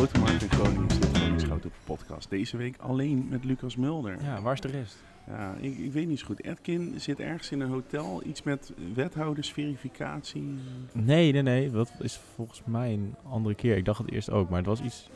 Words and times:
Grote 0.00 0.20
Markt 0.20 0.48
Groningen 0.48 0.90
Groningen 0.90 1.40
Schouten 1.40 1.70
podcast. 1.84 2.30
Deze 2.30 2.56
week 2.56 2.76
alleen 2.78 3.26
met 3.30 3.44
Lucas 3.44 3.76
Mulder. 3.76 4.22
Ja, 4.22 4.42
waar 4.42 4.52
is 4.52 4.60
de 4.60 4.68
rest? 4.68 4.96
Ja, 5.26 5.54
ik, 5.60 5.78
ik 5.78 5.92
weet 5.92 6.06
niet 6.06 6.18
zo 6.18 6.26
goed. 6.26 6.44
Edkin 6.44 6.94
zit 6.96 7.20
ergens 7.20 7.50
in 7.50 7.60
een 7.60 7.68
hotel. 7.68 8.22
Iets 8.24 8.42
met 8.42 8.72
wethoudersverificatie. 8.94 10.54
Nee, 10.92 11.32
nee, 11.32 11.42
nee. 11.42 11.70
Dat 11.70 11.92
is 11.98 12.20
volgens 12.34 12.62
mij 12.64 12.92
een 12.92 13.14
andere 13.30 13.54
keer. 13.54 13.76
Ik 13.76 13.84
dacht 13.84 13.98
het 13.98 14.10
eerst 14.10 14.30
ook, 14.30 14.48
maar 14.48 14.58
het 14.58 14.66
was 14.66 14.80
iets... 14.80 15.10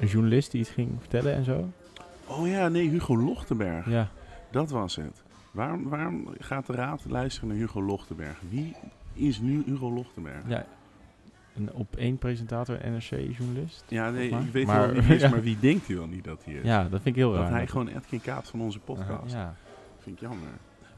Een 0.00 0.06
journalist 0.06 0.50
die 0.50 0.60
iets 0.60 0.70
ging 0.70 0.90
vertellen 0.98 1.34
en 1.34 1.44
zo. 1.44 1.70
Oh 2.26 2.48
ja, 2.48 2.68
nee, 2.68 2.88
Hugo 2.88 3.16
Lochtenberg. 3.16 3.88
Ja. 3.88 4.10
Dat 4.50 4.70
was 4.70 4.96
het. 4.96 5.22
Waarom, 5.50 5.88
waarom 5.88 6.28
gaat 6.38 6.66
de 6.66 6.72
raad 6.72 7.04
luisteren 7.08 7.48
naar 7.48 7.58
Hugo 7.58 7.82
Lochtenberg? 7.82 8.40
Wie 8.48 8.74
is 9.12 9.40
nu 9.40 9.62
Hugo 9.66 9.92
Lochtenberg? 9.92 10.48
ja. 10.48 10.66
Een 11.56 11.72
op 11.72 11.96
één 11.96 12.18
presentator 12.18 12.78
NRC-journalist. 12.90 13.84
Ja, 13.88 14.10
nee, 14.10 14.30
Maar- 14.30 14.42
ik 14.42 14.52
weet 14.52 14.66
maar- 14.66 14.92
wel 14.94 15.02
wie 15.02 15.14
is, 15.14 15.20
ja. 15.20 15.28
maar 15.28 15.42
wie 15.42 15.58
denkt 15.60 15.88
u 15.88 15.96
wel 15.96 16.06
niet 16.06 16.24
dat 16.24 16.44
hij 16.44 16.54
is? 16.54 16.64
Ja, 16.64 16.82
dat 16.82 16.90
vind 16.90 17.04
ik 17.06 17.14
heel 17.14 17.32
dat 17.32 17.40
raar. 17.40 17.50
hij 17.50 17.66
gewoon 17.66 17.88
Edkin 17.88 18.20
kaapt 18.20 18.48
van 18.50 18.60
onze 18.60 18.78
podcast. 18.78 19.32
ja. 19.32 19.54
Vind 19.98 20.16
ik 20.16 20.22
jammer. 20.22 20.48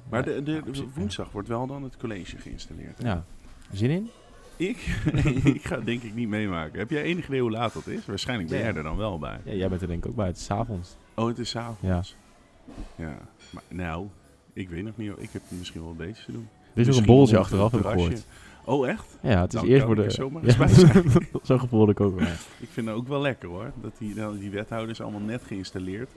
Maar 0.08 0.28
Ja, 0.28 0.34
de, 0.34 0.42
de, 0.42 0.52
ja, 0.52 0.60
ja. 0.72 0.82
woensdag 0.94 1.30
wordt 1.32 1.48
wel 1.48 1.66
dan 1.66 1.82
het 1.82 1.96
college 1.96 2.38
geïnstalleerd. 2.38 2.98
hè? 2.98 3.08
Ja. 3.08 3.24
Zin 3.72 3.90
in? 3.90 4.10
Ik? 4.56 4.76
ik 5.54 5.64
ga 5.64 5.76
het 5.76 5.86
denk 5.86 6.02
ik 6.02 6.14
niet 6.14 6.28
meemaken. 6.28 6.78
Heb 6.78 6.90
jij 6.90 7.02
enig 7.02 7.26
idee 7.26 7.40
hoe 7.40 7.50
laat 7.50 7.72
dat 7.72 7.86
is? 7.86 8.06
Waarschijnlijk 8.06 8.48
ben 8.48 8.58
Ja. 8.58 8.64
jij 8.64 8.74
er 8.74 8.82
dan 8.82 8.96
wel 8.96 9.18
bij. 9.18 9.38
Ja, 9.44 9.52
jij 9.52 9.68
bent 9.68 9.80
er 9.80 9.86
denk 9.88 10.04
ik 10.04 10.10
ook 10.10 10.16
bij. 10.16 10.26
Het 10.26 10.36
is 10.36 10.44
's 10.44 10.50
avonds. 10.50 10.96
Oh, 11.14 11.26
het 11.26 11.38
is 11.38 11.56
avonds. 11.56 12.16
Ja. 12.96 13.18
Maar 13.50 13.62
nou, 13.68 14.06
ik 14.52 14.68
weet 14.68 14.84
nog 14.84 14.96
niet. 14.96 15.12
Ik 15.18 15.28
heb 15.32 15.42
misschien 15.48 15.80
wel 15.80 15.90
een 15.90 15.96
beetje 15.96 16.24
te 16.24 16.32
doen. 16.32 16.48
Er 16.74 16.80
is 16.80 17.00
ook 17.00 17.06
een 17.06 17.18
het 17.20 17.34
achteraf, 17.34 17.70
heb 17.72 17.80
ik 17.80 17.86
terrasje. 17.86 18.06
gehoord. 18.08 18.26
Oh, 18.64 18.88
echt? 18.88 19.18
Ja, 19.20 19.40
het 19.40 19.54
is 19.54 19.60
Dan 19.60 19.68
eerst 19.68 19.86
er 19.86 20.10
zomaar 20.12 20.42
Ja. 20.58 20.66
Zo'n 21.42 21.60
gevoel 21.60 21.88
ik 21.88 22.00
ook 22.00 22.18
wel. 22.18 22.28
Ik 22.58 22.68
vind 22.70 22.86
het 22.86 22.96
ook 22.96 23.08
wel 23.08 23.20
lekker 23.20 23.48
hoor. 23.48 23.72
Dat 23.82 23.92
die, 23.98 24.14
nou, 24.14 24.38
die 24.38 24.50
wethouders 24.50 25.00
allemaal 25.00 25.20
net 25.20 25.42
geïnstalleerd. 25.46 26.10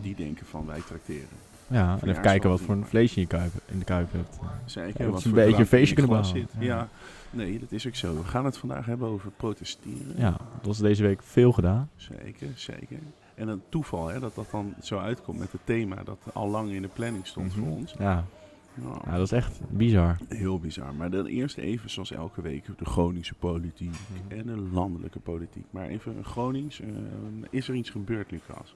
Die 0.00 0.14
denken 0.14 0.46
van 0.46 0.66
wij 0.66 0.80
tracteren. 0.86 1.28
Ja, 1.66 1.98
en 2.00 2.08
even 2.08 2.22
kijken 2.22 2.50
wat 2.50 2.60
voor 2.60 2.74
een 2.74 2.86
vleesje 2.86 3.20
je 3.20 3.26
kuip, 3.26 3.52
in 3.66 3.78
de 3.78 3.84
kuip 3.84 4.12
hebt. 4.12 4.38
Zeker. 4.64 5.04
Ja, 5.04 5.10
wat 5.10 5.24
een 5.24 5.32
beetje 5.32 5.58
een 5.60 5.66
feestje 5.66 5.94
kunnen 5.94 6.24
zit. 6.24 6.50
Ja. 6.58 6.64
Ja. 6.66 6.88
nee, 7.30 7.58
dat 7.58 7.72
is 7.72 7.86
ook 7.86 7.94
zo. 7.94 8.14
We 8.14 8.24
gaan 8.24 8.44
het 8.44 8.56
vandaag 8.56 8.86
hebben 8.86 9.08
over 9.08 9.30
protesteren. 9.36 10.14
Ja, 10.16 10.30
dat 10.30 10.66
was 10.66 10.78
deze 10.78 11.02
week 11.02 11.22
veel 11.22 11.52
gedaan. 11.52 11.88
Zeker, 11.96 12.48
zeker. 12.54 12.98
En 13.34 13.48
een 13.48 13.62
toeval 13.68 14.08
hè, 14.08 14.20
dat 14.20 14.34
dat 14.34 14.46
dan 14.50 14.74
zo 14.82 14.98
uitkomt 14.98 15.38
met 15.38 15.52
het 15.52 15.60
thema 15.64 15.96
dat 16.04 16.18
al 16.32 16.48
lang 16.48 16.70
in 16.70 16.82
de 16.82 16.88
planning 16.88 17.26
stond 17.26 17.56
Mhm. 17.56 17.58
voor 17.64 17.76
ons. 17.76 17.94
Ja, 17.98 18.24
Nou, 18.74 18.98
ja, 19.04 19.10
dat 19.12 19.20
is 19.20 19.32
echt 19.32 19.60
bizar. 19.70 20.16
Heel 20.28 20.58
bizar. 20.58 20.94
Maar 20.94 21.10
dan 21.10 21.26
eerst 21.26 21.56
even, 21.58 21.90
zoals 21.90 22.10
elke 22.10 22.42
week, 22.42 22.64
de 22.78 22.84
Groningse 22.84 23.34
politiek 23.34 23.90
Mhm. 23.90 24.38
en 24.40 24.46
de 24.46 24.56
landelijke 24.72 25.18
politiek. 25.18 25.64
Maar 25.70 25.86
even 25.86 26.24
Gronings, 26.24 26.80
eh, 26.80 26.88
is 27.50 27.68
er 27.68 27.74
iets 27.74 27.90
gebeurd, 27.90 28.30
Lucas? 28.30 28.74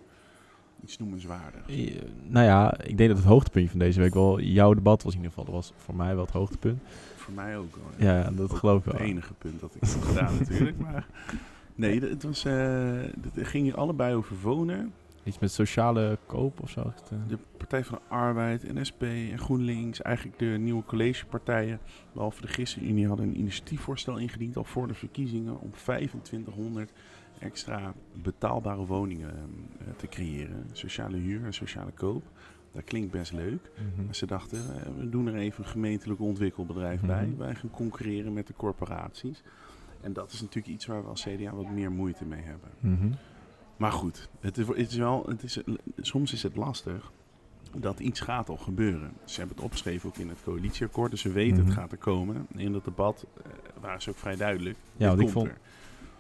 Iets 0.82 0.98
noemenswaardigs. 0.98 1.68
Eh, 1.68 2.02
nou 2.26 2.46
ja, 2.46 2.80
ik 2.80 2.96
denk 2.96 3.08
dat 3.08 3.18
het 3.18 3.26
hoogtepuntje 3.26 3.70
van 3.70 3.78
deze 3.78 4.00
week 4.00 4.14
wel 4.14 4.40
jouw 4.40 4.74
debat 4.74 5.02
was 5.02 5.12
in 5.14 5.18
ieder 5.18 5.34
geval. 5.34 5.44
Dat 5.52 5.54
was 5.54 5.72
voor 5.76 5.94
mij 5.94 6.14
wel 6.14 6.24
het 6.24 6.32
hoogtepunt. 6.34 6.80
Voor 7.16 7.34
mij 7.34 7.58
ook 7.58 7.76
wel. 7.76 8.06
Ja, 8.08 8.30
dat 8.30 8.52
geloof 8.54 8.78
ik 8.78 8.84
Het 8.84 8.98
wel. 8.98 9.06
enige 9.06 9.34
punt 9.34 9.60
dat 9.60 9.74
ik 9.74 9.88
heb 9.88 10.02
gedaan 10.02 10.34
natuurlijk. 10.38 10.78
Maar 10.78 11.06
nee, 11.74 12.00
het, 12.00 12.22
was, 12.22 12.44
eh, 12.44 13.00
het 13.32 13.46
ging 13.48 13.64
hier 13.64 13.76
allebei 13.76 14.14
over 14.14 14.36
wonen. 14.42 14.92
Iets 15.28 15.38
met 15.38 15.52
sociale 15.52 16.18
koop 16.26 16.60
of 16.60 16.70
zo. 16.70 16.80
eh? 16.80 17.18
De 17.28 17.38
Partij 17.56 17.84
van 17.84 17.98
de 17.98 18.14
Arbeid, 18.14 18.74
NSP 18.74 19.02
en 19.02 19.38
GroenLinks, 19.38 20.02
eigenlijk 20.02 20.38
de 20.38 20.46
nieuwe 20.46 20.84
collegepartijen, 20.84 21.80
behalve 22.12 22.40
de 22.40 22.46
ChristenUnie, 22.46 23.06
hadden 23.06 23.26
een 23.28 23.38
initiatiefvoorstel 23.38 24.16
ingediend 24.16 24.56
al 24.56 24.64
voor 24.64 24.86
de 24.86 24.94
verkiezingen 24.94 25.60
om 25.60 25.70
2500 25.70 26.92
extra 27.38 27.94
betaalbare 28.22 28.86
woningen 28.86 29.30
eh, 29.30 29.86
te 29.96 30.06
creëren. 30.08 30.66
Sociale 30.72 31.16
huur 31.16 31.44
en 31.44 31.54
sociale 31.54 31.92
koop. 31.92 32.24
Dat 32.72 32.84
klinkt 32.84 33.10
best 33.10 33.32
leuk. 33.32 33.70
Mhm. 33.94 34.04
Maar 34.04 34.14
ze 34.14 34.26
dachten, 34.26 34.58
eh, 34.58 34.86
we 34.98 35.08
doen 35.08 35.26
er 35.26 35.34
even 35.34 35.64
een 35.64 35.70
gemeentelijk 35.70 36.20
ontwikkelbedrijf 36.20 37.00
bij. 37.00 37.26
Mhm. 37.26 37.38
Wij 37.38 37.54
gaan 37.54 37.70
concurreren 37.70 38.32
met 38.32 38.46
de 38.46 38.54
corporaties. 38.56 39.42
En 40.00 40.12
dat 40.12 40.32
is 40.32 40.40
natuurlijk 40.40 40.74
iets 40.74 40.86
waar 40.86 41.02
we 41.02 41.08
als 41.08 41.22
CDA 41.22 41.54
wat 41.54 41.70
meer 41.70 41.92
moeite 41.92 42.24
mee 42.24 42.42
hebben. 42.42 42.70
Mhm. 42.80 43.12
Maar 43.78 43.92
goed, 43.92 44.28
het 44.40 44.58
is, 44.58 44.66
het 44.66 44.90
is 44.90 44.96
wel, 44.96 45.24
het 45.28 45.42
is, 45.42 45.58
soms 46.00 46.32
is 46.32 46.42
het 46.42 46.56
lastig 46.56 47.12
dat 47.76 48.00
iets 48.00 48.20
gaat 48.20 48.48
al 48.48 48.56
gebeuren. 48.56 49.12
Ze 49.24 49.38
hebben 49.38 49.56
het 49.56 49.64
opgeschreven 49.64 50.08
ook 50.08 50.16
in 50.16 50.28
het 50.28 50.38
coalitieakkoord, 50.44 51.10
dus 51.10 51.20
ze 51.20 51.32
weten 51.32 51.56
Mhm. 51.58 51.66
het 51.66 51.74
gaat 51.74 51.92
er 51.92 51.98
komen. 51.98 52.46
In 52.56 52.72
dat 52.72 52.84
debat 52.84 53.26
eh, 53.44 53.52
waren 53.80 54.02
ze 54.02 54.10
ook 54.10 54.16
vrij 54.16 54.36
duidelijk. 54.36 54.76
Ja, 54.96 55.06
want 55.08 55.20
ik 55.20 55.28
vond 55.28 55.46
er. 55.46 55.58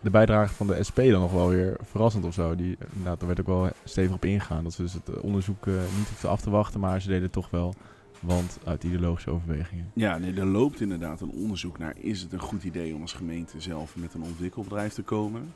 de 0.00 0.10
bijdrage 0.10 0.54
van 0.54 0.66
de 0.66 0.82
SP 0.88 0.96
dan 0.96 1.20
nog 1.20 1.32
wel 1.32 1.48
weer 1.48 1.76
verrassend 1.82 2.24
of 2.24 2.34
zo. 2.34 2.54
Die, 2.54 2.76
inderdaad, 2.92 3.18
daar 3.18 3.26
werd 3.28 3.40
ook 3.40 3.46
wel 3.46 3.70
stevig 3.84 4.14
op 4.14 4.24
ingegaan. 4.24 4.62
Dat 4.64 4.72
ze 4.72 4.82
dus 4.82 4.92
het 4.92 5.08
eh, 5.08 5.22
onderzoek 5.24 5.66
eh, 5.66 5.74
niet 5.74 6.08
hoefden 6.08 6.30
af 6.30 6.40
te 6.40 6.50
wachten, 6.50 6.80
maar 6.80 7.00
ze 7.00 7.06
deden 7.08 7.22
het 7.22 7.32
toch 7.32 7.50
wel. 7.50 7.74
Want 8.20 8.58
uit 8.64 8.84
ideologische 8.84 9.30
overwegingen. 9.30 9.90
Ja, 9.92 10.18
nee, 10.18 10.34
er 10.34 10.46
loopt 10.46 10.80
inderdaad 10.80 11.20
een 11.20 11.30
onderzoek 11.30 11.78
naar... 11.78 11.94
is 11.98 12.20
het 12.22 12.32
een 12.32 12.38
goed 12.40 12.64
idee 12.64 12.94
om 12.94 13.00
als 13.00 13.12
gemeente 13.12 13.60
zelf 13.60 13.96
met 13.96 14.14
een 14.14 14.22
ontwikkelbedrijf 14.22 14.92
te 14.92 15.02
komen? 15.02 15.54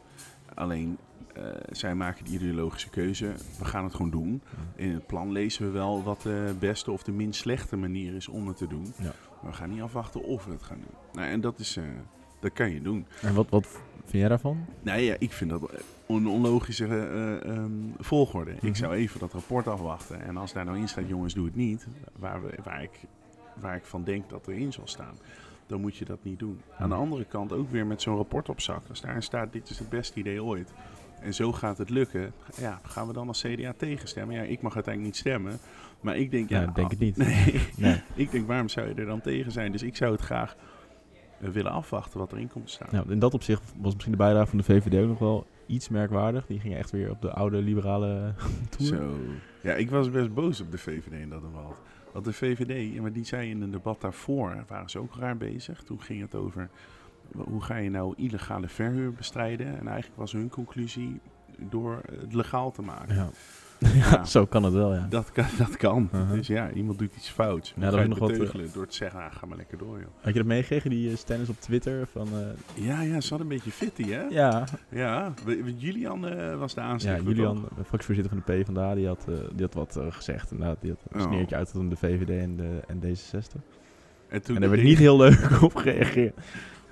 Alleen, 0.55 0.99
eh, 1.35 1.43
zij 1.71 1.95
maken 1.95 2.25
de 2.25 2.31
ideologische 2.31 2.91
keuze. 2.91 3.33
We 3.59 3.65
gaan 3.65 3.85
het 3.85 3.95
gewoon 3.95 4.11
doen. 4.11 4.43
In 4.77 4.93
het 4.93 5.07
plan 5.07 5.33
lezen 5.33 5.65
we 5.67 5.71
wel 5.71 6.03
wat 6.03 6.23
de 6.23 6.55
beste 6.59 6.91
of 6.91 7.03
de 7.03 7.13
minst 7.13 7.41
slechte 7.41 7.77
manier 7.77 8.15
is 8.15 8.29
om 8.29 8.47
het 8.49 8.57
te 8.57 8.67
doen. 8.67 8.93
Ja. 8.99 9.13
Maar 9.43 9.51
we 9.51 9.57
gaan 9.57 9.71
niet 9.71 9.81
afwachten 9.83 10.23
of 10.23 10.45
we 10.45 10.53
het 10.53 10.63
gaan 10.63 10.79
doen. 10.79 10.95
Nou, 11.13 11.29
en 11.29 11.41
dat, 11.41 11.59
is, 11.59 11.77
eh, 11.77 11.85
dat 12.41 12.53
kan 12.53 12.71
je 12.71 12.83
doen. 12.83 13.07
En 13.23 13.35
wat, 13.35 13.47
wat 13.51 13.67
vind 14.01 14.13
jij 14.13 14.29
daarvan? 14.29 14.65
Nee, 14.83 15.05
ja, 15.05 15.17
ik 15.19 15.33
vind 15.33 15.51
dat 15.51 15.71
een 16.07 16.27
onlogische 16.27 16.87
eh, 16.87 17.45
ehm, 17.57 17.71
volgorde. 17.99 18.53
Mhm. 18.53 18.67
Ik 18.67 18.77
zou 18.77 18.95
even 18.95 19.21
dat 19.21 19.33
rapport 19.33 19.67
afwachten. 19.67 20.23
En 20.23 20.37
als 20.37 20.53
daar 20.53 20.65
nou 20.65 20.79
in 20.79 20.89
staat, 20.89 21.09
jongens, 21.09 21.35
doe 21.35 21.45
het 21.47 21.57
niet. 21.57 21.87
Waar, 22.19 22.43
we, 22.43 22.55
waar, 22.65 22.83
ik, 22.83 23.01
waar 23.61 23.77
ik 23.77 23.85
van 23.85 24.05
denk 24.05 24.29
dat 24.31 24.47
erin 24.49 24.73
zal 24.73 24.87
staan. 24.87 25.15
Dan 25.67 25.81
moet 25.81 25.97
je 25.97 26.05
dat 26.05 26.19
niet 26.23 26.39
doen. 26.39 26.61
Aan 26.79 26.89
de 26.89 26.95
Mhm. 26.95 27.05
andere 27.05 27.25
kant 27.25 27.53
ook 27.53 27.71
weer 27.71 27.87
met 27.87 28.03
zo'n 28.03 28.17
rapport 28.17 28.49
op 28.49 28.61
zak. 28.61 28.83
Als 28.89 29.01
daarin 29.01 29.23
staat, 29.23 29.53
dit 29.53 29.71
is 29.71 29.79
het 29.79 29.89
beste 29.89 30.19
idee 30.19 30.43
ooit. 30.43 30.73
En 31.23 31.35
zo 31.35 31.53
gaat 31.53 31.79
het 31.79 31.91
lukken. 31.91 32.33
Ja, 32.61 32.81
gaan 32.83 33.07
we 33.07 33.13
dan 33.13 33.29
als 33.29 33.43
CDA 33.43 33.73
tegenstemmen? 33.77 34.37
Ja, 34.37 34.43
ik 34.43 34.63
mag 34.63 34.75
uiteindelijk 34.75 35.15
niet 35.15 35.25
stemmen. 35.25 35.59
Maar 36.01 36.17
ik 36.17 36.31
denk, 36.31 36.49
ja... 36.49 36.61
Ja, 36.61 36.69
ik 36.69 36.75
denk 36.75 36.91
het 36.91 36.99
niet. 36.99 37.17
Nee, 37.27 37.69
Nee. 37.77 38.03
ik 38.15 38.31
denk, 38.31 38.47
waarom 38.47 38.69
zou 38.69 38.89
je 38.89 38.95
er 38.95 39.07
dan 39.07 39.21
tegen 39.21 39.53
zijn? 39.53 39.73
Dus 39.73 39.83
ik 39.83 39.97
zou 39.97 40.13
het 40.13 40.21
graag 40.21 40.57
eh, 41.41 41.49
willen 41.49 41.73
afwachten 41.73 42.19
wat 42.19 42.33
erin 42.33 42.49
komt 42.49 42.67
te 42.67 42.73
staan. 42.73 42.89
Nou, 42.91 43.11
in 43.13 43.19
dat 43.19 43.35
opzicht 43.35 43.63
was 43.77 43.93
misschien 43.93 44.13
de 44.13 44.19
bijdrage 44.19 44.47
van 44.49 44.59
de 44.59 44.65
VVD 44.65 45.03
ook 45.03 45.09
nog 45.09 45.19
wel 45.19 45.47
iets 45.67 45.89
merkwaardig. 45.89 46.47
Die 46.47 46.61
ging 46.61 46.75
echt 46.77 46.91
weer 46.91 47.11
op 47.11 47.21
de 47.23 47.31
oude 47.33 47.57
liberale 47.63 48.35
toer. 48.77 48.87
Zo. 48.87 49.17
Ja, 49.63 49.73
ik 49.75 49.91
was 49.91 50.11
best 50.11 50.35
boos 50.35 50.61
op 50.61 50.71
de 50.71 50.79
VVD 50.79 51.13
in 51.13 51.29
dat 51.29 51.43
debat. 51.43 51.81
Want 52.13 52.25
de 52.25 52.33
VVD, 52.33 53.01
maar 53.01 53.13
die 53.13 53.25
zei 53.25 53.51
in 53.51 53.63
een 53.63 53.71
debat 53.71 54.01
daarvoor, 54.01 54.65
waren 54.69 54.91
ze 54.91 54.99
ook 54.99 55.15
raar 55.17 55.37
bezig. 55.37 55.83
Toen 55.83 56.01
ging 56.03 56.21
het 56.21 56.35
over, 56.35 56.71
hoe 57.37 57.63
ga 57.63 57.77
je 57.77 57.91
nou 57.91 58.15
illegale 58.17 58.69
verhuur 58.69 59.13
bestrijden? 59.13 59.67
En 59.79 59.87
eigenlijk 59.89 60.19
was 60.21 60.33
hun 60.33 60.49
conclusie 60.49 61.21
door 61.59 62.01
het 62.21 62.35
legaal 62.35 62.71
te 62.71 62.83
maken. 62.83 63.15
Ja. 63.15 63.29
ja, 63.95 64.25
zo 64.25 64.47
kan 64.47 64.63
het 64.63 64.73
wel, 64.75 64.95
ja. 64.95 65.07
Dat 65.11 65.33
kan. 65.33 65.45
Dat 65.59 65.77
kan. 65.77 66.09
Uh-huh. 66.15 66.33
Dus 66.33 66.47
ja, 66.47 66.71
iemand 66.71 66.99
doet 66.99 67.15
iets 67.17 67.29
fouts. 67.29 67.69
Ja, 67.69 67.75
Ja, 67.77 67.85
dat 67.87 67.95
ga 67.95 68.01
je 68.03 68.09
nog 68.09 68.19
wat, 68.19 68.29
beteugelen 68.31 68.71
door 68.73 68.87
te 68.87 68.95
zeggen, 68.97 69.21
ah, 69.21 69.33
ga 69.35 69.47
maar 69.47 69.57
lekker 69.57 69.79
door 69.79 69.99
joh. 69.99 70.09
Had 70.21 70.33
je 70.33 70.39
dat 70.39 70.49
meegekregen, 70.49 70.91
die 70.91 71.11
uh, 71.11 71.17
stennis 71.17 71.49
op 71.49 71.61
Twitter? 71.61 72.07
Van, 72.07 72.29
eh, 72.29 72.85
Ja, 72.87 73.01
ja, 73.01 73.21
ze 73.21 73.29
hadden 73.29 73.41
een 73.51 73.55
beetje 73.55 73.71
fitty 73.71 74.11
hè? 74.11 74.21
ja, 74.23 74.65
Ja, 74.89 75.33
Julian 75.77 76.27
eh, 76.29 76.59
was 76.59 76.75
de 76.75 76.81
ja, 76.81 76.87
aanstichter. 76.87 77.25
Julian, 77.25 77.69
fractievoorzitter 77.87 78.29
van 78.37 78.43
de 78.47 78.53
PvdA, 78.53 78.95
die 78.95 79.07
had, 79.07 79.25
eh, 79.29 79.35
die 79.53 79.63
had 79.65 79.75
wat 79.75 79.97
eh, 79.97 80.07
gezegd. 80.11 80.51
Inderdaad, 80.51 80.77
die 80.81 80.91
had 80.91 81.01
een 81.11 81.21
Oh. 81.21 81.27
sneertje 81.33 81.57
uit 81.57 81.73
aan 81.77 81.89
de 81.89 81.97
VVD 81.97 82.29
en, 82.43 82.57
de, 82.57 82.81
en 82.87 83.01
D66. 83.01 83.61
En, 84.29 84.43
toen 84.43 84.55
En 84.55 84.61
daar 84.61 84.71
werd 84.71 84.83
niet 84.83 84.99
heel 84.99 85.17
leuk 85.17 85.49
op 85.63 85.75
gereageerd. 85.75 86.39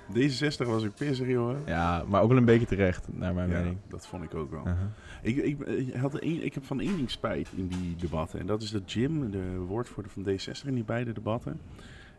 D66 0.09 0.65
was 0.67 0.83
ik 0.83 0.93
pissig 0.93 1.27
joh. 1.27 1.67
Ja, 1.67 2.03
maar 2.07 2.21
ook 2.21 2.27
wel 2.29 2.37
een 2.37 2.45
beetje 2.45 2.65
terecht, 2.67 3.07
naar 3.13 3.33
mijn 3.33 3.49
Ja, 3.49 3.57
mening. 3.57 3.77
dat 3.87 4.07
vond 4.07 4.23
ik 4.23 4.33
ook 4.35 4.51
wel. 4.51 4.67
Uh-huh. 4.67 4.79
Ik, 5.21 5.37
ik, 5.37 5.59
ik 5.59 5.93
had 5.93 6.23
ik 6.23 6.53
heb 6.53 6.65
van 6.65 6.79
één 6.79 6.95
ding 6.95 7.11
spijt 7.11 7.49
in 7.55 7.67
die 7.67 7.95
debatten. 7.95 8.39
En 8.39 8.45
dat 8.45 8.61
is 8.61 8.71
dat 8.71 8.91
Jim, 8.91 9.31
de 9.31 9.55
woordvoerder 9.67 10.11
van 10.11 10.23
D60 10.23 10.65
in 10.67 10.73
die 10.73 10.83
beide 10.83 11.11
debatten. 11.13 11.59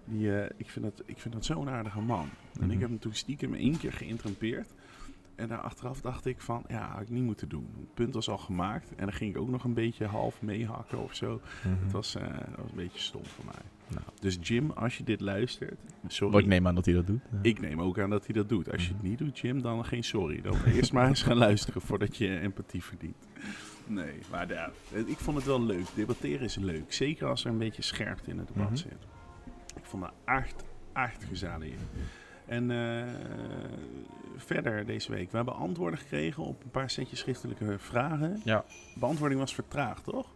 Die, 0.05 0.37
eh, 0.41 0.51
ik, 0.57 0.71
vind 0.71 0.85
dat, 0.85 1.03
ik 1.07 1.19
vind 1.19 1.35
dat 1.35 1.45
zo'n 1.45 1.69
aardige 1.71 2.01
man. 2.01 2.29
En 2.61 2.63
Mhm. 2.63 2.71
ik 2.71 2.81
heb 2.81 2.89
hem 2.89 2.99
toen 2.99 3.15
stiekem 3.15 3.55
één 3.55 3.79
keer 3.79 3.93
geïnterrumpeerd. 3.93 4.69
En 5.35 5.49
daar 5.49 5.59
achteraf 5.61 6.01
dacht 6.01 6.27
ik 6.27 6.41
van, 6.41 6.65
ja, 6.69 6.89
had 6.93 7.01
ik 7.03 7.11
niet 7.11 7.23
moeten 7.25 7.49
doen. 7.49 7.67
Het 7.79 7.95
punt 7.95 8.15
was 8.15 8.29
al 8.29 8.39
gemaakt. 8.39 8.89
En 8.97 9.05
dan 9.05 9.13
ging 9.13 9.35
ik 9.35 9.41
ook 9.41 9.49
nog 9.49 9.65
een 9.65 9.75
beetje 9.75 10.07
half 10.07 10.43
meehakken 10.43 11.03
of 11.03 11.15
zo. 11.15 11.41
Mhm. 11.65 11.83
Het 11.83 11.93
was, 11.93 12.15
eh, 12.15 12.23
dat 12.23 12.57
was 12.57 12.71
een 12.71 12.77
beetje 12.77 12.99
stom 13.01 13.25
voor 13.27 13.45
mij. 13.45 13.63
Nou. 13.95 14.07
Dus 14.21 14.39
Jim, 14.41 14.71
als 14.71 14.97
je 14.99 15.05
dit 15.05 15.21
luistert, 15.21 15.81
sorry. 16.07 16.39
Ik 16.39 16.47
neem 16.47 16.67
aan 16.67 16.75
dat 16.75 16.85
hij 16.85 16.95
dat 16.95 17.07
doet. 17.07 17.21
Ja. 17.33 17.39
Ik 17.43 17.61
neem 17.61 17.81
ook 17.81 17.99
aan 17.99 18.11
dat 18.11 18.25
hij 18.27 18.35
dat 18.35 18.49
doet. 18.49 18.73
Als 18.73 18.83
je 18.83 18.89
het 18.89 18.97
Mhm. 18.99 19.09
niet 19.09 19.19
doet, 19.19 19.39
Jim, 19.39 19.63
dan 19.63 19.85
geen 19.85 20.05
sorry. 20.05 20.41
Dan 20.41 20.57
eerst 20.75 20.93
maar 20.93 21.09
eens 21.09 21.23
gaan 21.23 21.37
luisteren 21.37 21.81
voordat 21.83 22.17
je 22.17 22.39
empathie 22.39 22.83
verdient. 22.85 23.17
Nee, 23.87 24.15
maar 24.31 24.49
ja, 24.49 24.71
ik 25.07 25.19
vond 25.19 25.37
het 25.37 25.47
wel 25.47 25.63
leuk. 25.63 25.87
Debatteren 25.95 26.41
is 26.41 26.57
leuk. 26.57 26.93
Zeker 26.93 27.27
als 27.29 27.45
er 27.45 27.51
een 27.51 27.59
beetje 27.59 27.83
scherpte 27.83 28.31
in 28.31 28.39
het 28.39 28.47
debat 28.49 28.67
Mhm. 28.69 28.77
zit. 28.77 29.07
Ik 29.77 29.85
vond 29.85 30.03
dat 30.03 30.13
echt, 30.25 30.65
echt 30.93 31.25
gezellig. 31.25 31.75
En 32.47 32.71
eh, 32.71 33.05
verder 34.37 34.87
deze 34.87 35.11
week. 35.13 35.31
We 35.31 35.37
hebben 35.37 35.55
antwoorden 35.55 35.99
gekregen 35.99 36.43
op 36.43 36.65
een 36.65 36.71
paar 36.71 36.91
setjes 36.91 37.19
schriftelijke 37.19 37.75
vragen. 37.79 38.41
Ja. 38.45 38.65
Beantwoording 38.95 39.41
was 39.41 39.55
vertraagd, 39.55 40.05
toch? 40.05 40.35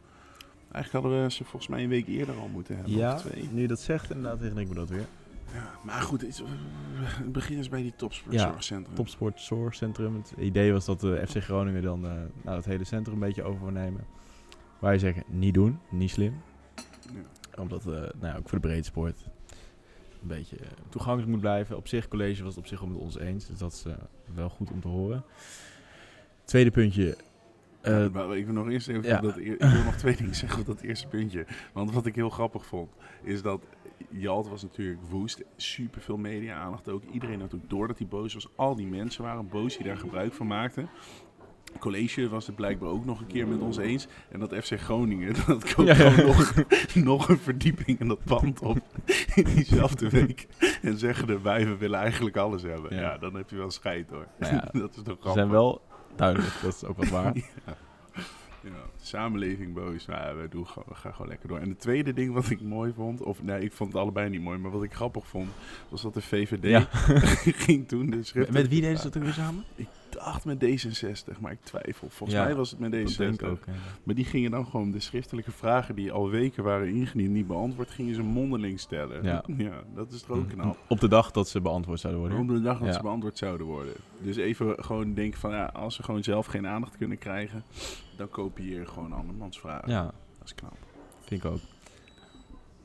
Eigenlijk 0.77 1.05
hadden 1.05 1.25
we 1.25 1.33
ze 1.33 1.45
volgens 1.45 1.67
mij 1.67 1.83
een 1.83 1.89
week 1.89 2.07
eerder 2.07 2.37
al 2.37 2.49
moeten 2.49 2.75
hebben. 2.75 2.93
Ja, 2.93 3.15
twee. 3.15 3.49
nu 3.53 3.61
je 3.61 3.67
dat 3.67 3.81
zegt, 3.81 4.11
inderdaad, 4.11 4.39
herinner 4.39 4.63
ik 4.63 4.69
me 4.69 4.75
dat 4.75 4.89
weer. 4.89 5.07
Ja, 5.55 5.71
maar 5.83 6.03
goed, 6.03 6.21
het, 6.21 6.43
het 6.95 7.33
begin 7.33 7.59
is 7.59 7.69
bij 7.69 7.83
die 7.83 7.91
Ja, 7.91 7.97
topsportzorgcentrum. 7.97 8.95
Topsport 8.95 9.41
Zorgcentrum. 9.41 10.15
Het 10.15 10.33
idee 10.39 10.73
was 10.73 10.85
dat 10.85 11.01
de 11.01 11.23
FC 11.29 11.43
Groningen 11.43 11.83
dan 11.83 12.05
eh, 12.07 12.13
nou, 12.43 12.57
het 12.57 12.65
hele 12.65 12.85
centrum 12.85 13.15
een 13.15 13.21
beetje 13.21 13.43
over 13.43 13.73
nemen. 13.73 14.07
Wij 14.79 14.99
zeggen, 14.99 15.25
niet 15.27 15.55
doen, 15.55 15.79
niet 15.91 16.11
slim. 16.11 16.41
Ja. 17.15 17.61
Omdat, 17.63 17.81
eh 17.81 17.93
nou 17.93 18.11
ja, 18.21 18.37
ook 18.37 18.49
voor 18.49 18.61
de 18.61 18.67
breedte 18.67 18.89
sport 18.89 19.25
een 20.21 20.29
beetje 20.29 20.57
eh, 20.57 20.67
toegankelijk 20.89 21.31
moet 21.31 21.41
blijven. 21.41 21.77
Op 21.77 21.89
zich, 21.89 22.09
college 22.09 22.43
was 22.43 22.55
het 22.55 22.65
op 22.65 22.67
zich 22.69 22.81
al 22.81 22.87
met 22.87 22.99
ons 22.99 23.19
eens. 23.19 23.47
Dus 23.47 23.59
dat 23.59 23.73
is 23.73 23.85
eh, 23.85 23.93
wel 24.35 24.49
goed 24.49 24.71
om 24.71 24.81
te 24.81 24.89
horen. 24.89 25.25
Tweede 26.45 26.71
puntje. 26.71 27.17
Eh, 27.87 28.09
maar 28.13 28.37
ik 28.37 28.45
wil 28.45 28.55
nog 28.55 28.69
eerst 28.71 28.89
even 28.89 29.03
ja. 29.03 29.21
dat, 29.21 29.37
eer- 29.37 29.53
ik 29.53 29.71
wil 29.71 29.83
nog 29.85 29.97
twee 30.05 30.17
dingen 30.17 30.35
zeggen 30.35 30.61
op 30.61 30.67
dat 30.67 30.81
eerste 30.81 31.07
puntje. 31.07 31.47
Want 31.73 31.93
wat 31.93 32.07
ik 32.07 32.15
heel 32.15 32.31
grappig 32.31 32.67
vond, 32.67 32.91
is 33.23 33.43
dat 33.43 33.63
Jalt 34.11 34.49
was 34.49 34.63
natuurlijk 34.63 35.01
woest. 35.11 35.43
Super 35.57 36.01
veel 36.01 36.17
media 36.17 36.57
aandacht 36.57 36.89
ook. 36.89 37.03
Iedereen 37.13 37.41
had 37.41 37.55
ook 37.55 37.69
door 37.71 37.87
dat 37.89 37.99
hij 37.99 38.07
boos 38.07 38.35
was. 38.35 38.49
Al 38.57 38.75
die 38.77 38.87
mensen 38.87 39.23
waren 39.23 39.49
boos 39.49 39.77
die 39.77 39.87
daar 39.87 39.97
gebruik 39.97 40.33
van 40.33 40.47
maakten. 40.47 40.89
College 41.79 42.29
was 42.29 42.47
het 42.47 42.57
blijkbaar 42.57 42.89
ook 42.89 43.05
nog 43.05 43.21
een 43.21 43.27
keer 43.27 43.49
met 43.49 43.61
ons 43.61 43.77
eens. 43.77 44.07
En 44.31 44.41
dat 44.41 44.55
FC 44.55 44.79
Groningen, 44.81 45.35
dat 45.47 45.75
koopt 45.75 45.89
Ja. 45.89 45.95
gewoon 45.95 46.27
nog, 46.27 46.55
nog 46.95 47.29
een 47.29 47.39
verdieping 47.39 47.99
in 48.01 48.09
dat 48.09 48.25
pand 48.25 48.61
op. 48.61 48.79
In 49.35 49.45
diezelfde 49.45 50.09
week. 50.11 50.47
En 50.83 50.99
zeggen 50.99 51.27
de 51.27 51.41
wij, 51.41 51.67
we 51.67 51.77
willen 51.77 51.99
eigenlijk 51.99 52.37
alles 52.37 52.63
hebben. 52.63 52.95
Ja. 52.95 53.01
Ja, 53.01 53.19
dan 53.19 53.35
heb 53.35 53.51
je 53.51 53.57
wel 53.57 53.71
scheid 53.71 54.11
hoor. 54.11 54.27
Nou 54.39 54.55
ja, 54.55 54.69
dat 54.81 54.91
is 54.97 55.03
toch 55.03 55.05
ze 55.05 55.05
grappig. 55.05 55.33
zijn 55.33 55.49
wel 55.51 55.83
duidelijk, 56.19 56.53
dat 56.63 56.75
is 56.75 56.85
ook 56.85 56.97
wat 56.97 57.09
waar. 57.09 57.35
Ja, 58.63 58.71
de 58.99 59.05
samenleving 59.07 59.75
boos. 59.75 60.07
Nou, 60.07 60.39
we, 60.41 60.49
doen, 60.49 60.67
gewoon- 60.67 60.89
we 60.89 60.95
gaan 60.95 61.13
gewoon 61.13 61.29
lekker 61.29 61.49
door. 61.49 61.59
En 61.59 61.69
het 61.69 61.81
tweede 61.81 62.13
ding 62.13 62.33
wat 62.33 62.51
ik 62.51 62.61
mooi 62.61 62.93
vond, 62.97 63.23
of 63.23 63.43
nee, 63.43 63.61
ik 63.61 63.73
vond 63.73 63.93
het 63.93 64.03
allebei 64.03 64.29
niet 64.29 64.41
mooi, 64.41 64.59
maar 64.59 64.71
wat 64.71 64.83
ik 64.83 64.93
grappig 64.95 65.27
vond, 65.27 65.51
was 65.89 66.03
dat 66.03 66.15
de 66.15 66.23
VVD 66.23 66.63
Ja. 66.65 66.81
ging 67.67 67.89
toen 67.89 68.11
de 68.11 68.23
schrift. 68.23 68.51
Met 68.51 68.69
wie 68.69 68.81
deden 68.81 68.97
ze 68.97 69.03
dat 69.03 69.17
ook 69.17 69.23
weer 69.23 69.33
samen? 69.33 69.65
Ik 69.75 69.87
dacht 70.33 70.45
met 70.45 70.65
D66, 70.65 71.41
maar 71.41 71.53
ik 71.53 71.59
twijfel. 71.63 72.09
Volgens 72.09 72.39
Ja, 72.39 72.45
mij 72.45 72.55
was 72.55 72.71
het 72.71 72.79
met 72.79 72.93
Dat 72.93 73.17
denk 73.17 73.33
D66. 73.41 73.45
ik 73.45 73.51
ook. 73.51 73.63
ja. 73.67 73.73
Maar 74.03 74.15
die 74.15 74.25
gingen 74.25 74.51
dan 74.51 74.67
gewoon 74.67 74.91
de 74.91 75.01
schriftelijke 75.01 75.51
vragen 75.51 75.95
die 75.95 76.13
al 76.13 76.31
weken 76.31 76.65
waren 76.65 76.89
ingediend, 76.89 77.31
niet 77.31 77.47
beantwoord, 77.47 77.91
gingen 77.91 78.15
ze 78.15 78.23
mondeling 78.23 78.81
stellen. 78.81 79.23
Ja. 79.25 79.45
dat 79.95 80.13
is 80.13 80.23
toch 80.23 80.37
ook 80.37 80.49
knap. 80.49 80.79
Op 80.89 81.01
de 81.01 81.09
dag 81.09 81.31
dat 81.31 81.49
ze 81.49 81.61
beantwoord 81.61 82.01
zouden 82.01 82.23
worden. 82.23 82.41
Om 82.41 82.47
de 82.47 82.61
dag 82.61 82.79
dat 82.79 82.95
ze 82.95 83.03
beantwoord 83.03 83.39
zouden 83.39 83.67
worden. 83.67 83.93
Dus 84.21 84.37
even 84.37 84.85
gewoon 84.85 85.15
denken 85.15 85.41
van, 85.41 85.51
ja, 85.51 85.65
als 85.65 85.95
ze 85.95 86.03
gewoon 86.03 86.23
zelf 86.25 86.47
geen 86.47 86.67
aandacht 86.67 86.97
kunnen 86.97 87.19
krijgen, 87.19 87.65
dan 88.17 88.29
kopieer 88.29 88.79
je 88.81 88.87
gewoon 88.87 89.13
andermans 89.13 89.61
vragen. 89.61 89.91
Ja, 89.91 90.03
Dat 90.05 90.45
is 90.45 90.55
knap. 90.55 90.77
vind 91.25 91.45
ik 91.45 91.51
ook. 91.51 91.59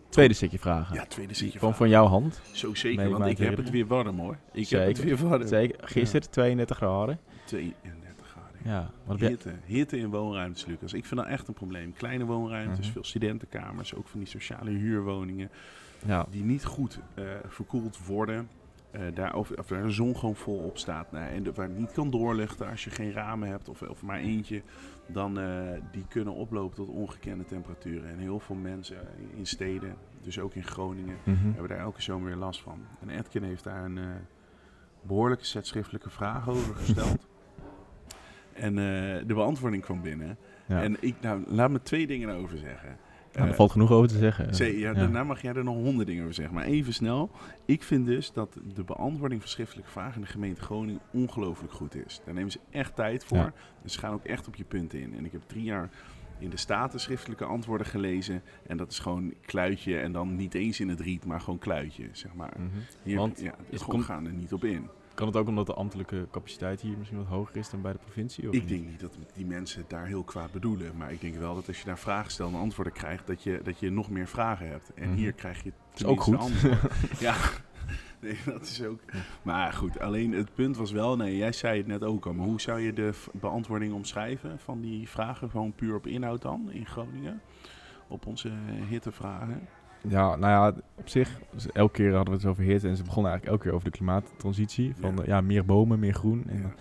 Tweede 0.10 0.34
stukje 0.34 0.60
vragen. 0.60 0.96
Ja, 0.96 1.06
tweede 1.06 1.34
kwam 1.34 1.50
vragen. 1.52 1.76
van 1.76 1.90
jouw 1.90 2.06
hand. 2.06 2.42
Zo 2.52 2.74
zeker, 2.74 3.10
want 3.10 3.26
ik 3.26 3.38
heb 3.38 3.58
het 3.58 3.70
weer 3.70 3.88
warm 3.88 4.20
hoor. 4.20 4.38
Ik 4.54 4.70
heb 4.70 4.88
het 4.88 5.04
weer 5.04 5.18
warm. 5.28 5.48
Zeker. 5.48 5.88
Gisteren 5.88 6.30
32 6.32 6.78
graden. 6.78 7.20
32 7.46 8.28
graden. 8.28 8.60
Ja. 8.64 8.90
Wat 9.04 9.20
heb 9.20 9.20
jij? 9.20 9.30
Hitte, 9.30 9.54
hitte 9.66 9.98
in 9.98 10.10
woonruimtes, 10.10 10.66
Lucas. 10.66 10.94
Ik 10.94 11.06
vind 11.06 11.20
dat 11.20 11.30
echt 11.30 11.48
een 11.48 11.54
probleem. 11.54 11.94
Kleine 11.94 12.26
woonruimtes, 12.26 12.84
Mhm. 12.86 12.94
veel 12.94 13.04
studentenkamers, 13.04 13.96
ook 13.96 14.08
van 14.08 14.20
die 14.20 14.28
sociale 14.30 14.70
huurwoningen, 14.72 15.50
Ja. 16.06 16.26
die 16.30 16.44
niet 16.44 16.66
goed 16.66 17.00
eh, 17.14 17.24
verkoeld 17.48 18.06
worden. 18.06 18.50
Eh, 18.92 19.02
daar, 19.14 19.36
of, 19.36 19.52
of 19.52 19.70
waar 19.70 19.84
de 19.84 19.90
zon 19.92 20.18
gewoon 20.18 20.36
vol 20.36 20.58
op 20.58 20.78
staat. 20.78 21.12
Nou, 21.12 21.30
en 21.32 21.44
de- 21.44 21.54
waar 21.54 21.68
het 21.68 21.78
niet 21.78 21.92
kan 21.92 22.10
doorluchten 22.10 22.70
als 22.70 22.84
je 22.84 22.90
geen 22.90 23.12
ramen 23.12 23.50
hebt 23.50 23.70
of, 23.70 23.82
of 23.82 24.02
maar 24.02 24.20
eentje. 24.20 24.62
Dan 25.08 25.40
eh, 25.40 25.62
die 25.92 26.06
kunnen 26.08 26.34
oplopen 26.34 26.76
tot 26.76 26.88
ongekende 26.90 27.46
temperaturen. 27.46 28.10
En 28.10 28.18
heel 28.18 28.40
veel 28.40 28.56
mensen 28.56 28.98
in 29.36 29.46
steden, 29.46 29.96
dus 30.24 30.40
ook 30.40 30.54
in 30.54 30.64
Groningen, 30.64 31.18
Mhm. 31.24 31.44
hebben 31.52 31.68
daar 31.70 31.80
elke 31.80 32.02
zomer 32.02 32.28
weer 32.28 32.36
last 32.38 32.62
van. 32.62 32.80
En 33.02 33.10
Edkin 33.10 33.44
heeft 33.44 33.64
daar 33.64 33.86
een 33.86 33.98
eh, 33.98 34.04
behoorlijke 35.02 35.46
set 35.46 35.68
schriftelijke 35.68 36.10
vragen 36.10 36.52
over 36.52 36.76
gesteld. 36.76 37.28
en 38.62 38.78
eh, 38.78 39.28
de 39.28 39.34
beantwoording 39.34 39.84
kwam 39.84 40.02
binnen. 40.02 40.38
Ja. 40.66 40.82
En 40.84 40.98
ik, 41.00 41.16
nou, 41.22 41.44
laat 41.48 41.72
me 41.72 41.82
twee 41.82 42.08
dingen 42.08 42.30
over 42.36 42.58
zeggen. 42.58 42.98
Nou, 43.34 43.44
er 43.46 43.50
Eh, 43.52 43.56
valt 43.58 43.72
genoeg 43.72 43.92
over 43.92 44.08
te 44.10 44.18
zeggen. 44.18 44.56
Zee, 44.56 44.80
ja, 44.80 44.90
Ja. 44.90 44.94
Daarna 44.94 45.24
mag 45.24 45.42
jij 45.42 45.54
er 45.54 45.64
nog 45.64 45.76
honderd 45.76 46.08
dingen 46.08 46.22
over 46.24 46.36
zeggen. 46.36 46.56
Maar 46.56 46.64
even 46.66 46.94
snel. 46.94 47.32
Ik 47.66 47.84
vind 47.84 48.06
dus 48.06 48.32
dat 48.34 48.58
de 48.76 48.84
beantwoording 48.84 49.42
van 49.42 49.50
schriftelijke 49.50 49.92
vragen 49.92 50.16
in 50.16 50.22
de 50.22 50.28
gemeente 50.28 50.62
Groningen 50.62 51.02
ongelooflijk 51.12 51.74
goed 51.74 51.96
is. 52.06 52.22
Daar 52.26 52.34
nemen 52.34 52.52
ze 52.52 52.60
echt 52.70 52.96
tijd 52.96 53.26
voor. 53.26 53.38
Ja. 53.38 53.54
Dus 53.84 53.94
ze 53.94 54.00
gaan 54.00 54.14
ook 54.14 54.26
echt 54.26 54.48
op 54.48 54.56
je 54.56 54.64
punten 54.64 55.00
in. 55.02 55.14
En 55.18 55.26
ik 55.26 55.32
heb 55.32 55.42
drie 55.48 55.64
jaar 55.64 55.90
in 56.40 56.50
de 56.50 56.58
Staten 56.58 57.00
schriftelijke 57.00 57.46
antwoorden 57.46 57.88
gelezen. 57.88 58.42
En 58.68 58.78
dat 58.78 58.92
is 58.92 59.00
gewoon 59.00 59.34
kluitje. 59.46 59.98
En 59.98 60.12
dan 60.12 60.36
niet 60.36 60.54
eens 60.54 60.80
in 60.80 60.90
het 60.90 61.00
riet, 61.00 61.26
maar 61.26 61.42
gewoon 61.42 61.60
kluitje, 61.60 62.10
zeg 62.12 62.34
maar. 62.34 62.54
Mhm. 62.58 62.68
Hier, 63.04 63.18
Want 63.18 63.40
ja, 63.42 63.56
gewoon 63.70 63.80
komt- 63.88 64.04
gaan 64.06 64.26
er 64.26 64.34
niet 64.34 64.54
op 64.54 64.64
in. 64.64 64.88
Kan 65.14 65.28
het 65.28 65.36
ook 65.36 65.48
omdat 65.48 65.66
de 65.66 65.74
ambtelijke 65.74 66.28
capaciteit 66.32 66.82
hier 66.82 66.98
misschien 66.98 67.18
wat 67.18 67.28
hoger 67.28 67.58
is 67.58 67.70
dan 67.70 67.82
bij 67.82 67.92
de 67.92 67.98
provincie? 67.98 68.48
Of 68.50 68.54
Ik 68.56 68.60
niet? 68.60 68.70
denk 68.70 68.86
niet 68.86 69.00
dat 69.00 69.18
die 69.34 69.46
mensen 69.46 69.82
het 69.82 69.90
daar 69.90 70.06
heel 70.06 70.24
kwaad 70.24 70.52
bedoelen. 70.52 70.98
Maar 70.98 71.12
ik 71.12 71.22
denk 71.22 71.36
wel 71.36 71.56
dat 71.56 71.68
als 71.68 71.80
je 71.80 71.86
daar 71.86 72.00
vragen 72.00 72.32
stelt 72.32 72.54
en 72.54 72.60
antwoorden 72.60 72.94
krijgt, 72.94 73.28
dat 73.28 73.44
je, 73.44 73.60
dat 73.64 73.80
je 73.80 73.90
nog 73.90 74.10
meer 74.10 74.28
vragen 74.28 74.68
hebt. 74.68 74.94
En 74.94 75.08
Mhm. 75.10 75.18
hier 75.18 75.34
krijg 75.34 75.64
je 75.64 75.72
Is 75.96 76.06
ook 76.06 76.22
goed. 76.22 76.38
antwoord. 76.38 76.80
ja, 77.20 77.36
nee, 78.20 78.38
dat 78.46 78.62
is 78.62 78.84
ook. 78.84 79.00
Maar 79.42 79.74
goed, 79.74 80.00
alleen 80.00 80.32
het 80.32 80.54
punt 80.54 80.78
was 80.78 80.92
wel, 80.92 81.16
nee, 81.16 81.38
jij 81.38 81.52
zei 81.52 81.78
het 81.78 81.88
net 81.88 82.04
ook 82.04 82.26
al. 82.26 82.34
Maar 82.34 82.46
hoe 82.46 82.62
zou 82.62 82.80
je 82.80 82.94
de 82.94 83.14
beantwoording 83.34 83.94
omschrijven 83.94 84.60
van 84.60 84.82
die 84.82 85.10
vragen? 85.10 85.50
Gewoon 85.50 85.74
puur 85.74 85.96
op 85.96 86.08
inhoud 86.08 86.42
dan 86.42 86.72
in 86.72 86.86
Groningen? 86.86 87.42
Op 88.08 88.26
onze 88.26 88.52
hittevragen? 88.90 89.68
Ja, 90.08 90.36
nou 90.36 90.74
ja, 90.76 90.82
op 91.02 91.10
zich, 91.10 91.40
dus 91.52 91.72
elke 91.72 91.94
keer 91.94 92.14
hadden 92.16 92.34
we 92.34 92.40
het 92.40 92.50
over 92.50 92.64
hitte 92.64 92.88
en 92.88 92.96
ze 92.96 93.04
begonnen 93.04 93.32
eigenlijk 93.32 93.52
elke 93.52 93.64
keer 93.64 93.74
over 93.80 93.92
de 93.92 93.98
klimaattransitie. 93.98 94.94
Van 95.00 95.10
Ja. 95.16 95.22
ja, 95.22 95.36
ja 95.36 95.42
meer 95.42 95.66
bomen, 95.66 96.00
meer 96.00 96.14
groen. 96.14 96.44
En 96.48 96.56
Ja. 96.56 96.62
dan 96.62 96.72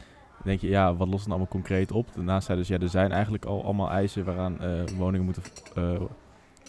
denk 0.45 0.61
je, 0.61 0.69
ja, 0.69 0.95
wat 0.95 1.09
lost 1.09 1.19
het 1.21 1.29
nou 1.29 1.31
allemaal 1.41 1.47
concreet 1.61 1.93
op? 1.93 2.07
Daarnaast 2.15 2.47
zeiden 2.47 2.67
ze, 2.67 2.73
ja, 2.73 2.79
er 2.81 2.89
zijn 2.89 3.13
eigenlijk 3.13 3.45
al 3.45 3.65
allemaal 3.65 3.91
eisen 3.91 4.25
waaraan 4.25 4.61
eh, 4.61 4.83
woningen 4.97 5.25
moeten 5.25 5.43
eh, 5.75 6.01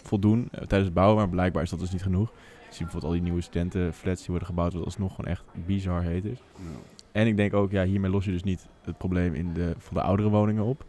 voldoen 0.02 0.48
eh, 0.50 0.58
tijdens 0.58 0.84
het 0.84 0.94
bouwen, 0.94 1.16
maar 1.16 1.28
blijkbaar 1.28 1.62
is 1.62 1.70
dat 1.70 1.80
dus 1.80 1.92
niet 1.92 2.02
genoeg. 2.02 2.28
Je 2.30 2.78
ziet 2.78 2.78
bijvoorbeeld 2.78 3.04
al 3.04 3.10
die 3.18 3.22
nieuwe 3.22 3.40
studentenflats 3.40 4.20
die 4.20 4.28
worden 4.30 4.46
gebouwd, 4.48 4.72
wat 4.72 4.84
alsnog 4.84 5.14
gewoon 5.14 5.30
echt 5.30 5.44
bizar 5.66 6.02
heet 6.02 6.24
is. 6.24 6.38
Nou, 6.56 6.74
En 7.12 7.26
ik 7.26 7.36
denk 7.36 7.54
ook, 7.54 7.70
ja, 7.70 7.84
hiermee 7.84 8.10
los 8.10 8.24
je 8.24 8.30
dus 8.30 8.42
niet 8.42 8.66
het 8.84 8.98
probleem 8.98 9.34
in 9.34 9.52
de, 9.52 9.74
van 9.78 9.94
de 9.94 10.02
oudere 10.02 10.28
woningen 10.28 10.64
op. 10.64 10.84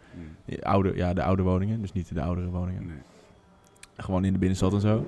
Oude, 0.61 0.95
ja, 0.95 1.13
de 1.13 1.23
oude 1.23 1.41
woningen, 1.43 1.81
dus 1.81 1.91
niet 1.91 2.13
de 2.13 2.21
oudere 2.21 2.49
woningen. 2.49 2.85
nee. 2.85 2.97
Gewoon 3.97 4.25
in 4.25 4.33
de 4.33 4.39
binnenstad 4.39 4.73
en 4.73 4.81
zo. 4.81 5.05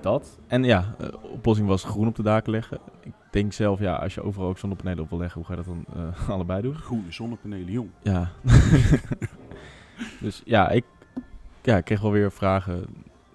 Dat. 0.00 0.38
En 0.46 0.64
ja, 0.64 0.94
eh, 0.98 1.08
oplossing 1.22 1.68
was 1.68 1.84
groen 1.84 2.06
op 2.06 2.16
de 2.16 2.22
daken 2.22 2.50
leggen. 2.50 2.78
Ik 3.00 3.12
denk 3.30 3.52
zelf, 3.52 3.80
ja, 3.80 3.96
als 3.96 4.14
je 4.14 4.22
overal 4.22 4.48
ook 4.48 4.58
zonnepanelen 4.58 5.02
op 5.02 5.10
wil 5.10 5.18
leggen, 5.18 5.40
hoe 5.40 5.46
ga 5.46 5.60
je 5.60 5.64
dat 5.64 5.74
dan 5.74 6.12
eh, 6.12 6.30
allebei 6.34 6.62
doen? 6.62 6.74
Groene 6.74 7.12
zonnepanelen, 7.12 7.72
jong. 7.72 7.90
Ja. 8.02 8.30
dus 10.20 10.42
ja, 10.44 10.70
ik, 10.70 10.84
ja, 11.62 11.80
kreeg 11.80 12.00
wel 12.00 12.10
weer 12.10 12.32
vragen 12.32 12.86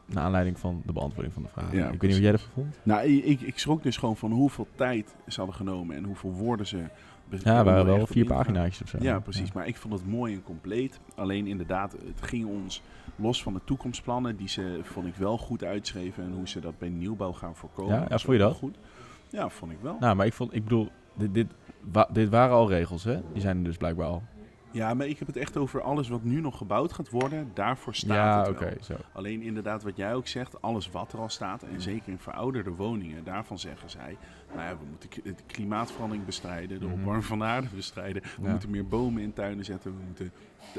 naar 0.05 0.23
aanleiding 0.23 0.59
van 0.59 0.81
de 0.85 0.93
beantwoording 0.93 1.33
van 1.33 1.43
de 1.43 1.49
vraag. 1.49 1.71
Ja, 1.71 1.85
ik 1.89 2.01
weet 2.01 2.01
niet 2.01 2.11
wat 2.11 2.21
jij 2.21 2.31
ervan 2.31 2.49
vond. 2.53 2.79
Nou, 2.83 3.07
ik, 3.07 3.41
ik 3.41 3.59
schrok 3.59 3.83
dus 3.83 3.97
gewoon 3.97 4.17
van 4.17 4.31
hoeveel 4.31 4.67
tijd 4.75 5.15
ze 5.27 5.37
hadden 5.37 5.55
genomen 5.55 5.95
en 5.95 6.03
hoeveel 6.03 6.31
woorden 6.31 6.67
ze... 6.67 6.83
Ja, 7.43 7.63
waren 7.63 7.85
wel 7.85 8.07
vier 8.07 8.25
pagina's 8.25 8.81
of 8.81 8.89
zo. 8.89 8.97
Ja, 9.01 9.19
precies. 9.19 9.51
Maar 9.51 9.67
ik 9.67 9.77
vond 9.77 9.93
het 9.93 10.07
mooi 10.07 10.33
en 10.33 10.43
compleet. 10.43 10.99
Alleen 11.15 11.47
inderdaad, 11.47 11.91
het 11.91 12.21
ging 12.21 12.45
ons 12.45 12.81
los 13.15 13.43
van 13.43 13.53
de 13.53 13.59
toekomstplannen, 13.65 14.35
die 14.35 14.47
ze, 14.47 14.79
vond 14.83 15.07
ik 15.07 15.15
wel 15.15 15.37
goed 15.37 15.63
uitschreven. 15.63 16.23
En 16.23 16.33
hoe 16.33 16.47
ze 16.47 16.59
dat 16.59 16.77
bij 16.79 16.89
nieuwbouw 16.89 17.31
gaan 17.31 17.55
voorkomen. 17.55 17.95
Ja, 17.95 18.05
ja, 18.09 18.17
vond 18.17 18.37
je 18.37 18.43
dat? 18.43 18.55
Goed. 18.55 18.75
Ja, 19.29 19.49
vond 19.49 19.71
ik 19.71 19.77
wel. 19.81 19.97
Nou, 19.99 20.15
maar 20.15 20.25
ik 20.25 20.33
vond, 20.33 20.53
ik 20.55 20.63
bedoel, 20.63 20.89
dit, 21.13 21.33
dit, 21.33 21.47
wa- 21.91 22.09
dit 22.11 22.29
waren 22.29 22.55
al 22.55 22.69
regels, 22.69 23.03
hè? 23.03 23.19
Die 23.33 23.41
zijn 23.41 23.57
er 23.57 23.63
dus 23.63 23.77
blijkbaar 23.77 24.07
al. 24.07 24.23
Ja, 24.73 24.93
maar 24.93 25.07
ik 25.07 25.17
heb 25.19 25.27
het 25.27 25.37
echt 25.37 25.57
over 25.57 25.81
alles 25.81 26.07
wat 26.09 26.23
nu 26.23 26.41
nog 26.41 26.57
gebouwd 26.57 26.93
gaat 26.93 27.09
worden. 27.09 27.51
Daarvoor 27.53 27.95
staat 27.95 28.45
ja, 28.47 28.51
het 28.51 28.59
wel. 28.59 28.69
zo. 28.81 28.95
Alleen 29.13 29.41
inderdaad, 29.41 29.83
wat 29.83 29.95
jij 29.97 30.13
ook 30.13 30.27
zegt, 30.27 30.61
alles 30.61 30.89
wat 30.91 31.13
er 31.13 31.19
al 31.19 31.29
staat, 31.29 31.63
en 31.63 31.81
zeker 31.81 32.11
in 32.11 32.19
verouderde 32.19 32.69
woningen, 32.71 33.23
daarvan 33.23 33.59
zeggen 33.59 33.89
zij, 33.89 34.17
nou 34.55 34.67
ja, 34.67 34.77
we 34.77 34.85
moeten 34.89 35.09
de 35.23 35.43
klimaatverandering 35.45 36.25
bestrijden, 36.25 36.79
de 36.79 36.85
Mhm. 36.85 36.93
opwarming 36.93 37.25
van 37.25 37.39
de 37.39 37.45
aarde 37.45 37.67
bestrijden, 37.75 38.21
we 38.21 38.45
Ja. 38.45 38.51
moeten 38.51 38.69
meer 38.69 38.87
bomen 38.87 39.21
in 39.21 39.33
tuinen 39.33 39.65
zetten, 39.65 39.91
we 39.97 40.03
moeten 40.05 40.31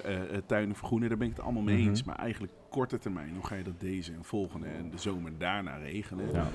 eh, 0.05 0.23
eh, 0.37 0.43
tuinen 0.47 0.77
vergroenen, 0.77 1.09
daar 1.09 1.19
ben 1.19 1.29
ik 1.29 1.35
het 1.37 1.45
allemaal 1.45 1.63
mee 1.63 1.79
Mhm. 1.79 1.89
eens. 1.89 2.03
Maar 2.05 2.17
eigenlijk 2.17 2.53
korte 2.69 2.99
termijn, 2.99 3.35
hoe 3.35 3.47
ga 3.47 3.55
je 3.55 3.65
dat 3.65 3.81
deze 3.81 4.13
en 4.13 4.25
volgende 4.25 4.67
en 4.67 4.91
de 4.91 4.99
zomer 4.99 5.33
daarna 5.39 5.77
regelen? 5.77 6.31
Ja. 6.33 6.47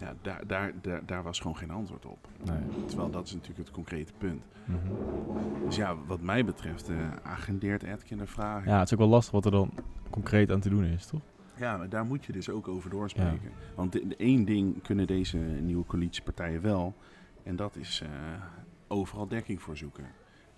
Ja, 0.00 0.14
daar, 0.22 0.46
daar, 0.46 0.72
daar, 0.82 1.02
daar 1.06 1.22
was 1.22 1.38
gewoon 1.38 1.56
geen 1.56 1.70
antwoord 1.70 2.06
op. 2.06 2.28
Nee. 2.44 2.84
Terwijl 2.86 3.10
dat 3.10 3.26
is 3.26 3.32
natuurlijk 3.32 3.58
het 3.60 3.70
concrete 3.70 4.12
punt. 4.18 4.42
Mhm. 4.64 4.78
Dus 5.66 5.76
ja, 5.76 5.96
wat 6.06 6.20
mij 6.20 6.44
betreft, 6.44 6.88
eh 6.88 6.96
agendeert 7.22 7.82
Edkin 7.82 8.18
de 8.18 8.26
vraag. 8.26 8.64
Ja, 8.64 8.78
het 8.78 8.86
is 8.86 8.92
ook 8.92 8.98
wel 8.98 9.08
lastig 9.08 9.32
wat 9.32 9.44
er 9.44 9.50
dan 9.50 9.70
concreet 10.10 10.50
aan 10.50 10.60
te 10.60 10.68
doen 10.68 10.84
is, 10.84 11.06
toch? 11.06 11.20
Ja, 11.56 11.76
maar 11.76 11.88
daar 11.88 12.04
moet 12.04 12.24
je 12.24 12.32
dus 12.32 12.50
ook 12.50 12.68
over 12.68 12.90
doorspreken. 12.90 13.50
Want 13.74 13.92
de, 13.92 14.06
de 14.08 14.16
één 14.16 14.44
ding 14.44 14.82
kunnen 14.82 15.06
deze 15.06 15.38
nieuwe 15.38 15.84
coalitiepartijen 15.86 16.62
wel, 16.62 16.94
En 17.42 17.56
dat 17.56 17.76
is 17.76 18.00
eh, 18.02 18.08
overal 18.88 19.28
dekking 19.28 19.62
voor 19.62 19.76
zoeken. 19.76 20.04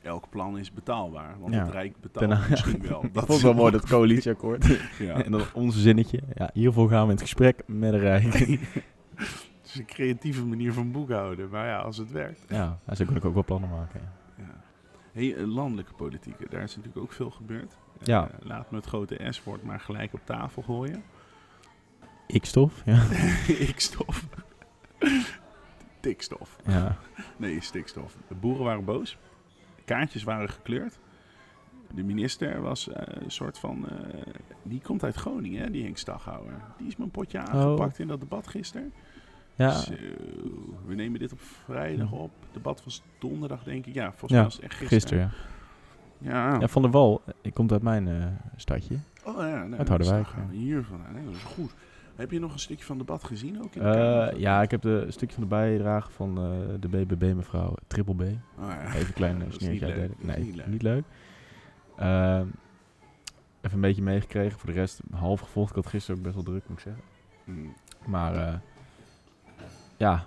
Elk 0.02 0.30
plan 0.30 0.58
is 0.58 0.72
betaalbaar, 0.72 1.36
want 1.40 1.54
Ja. 1.54 1.60
het 1.64 1.70
Rijk 1.72 2.00
betaalt 2.00 2.28
Daarna- 2.28 2.46
misschien 2.50 2.82
wel. 2.82 3.00
Dat 3.02 3.14
Dat 3.14 3.26
vond 3.26 3.40
wel 3.40 3.54
mooi, 3.54 3.72
dat 3.72 3.86
coalitieakkoord. 3.88 4.66
Ja. 4.98 5.22
en 5.22 5.30
dan 5.32 5.42
onze 5.54 5.80
zinnetje. 5.80 6.20
Ja, 6.34 6.50
hiervoor 6.52 6.88
gaan 6.88 6.98
we 6.98 7.04
in 7.04 7.10
het 7.10 7.20
gesprek 7.20 7.62
met 7.66 7.92
de 7.92 7.98
Rijk. 7.98 8.34
Het 9.16 9.74
is 9.74 9.74
een 9.74 9.86
creatieve 9.86 10.44
manier 10.44 10.72
van 10.72 10.90
boekhouden, 10.92 11.48
maar 11.50 11.66
ja, 11.66 11.78
als 11.78 11.96
het 11.96 12.10
werkt. 12.10 12.44
ja, 12.48 12.78
zo 12.94 13.04
kon 13.04 13.16
ik 13.16 13.24
ook 13.24 13.34
wel 13.34 13.44
plannen 13.44 13.70
maken. 13.70 14.00
ja. 14.00 14.44
Ja. 14.44 14.60
Hey, 15.12 15.36
eh, 15.36 15.46
landelijke 15.46 15.92
politieken, 15.92 16.50
daar 16.50 16.62
is 16.62 16.76
natuurlijk 16.76 17.02
ook 17.04 17.12
veel 17.12 17.30
gebeurd. 17.30 17.72
Eh, 18.00 18.06
Ja. 18.06 18.30
laat 18.42 18.70
me 18.70 18.76
het 18.76 18.86
grote 18.86 19.26
S-woord 19.30 19.62
maar 19.62 19.80
gelijk 19.80 20.12
op 20.12 20.20
tafel 20.24 20.62
gooien. 20.62 21.02
Ik-stof, 22.26 22.82
ja. 22.84 23.02
Ik-stof. 23.68 24.24
Tikstof. 26.00 26.56
ja. 26.66 26.96
Nee, 27.36 27.60
stikstof. 27.60 28.16
De 28.28 28.34
boeren 28.34 28.64
waren 28.64 28.84
boos. 28.84 29.18
Kaartjes 29.84 30.22
waren 30.22 30.48
gekleurd. 30.50 30.98
De 31.94 32.02
minister 32.02 32.60
was 32.60 32.88
eh, 32.88 33.22
een 33.22 33.30
soort 33.30 33.58
van... 33.58 33.88
eh, 33.88 34.32
die 34.62 34.80
komt 34.80 35.04
uit 35.04 35.14
Groningen, 35.14 35.62
hè, 35.62 35.70
die 35.70 35.82
Henk 35.82 35.96
Staghouwer. 35.98 36.52
Die 36.78 36.86
is 36.86 36.96
mijn 36.96 37.10
potje 37.10 37.38
aangepakt 37.38 37.98
in 37.98 38.06
dat 38.08 38.20
debat 38.20 38.46
gisteren. 38.46 38.92
Ja, 39.56 39.70
Zo, 39.70 39.92
we 40.86 40.94
nemen 40.94 41.20
dit 41.20 41.32
op 41.32 41.40
vrijdag 41.40 42.12
op. 42.12 42.30
Het 42.40 42.52
debat 42.52 42.84
was 42.84 43.02
donderdag, 43.18 43.62
denk 43.62 43.86
ik. 43.86 43.94
Ja, 43.94 44.08
volgens 44.08 44.32
mij 44.32 44.42
was 44.42 44.54
het 44.54 44.62
echt 44.62 44.74
gisteren. 44.74 44.98
gisteren, 45.00 45.30
ja. 46.18 46.58
Ja. 46.58 46.68
Van 46.68 46.82
der 46.82 46.90
Wal, 46.90 47.22
ik 47.40 47.54
komt 47.54 47.72
uit 47.72 47.82
mijn 47.82 48.08
eh, 48.08 48.26
stadje. 48.56 48.98
Oh 49.24 49.36
ja, 49.36 49.64
nou, 49.64 49.78
Uit 49.78 49.88
Harderwijk. 49.88 50.26
Hier 50.50 50.82
vandaan. 50.82 51.14
Nee, 51.14 51.24
dat 51.24 51.34
is 51.34 51.42
goed. 51.42 51.74
Heb 52.16 52.30
je 52.30 52.40
nog 52.40 52.52
een 52.52 52.58
stukje 52.58 52.84
van 52.84 52.98
het 52.98 53.06
debat 53.06 53.24
gezien 53.24 53.62
ook? 53.62 53.74
In 53.74 53.82
de 53.82 53.88
Eh, 53.88 54.38
ja, 54.38 54.62
ik 54.62 54.70
heb 54.70 54.82
de 54.82 55.02
een 55.06 55.12
stukje 55.12 55.34
van 55.34 55.42
de 55.42 55.48
bijdrage 55.48 56.10
van 56.10 56.38
eh, 56.38 56.80
de 56.80 56.88
BBB 56.88 57.34
mevrouw 57.34 57.74
Triple 57.86 58.14
B. 58.14 58.20
Oh, 58.20 58.28
ja. 58.58 58.86
Even 58.86 59.06
een 59.06 59.12
klein 59.12 59.38
Dat 59.38 59.48
uh, 59.48 59.48
is 59.48 59.54
sneertje 59.54 59.86
niet 59.86 59.96
leuk. 59.96 60.24
Nee, 60.24 60.62
niet 60.66 60.82
leuk. 60.82 61.04
Ehm, 61.96 62.46
even 63.60 63.76
een 63.76 63.80
beetje 63.80 64.02
meegekregen. 64.02 64.58
Voor 64.58 64.68
de 64.68 64.78
rest 64.78 65.00
half 65.10 65.40
gevolgd. 65.40 65.70
Ik 65.70 65.76
had 65.76 65.86
gisteren 65.86 66.16
ook 66.16 66.22
best 66.22 66.34
wel 66.34 66.44
druk, 66.44 66.68
moet 66.68 66.78
ik 66.78 66.84
zeggen. 66.84 67.02
Hmm. 67.44 67.74
Maar 68.06 68.34
eh, 68.34 68.54
ja, 69.96 70.26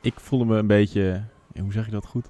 ik 0.00 0.20
voelde 0.20 0.44
me 0.44 0.56
een 0.58 0.66
beetje... 0.66 1.22
hoe 1.60 1.72
zeg 1.72 1.84
je 1.84 1.90
dat 1.90 2.06
goed? 2.06 2.28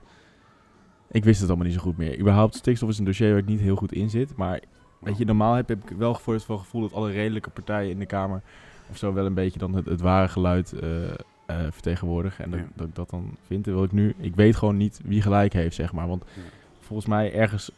Ik 1.10 1.24
wist 1.24 1.40
het 1.40 1.48
allemaal 1.48 1.66
niet 1.66 1.76
zo 1.76 1.82
goed 1.82 1.96
meer. 1.96 2.18
Überhaupt, 2.18 2.54
stikstof 2.54 2.88
is 2.88 2.98
een 2.98 3.04
dossier 3.04 3.30
waar 3.30 3.38
ik 3.38 3.46
niet 3.46 3.60
heel 3.60 3.76
goed 3.76 3.92
in 3.92 4.10
zit. 4.10 4.36
Maar 4.36 4.60
weet 4.98 5.18
je, 5.18 5.24
normaal 5.24 5.54
heb, 5.54 5.68
heb 5.68 5.90
ik 5.90 5.96
wel 5.96 6.14
voor 6.14 6.34
het 6.34 6.42
gevoel 6.42 6.80
dat 6.80 6.92
alle 6.92 7.10
redelijke 7.10 7.50
partijen 7.50 7.90
in 7.90 7.98
de 7.98 8.06
Kamer... 8.06 8.42
of 8.90 8.96
zo 8.96 9.12
wel 9.12 9.26
een 9.26 9.34
beetje 9.34 9.58
dan 9.58 9.74
het, 9.74 9.86
het 9.86 10.00
ware 10.00 10.28
geluid 10.28 10.72
eh, 10.72 11.08
eh, 11.10 11.14
vertegenwoordigen. 11.46 12.44
En 12.44 12.50
dat, 12.50 12.60
Ja. 12.60 12.66
dat 12.74 12.86
ik 12.86 12.94
dat 12.94 13.10
dan 13.10 13.36
vind. 13.46 13.66
Wil 13.66 13.84
ik 13.84 13.92
nu... 13.92 14.14
Ik 14.18 14.34
weet 14.34 14.56
gewoon 14.56 14.76
niet 14.76 15.00
wie 15.04 15.22
gelijk 15.22 15.52
heeft, 15.52 15.74
zeg 15.74 15.92
maar. 15.92 16.08
Want 16.08 16.24
Ja. 16.34 16.42
volgens 16.80 17.08
mij 17.08 17.32
ergens... 17.32 17.70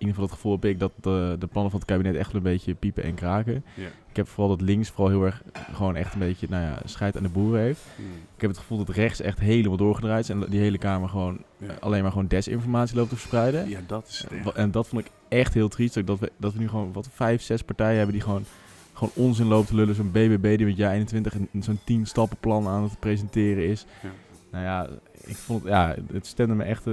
In 0.00 0.06
ieder 0.06 0.14
geval 0.22 0.24
het 0.24 0.34
gevoel 0.34 0.52
heb 0.52 0.64
ik 0.64 0.78
dat 0.78 0.92
de, 1.00 1.36
de 1.38 1.46
plannen 1.46 1.70
van 1.70 1.80
het 1.80 1.88
kabinet 1.88 2.14
echt 2.14 2.32
een 2.34 2.42
beetje 2.42 2.74
piepen 2.74 3.02
en 3.02 3.14
kraken. 3.14 3.64
Ik 4.10 4.16
heb 4.16 4.28
vooral 4.28 4.48
dat 4.56 4.60
links 4.66 4.88
vooral 4.90 5.08
heel 5.08 5.24
erg 5.24 5.42
gewoon 5.72 5.96
echt 5.96 6.12
een 6.12 6.18
beetje, 6.18 6.46
nou 6.50 6.62
ja, 6.64 6.78
scheid 6.84 7.16
aan 7.16 7.22
de 7.22 7.28
boeren 7.28 7.60
heeft. 7.60 7.80
Hmm. 7.96 8.04
Ik 8.34 8.40
heb 8.40 8.50
het 8.50 8.58
gevoel 8.58 8.78
dat 8.84 8.88
rechts 8.96 9.20
echt 9.20 9.38
helemaal 9.40 9.76
doorgedraaid 9.76 10.22
is 10.24 10.28
en 10.30 10.44
die 10.48 10.60
hele 10.60 10.78
Kamer 10.78 11.08
gewoon 11.08 11.38
alleen 11.80 12.02
maar 12.02 12.10
gewoon 12.10 12.26
desinformatie 12.26 12.96
loopt 12.96 13.08
te 13.08 13.16
verspreiden. 13.16 13.68
Ja, 13.68 13.80
dat 13.86 14.06
is 14.08 14.18
het. 14.28 14.54
Eh, 14.54 14.62
En 14.62 14.70
dat 14.70 14.86
vond 14.88 15.04
ik 15.06 15.10
echt 15.28 15.54
heel 15.54 15.68
triest. 15.68 16.06
Dat 16.06 16.18
we, 16.18 16.32
dat 16.36 16.52
we 16.52 16.58
nu 16.58 16.68
gewoon 16.68 16.92
wat 16.92 17.08
vijf, 17.12 17.42
zes 17.42 17.62
partijen 17.62 17.96
hebben 17.96 18.14
die 18.14 18.22
gewoon, 18.24 18.44
gewoon 18.92 19.12
onzin 19.14 19.46
lopen 19.46 19.66
te 19.68 19.74
lullen. 19.74 19.94
Zo'n 19.94 20.10
BBB 20.10 20.56
die 20.56 20.66
met 20.66 20.76
jaar 20.76 20.92
21 20.92 21.34
een- 21.34 21.62
zo'n 21.62 21.80
10 21.84 22.06
stappenplan 22.06 22.68
aan 22.68 22.82
het 22.82 22.98
presenteren 23.00 23.66
is. 23.68 23.86
Ja. 24.02 24.08
Nou 24.50 24.64
ja, 24.64 24.88
ik 25.24 25.36
vond 25.36 25.62
het, 25.62 25.72
ja, 25.72 25.94
het 26.12 26.26
stemde 26.26 26.54
me 26.54 26.64
echt 26.64 26.86
eh, 26.86 26.92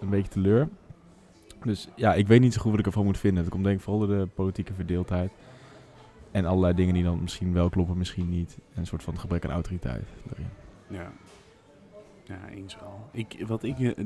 een 0.00 0.08
beetje 0.10 0.30
teleur. 0.30 0.68
Dus 1.64 1.88
ja, 1.96 2.14
ik 2.14 2.26
weet 2.26 2.40
niet 2.40 2.54
zo 2.54 2.60
goed 2.60 2.70
wat 2.70 2.80
ik 2.80 2.86
ervan 2.86 3.04
moet 3.04 3.18
vinden. 3.18 3.42
Het 3.42 3.52
komt 3.52 3.64
denk 3.64 3.76
ik 3.76 3.82
vooral 3.82 4.06
door 4.06 4.18
de 4.18 4.26
politieke 4.26 4.72
verdeeldheid. 4.74 5.30
En 6.30 6.44
allerlei 6.44 6.74
dingen 6.74 6.94
die 6.94 7.02
dan 7.02 7.20
misschien 7.22 7.52
wel 7.52 7.68
kloppen, 7.68 7.98
misschien 7.98 8.30
niet. 8.30 8.58
En 8.74 8.80
een 8.80 8.86
soort 8.86 9.02
van 9.02 9.18
gebrek 9.18 9.44
aan 9.44 9.50
autoriteit. 9.50 10.08
Ja. 10.88 11.12
Ja, 12.24 12.48
eens 12.48 12.78
wel. 12.80 13.08
Ik, 13.12 13.44
wat 13.46 13.62
ik 13.62 13.78
eh, 13.78 13.88
eh, 13.88 14.04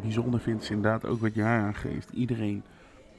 bijzonder 0.00 0.40
vind 0.40 0.62
is 0.62 0.70
inderdaad 0.70 1.06
ook 1.06 1.20
wat 1.20 1.34
jij 1.34 1.58
aangeeft. 1.58 2.10
Iedereen 2.10 2.62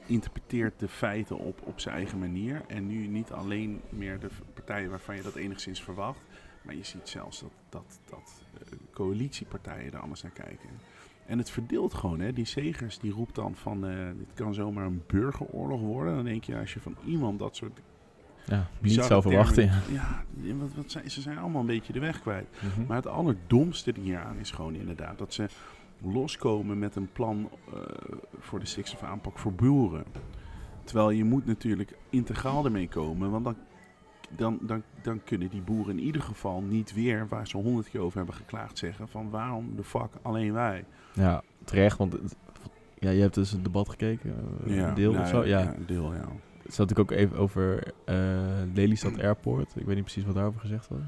interpreteert 0.06 0.80
de 0.80 0.88
feiten 0.88 1.38
op, 1.38 1.60
op 1.64 1.80
zijn 1.80 1.94
eigen 1.94 2.18
manier. 2.18 2.62
En 2.66 2.86
nu 2.86 3.06
niet 3.06 3.32
alleen 3.32 3.80
meer 3.88 4.20
de 4.20 4.28
partijen 4.54 4.90
waarvan 4.90 5.16
je 5.16 5.22
dat 5.22 5.34
enigszins 5.34 5.82
verwacht. 5.82 6.20
Maar 6.62 6.74
je 6.74 6.84
ziet 6.84 7.08
zelfs 7.08 7.40
dat, 7.40 7.52
dat, 7.68 8.00
dat 8.10 8.42
eh, 8.54 8.78
coalitiepartijen 8.92 9.92
er 9.92 10.00
anders 10.00 10.22
naar 10.22 10.32
kijken. 10.32 10.68
En 11.32 11.38
het 11.38 11.50
verdeelt 11.50 11.94
gewoon, 11.94 12.20
hè. 12.20 12.32
Die 12.32 12.44
Segers 12.44 12.98
die 12.98 13.12
roept 13.12 13.34
dan 13.34 13.54
van, 13.54 13.86
eh, 13.86 13.94
dit 14.16 14.34
kan 14.34 14.54
zomaar 14.54 14.86
een 14.86 15.02
burgeroorlog 15.06 15.80
worden. 15.80 16.14
Dan 16.14 16.24
denk 16.24 16.44
je, 16.44 16.58
als 16.58 16.72
je 16.72 16.80
van 16.80 16.96
iemand 17.04 17.38
dat 17.38 17.56
soort 17.56 17.80
Ja, 18.46 18.68
niet 18.80 18.92
zou 18.92 19.22
verwachten. 19.22 19.70
Ja. 19.90 20.24
wat, 20.58 20.74
wat 20.74 20.90
zijn, 20.90 21.10
ze 21.10 21.20
zijn 21.20 21.38
allemaal 21.38 21.60
een 21.60 21.66
beetje 21.66 21.92
de 21.92 22.00
weg 22.00 22.20
kwijt. 22.20 22.46
Mhm. 22.60 22.86
Maar 22.86 22.96
het 22.96 23.06
allerdomste 23.06 23.94
hieraan 24.00 24.38
is 24.38 24.50
gewoon 24.50 24.74
inderdaad 24.74 25.18
dat 25.18 25.34
ze 25.34 25.48
loskomen 26.02 26.78
met 26.78 26.96
een 26.96 27.12
plan 27.12 27.50
eh, 27.72 27.80
voor 28.38 28.60
de 28.60 28.66
stikstofaanpak 28.66 29.38
voor 29.38 29.52
boeren. 29.52 30.04
Terwijl 30.84 31.10
je 31.10 31.24
moet 31.24 31.46
natuurlijk 31.46 31.96
integraal 32.10 32.64
ermee 32.64 32.88
komen, 32.88 33.30
want 33.30 33.44
dan, 33.44 33.56
dan, 34.36 34.58
dan, 34.60 34.82
dan 35.02 35.24
kunnen 35.24 35.48
die 35.48 35.62
boeren 35.62 35.98
in 35.98 36.04
ieder 36.04 36.22
geval 36.22 36.60
niet 36.60 36.94
weer, 36.94 37.28
waar 37.28 37.46
ze 37.46 37.56
honderd 37.56 37.90
keer 37.90 38.00
over 38.00 38.16
hebben 38.16 38.34
geklaagd, 38.34 38.78
zeggen 38.78 39.08
van 39.08 39.30
waarom 39.30 39.76
de 39.76 39.84
fuck 39.84 40.10
alleen 40.22 40.52
wij. 40.52 40.84
Ja, 41.12 41.42
terecht. 41.64 41.98
Want 41.98 42.16
ja, 42.98 43.10
je 43.10 43.20
hebt 43.20 43.34
dus 43.34 43.50
het 43.50 43.64
debat 43.64 43.88
gekeken, 43.88 44.34
eh, 44.66 44.76
een 44.76 44.94
deel 44.94 45.12
nou 45.12 45.22
of 45.24 45.30
zo. 45.30 45.44
Ja, 45.44 45.74
een 45.74 45.86
deel, 45.86 46.12
ja. 46.14 46.28
Het 46.62 46.74
zat 46.74 46.88
natuurlijk 46.88 47.12
ook 47.12 47.18
even 47.18 47.36
over 47.38 47.92
eh 48.04 48.16
Lelystad 48.74 49.18
Airport. 49.20 49.72
Ik 49.76 49.84
weet 49.86 49.94
niet 49.94 50.04
precies 50.04 50.24
wat 50.24 50.34
daarover 50.34 50.60
gezegd 50.60 50.88
wordt. 50.88 51.04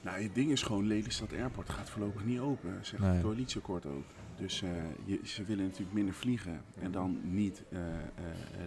Nou, 0.00 0.22
het 0.22 0.34
ding 0.34 0.50
is 0.50 0.62
gewoon, 0.62 0.86
Lelystad 0.86 1.32
Airport 1.32 1.70
gaat 1.70 1.90
voorlopig 1.90 2.24
niet 2.24 2.40
open, 2.40 2.70
zegt 2.80 3.02
Nee. 3.02 3.12
het 3.12 3.22
coalitieakkoord 3.22 3.86
ook. 3.86 4.04
Dus 4.42 4.62
eh, 4.62 4.70
je, 5.04 5.20
ze 5.24 5.44
willen 5.44 5.64
natuurlijk 5.64 5.92
minder 5.92 6.14
vliegen 6.14 6.60
en 6.80 6.90
dan 6.90 7.18
niet 7.22 7.64
eh, 7.70 7.80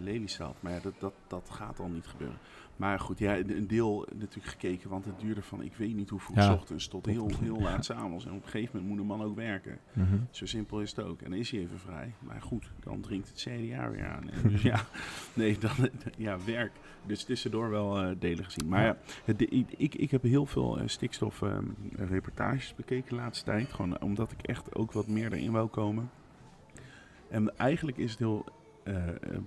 Lelystad. 0.01 0.55
Maar 0.59 0.71
ja, 0.71 0.79
dat, 0.79 0.93
dat, 0.99 1.13
dat 1.27 1.49
gaat 1.49 1.79
al 1.79 1.87
niet 1.87 2.07
gebeuren. 2.07 2.37
Maar 2.75 2.99
goed, 2.99 3.19
ja, 3.19 3.37
een 3.37 3.67
deel 3.67 4.07
natuurlijk 4.15 4.47
gekeken, 4.47 4.89
want 4.89 5.05
het 5.05 5.19
duurde 5.19 5.41
van 5.41 5.61
ik 5.61 5.75
weet 5.75 5.95
niet 5.95 6.09
hoe 6.09 6.19
vroeg 6.19 6.37
Ja. 6.37 6.51
's 6.51 6.53
ochtends 6.53 6.87
tot 6.87 7.05
heel, 7.05 7.29
heel 7.41 7.59
laat 7.59 7.85
s'avonds. 7.95 8.25
En 8.25 8.31
op 8.31 8.43
een 8.43 8.49
gegeven 8.49 8.69
moment 8.73 8.89
moet 8.89 8.99
een 8.99 9.17
man 9.17 9.27
ook 9.27 9.35
werken. 9.35 9.79
Mhm. 9.93 10.17
Zo 10.29 10.45
simpel 10.45 10.81
is 10.81 10.89
het 10.95 11.05
ook. 11.05 11.21
En 11.21 11.29
dan 11.29 11.39
is 11.39 11.51
hij 11.51 11.59
even 11.59 11.79
vrij. 11.79 12.13
Maar 12.19 12.41
goed, 12.41 12.71
dan 12.79 13.01
dringt 13.01 13.27
het 13.27 13.37
CDA 13.37 13.89
weer 13.89 14.05
aan. 14.05 14.29
En 14.29 14.49
dus 14.49 14.61
ja, 14.71 14.85
nee, 15.33 15.57
dan, 15.57 15.71
ja, 16.17 16.37
werk. 16.45 16.71
Dus 17.05 17.23
tussendoor 17.23 17.69
wel 17.69 18.15
delen 18.19 18.45
gezien. 18.45 18.67
Maar 18.67 18.83
ja, 18.83 18.97
het, 19.25 19.41
ik, 19.41 19.67
ik, 19.77 19.95
ik 19.95 20.11
heb 20.11 20.23
heel 20.23 20.45
veel 20.45 20.79
eh, 20.79 20.87
stikstof 20.87 21.41
eh, 21.41 21.57
reportages 21.95 22.75
bekeken 22.75 23.09
de 23.09 23.15
laatste 23.15 23.45
tijd. 23.45 23.73
Gewoon 23.73 24.01
omdat 24.01 24.31
ik 24.31 24.41
echt 24.41 24.75
ook 24.75 24.91
wat 24.91 25.07
meer 25.07 25.33
erin 25.33 25.51
wou 25.51 25.64
komen. 25.67 26.09
En 27.29 27.57
eigenlijk 27.57 27.97
is 27.97 28.09
het 28.09 28.19
heel 28.19 28.45
eh, 28.83 28.95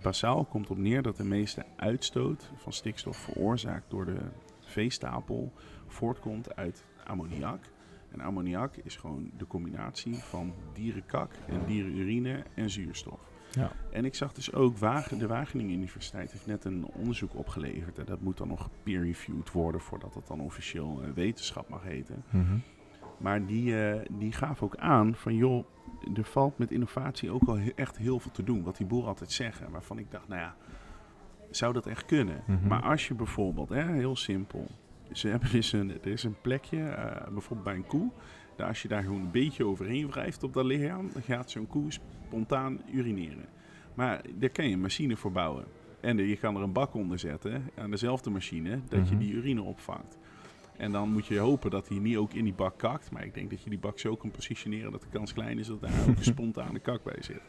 basaal, 0.03 0.45
komt 0.45 0.71
op 0.71 0.79
neer 0.79 1.03
dat 1.03 1.17
de 1.17 1.25
meeste 1.25 1.65
uitstoot 1.77 2.51
van 2.57 2.73
stikstof 2.73 3.17
veroorzaakt 3.17 3.91
door 3.91 4.05
de 4.05 4.19
veestapel 4.61 5.53
voortkomt 5.87 6.57
uit 6.57 6.85
ammoniak. 7.05 7.65
En 8.11 8.21
ammoniak 8.21 8.77
is 8.77 8.97
gewoon 8.97 9.31
de 9.37 9.47
combinatie 9.47 10.15
van 10.15 10.55
dierenkak 10.73 11.33
en 11.47 11.61
dierenurine 11.67 12.43
en 12.55 12.71
zuurstof. 12.71 13.21
Ja. 13.51 13.73
En 13.91 14.05
ik 14.05 14.15
zag 14.15 14.33
dus 14.33 14.53
ook, 14.53 14.79
Wagen, 14.79 15.19
de 15.19 15.27
Wageningen 15.27 15.75
Universiteit 15.75 16.33
heeft 16.33 16.47
net 16.47 16.65
een 16.65 16.87
onderzoek 16.87 17.35
opgeleverd. 17.35 17.99
En 17.99 18.05
dat 18.05 18.21
moet 18.21 18.37
dan 18.37 18.49
nog 18.49 18.69
peer-reviewed 18.83 19.53
worden 19.53 19.81
voordat 19.81 20.15
het 20.15 20.27
dan 20.27 20.41
officieel 20.41 21.03
eh, 21.03 21.11
wetenschap 21.11 21.69
mag 21.69 21.83
heten. 21.83 22.23
Mhm. 22.31 22.57
Maar 23.19 23.47
die, 23.47 23.83
eh, 23.89 24.01
die 24.11 24.33
gaf 24.33 24.63
ook 24.63 24.77
aan 24.77 25.15
van 25.15 25.35
joh, 25.35 25.65
er 26.15 26.25
valt 26.25 26.59
met 26.59 26.71
innovatie 26.71 27.31
ook 27.31 27.43
al 27.49 27.59
echt 27.75 27.97
heel 27.99 28.21
veel 28.21 28.31
te 28.31 28.43
doen. 28.43 28.63
Wat 28.63 28.77
die 28.77 28.87
boeren 28.87 29.09
altijd 29.09 29.33
zeggen. 29.33 29.71
Waarvan 29.71 29.99
ik 29.99 30.11
dacht, 30.11 30.29
nou 30.29 30.41
ja, 30.41 30.57
zou 31.51 31.73
dat 31.73 31.87
echt 31.87 32.05
kunnen? 32.07 32.43
Mhm. 32.47 32.67
Maar 32.67 32.83
als 32.83 33.09
je 33.09 33.15
bijvoorbeeld, 33.15 33.69
hè, 33.69 33.93
heel 33.93 34.17
simpel. 34.17 34.67
Ze 35.13 35.29
hebben 35.29 35.51
dus 35.51 35.73
een, 35.73 35.91
er 35.91 36.07
is 36.07 36.25
een 36.25 36.41
plekje, 36.41 36.83
eh, 36.89 37.29
bijvoorbeeld 37.33 37.65
bij 37.65 37.75
een 37.75 37.87
koe. 37.87 38.11
Daar, 38.57 38.69
als 38.69 38.83
je 38.83 38.89
daar 38.89 39.03
gewoon 39.03 39.21
een 39.21 39.31
beetje 39.31 39.65
overheen 39.67 40.07
wrijft 40.11 40.43
op 40.43 40.53
dat 40.53 40.65
lichaam, 40.65 41.11
dan 41.13 41.23
gaat 41.23 41.51
zo'n 41.51 41.67
koe 41.67 41.93
spontaan 41.93 42.81
urineren. 42.93 43.45
Maar 43.95 44.23
daar 44.35 44.51
kan 44.51 44.67
je 44.69 44.73
een 44.75 44.81
machine 44.81 45.17
voor 45.17 45.33
bouwen. 45.33 45.65
En 46.01 46.17
je 46.17 46.37
kan 46.37 46.57
er 46.57 46.63
een 46.63 46.73
bak 46.73 46.95
onder 46.95 47.19
zetten 47.19 47.71
aan 47.79 47.91
dezelfde 47.91 48.31
machine, 48.31 48.81
dat 48.89 49.09
je 49.09 49.15
Mhm. 49.15 49.25
die 49.25 49.33
urine 49.33 49.63
opvangt. 49.63 50.19
En 50.78 50.92
dan 50.92 51.12
moet 51.12 51.26
je 51.26 51.38
hopen 51.38 51.70
dat 51.70 51.88
hij 51.88 51.99
niet 51.99 52.16
ook 52.16 52.32
in 52.35 52.44
die 52.44 52.52
bak 52.54 52.78
kakt. 52.78 53.11
Maar 53.11 53.25
ik 53.25 53.35
denk 53.35 53.50
dat 53.50 53.62
je 53.62 53.70
die 53.70 53.78
bak 53.78 53.99
zo 53.99 54.16
kan 54.16 54.30
positioneren 54.30 54.92
dat 54.92 55.00
de 55.00 55.08
kans 55.12 55.32
klein 55.32 55.58
is 55.58 55.66
dat 55.66 55.80
daar 55.80 55.90
ook 56.08 56.16
een 56.16 56.25
spontane 56.25 56.78
kak 56.78 57.02
bij 57.04 57.16
zit. 57.20 57.40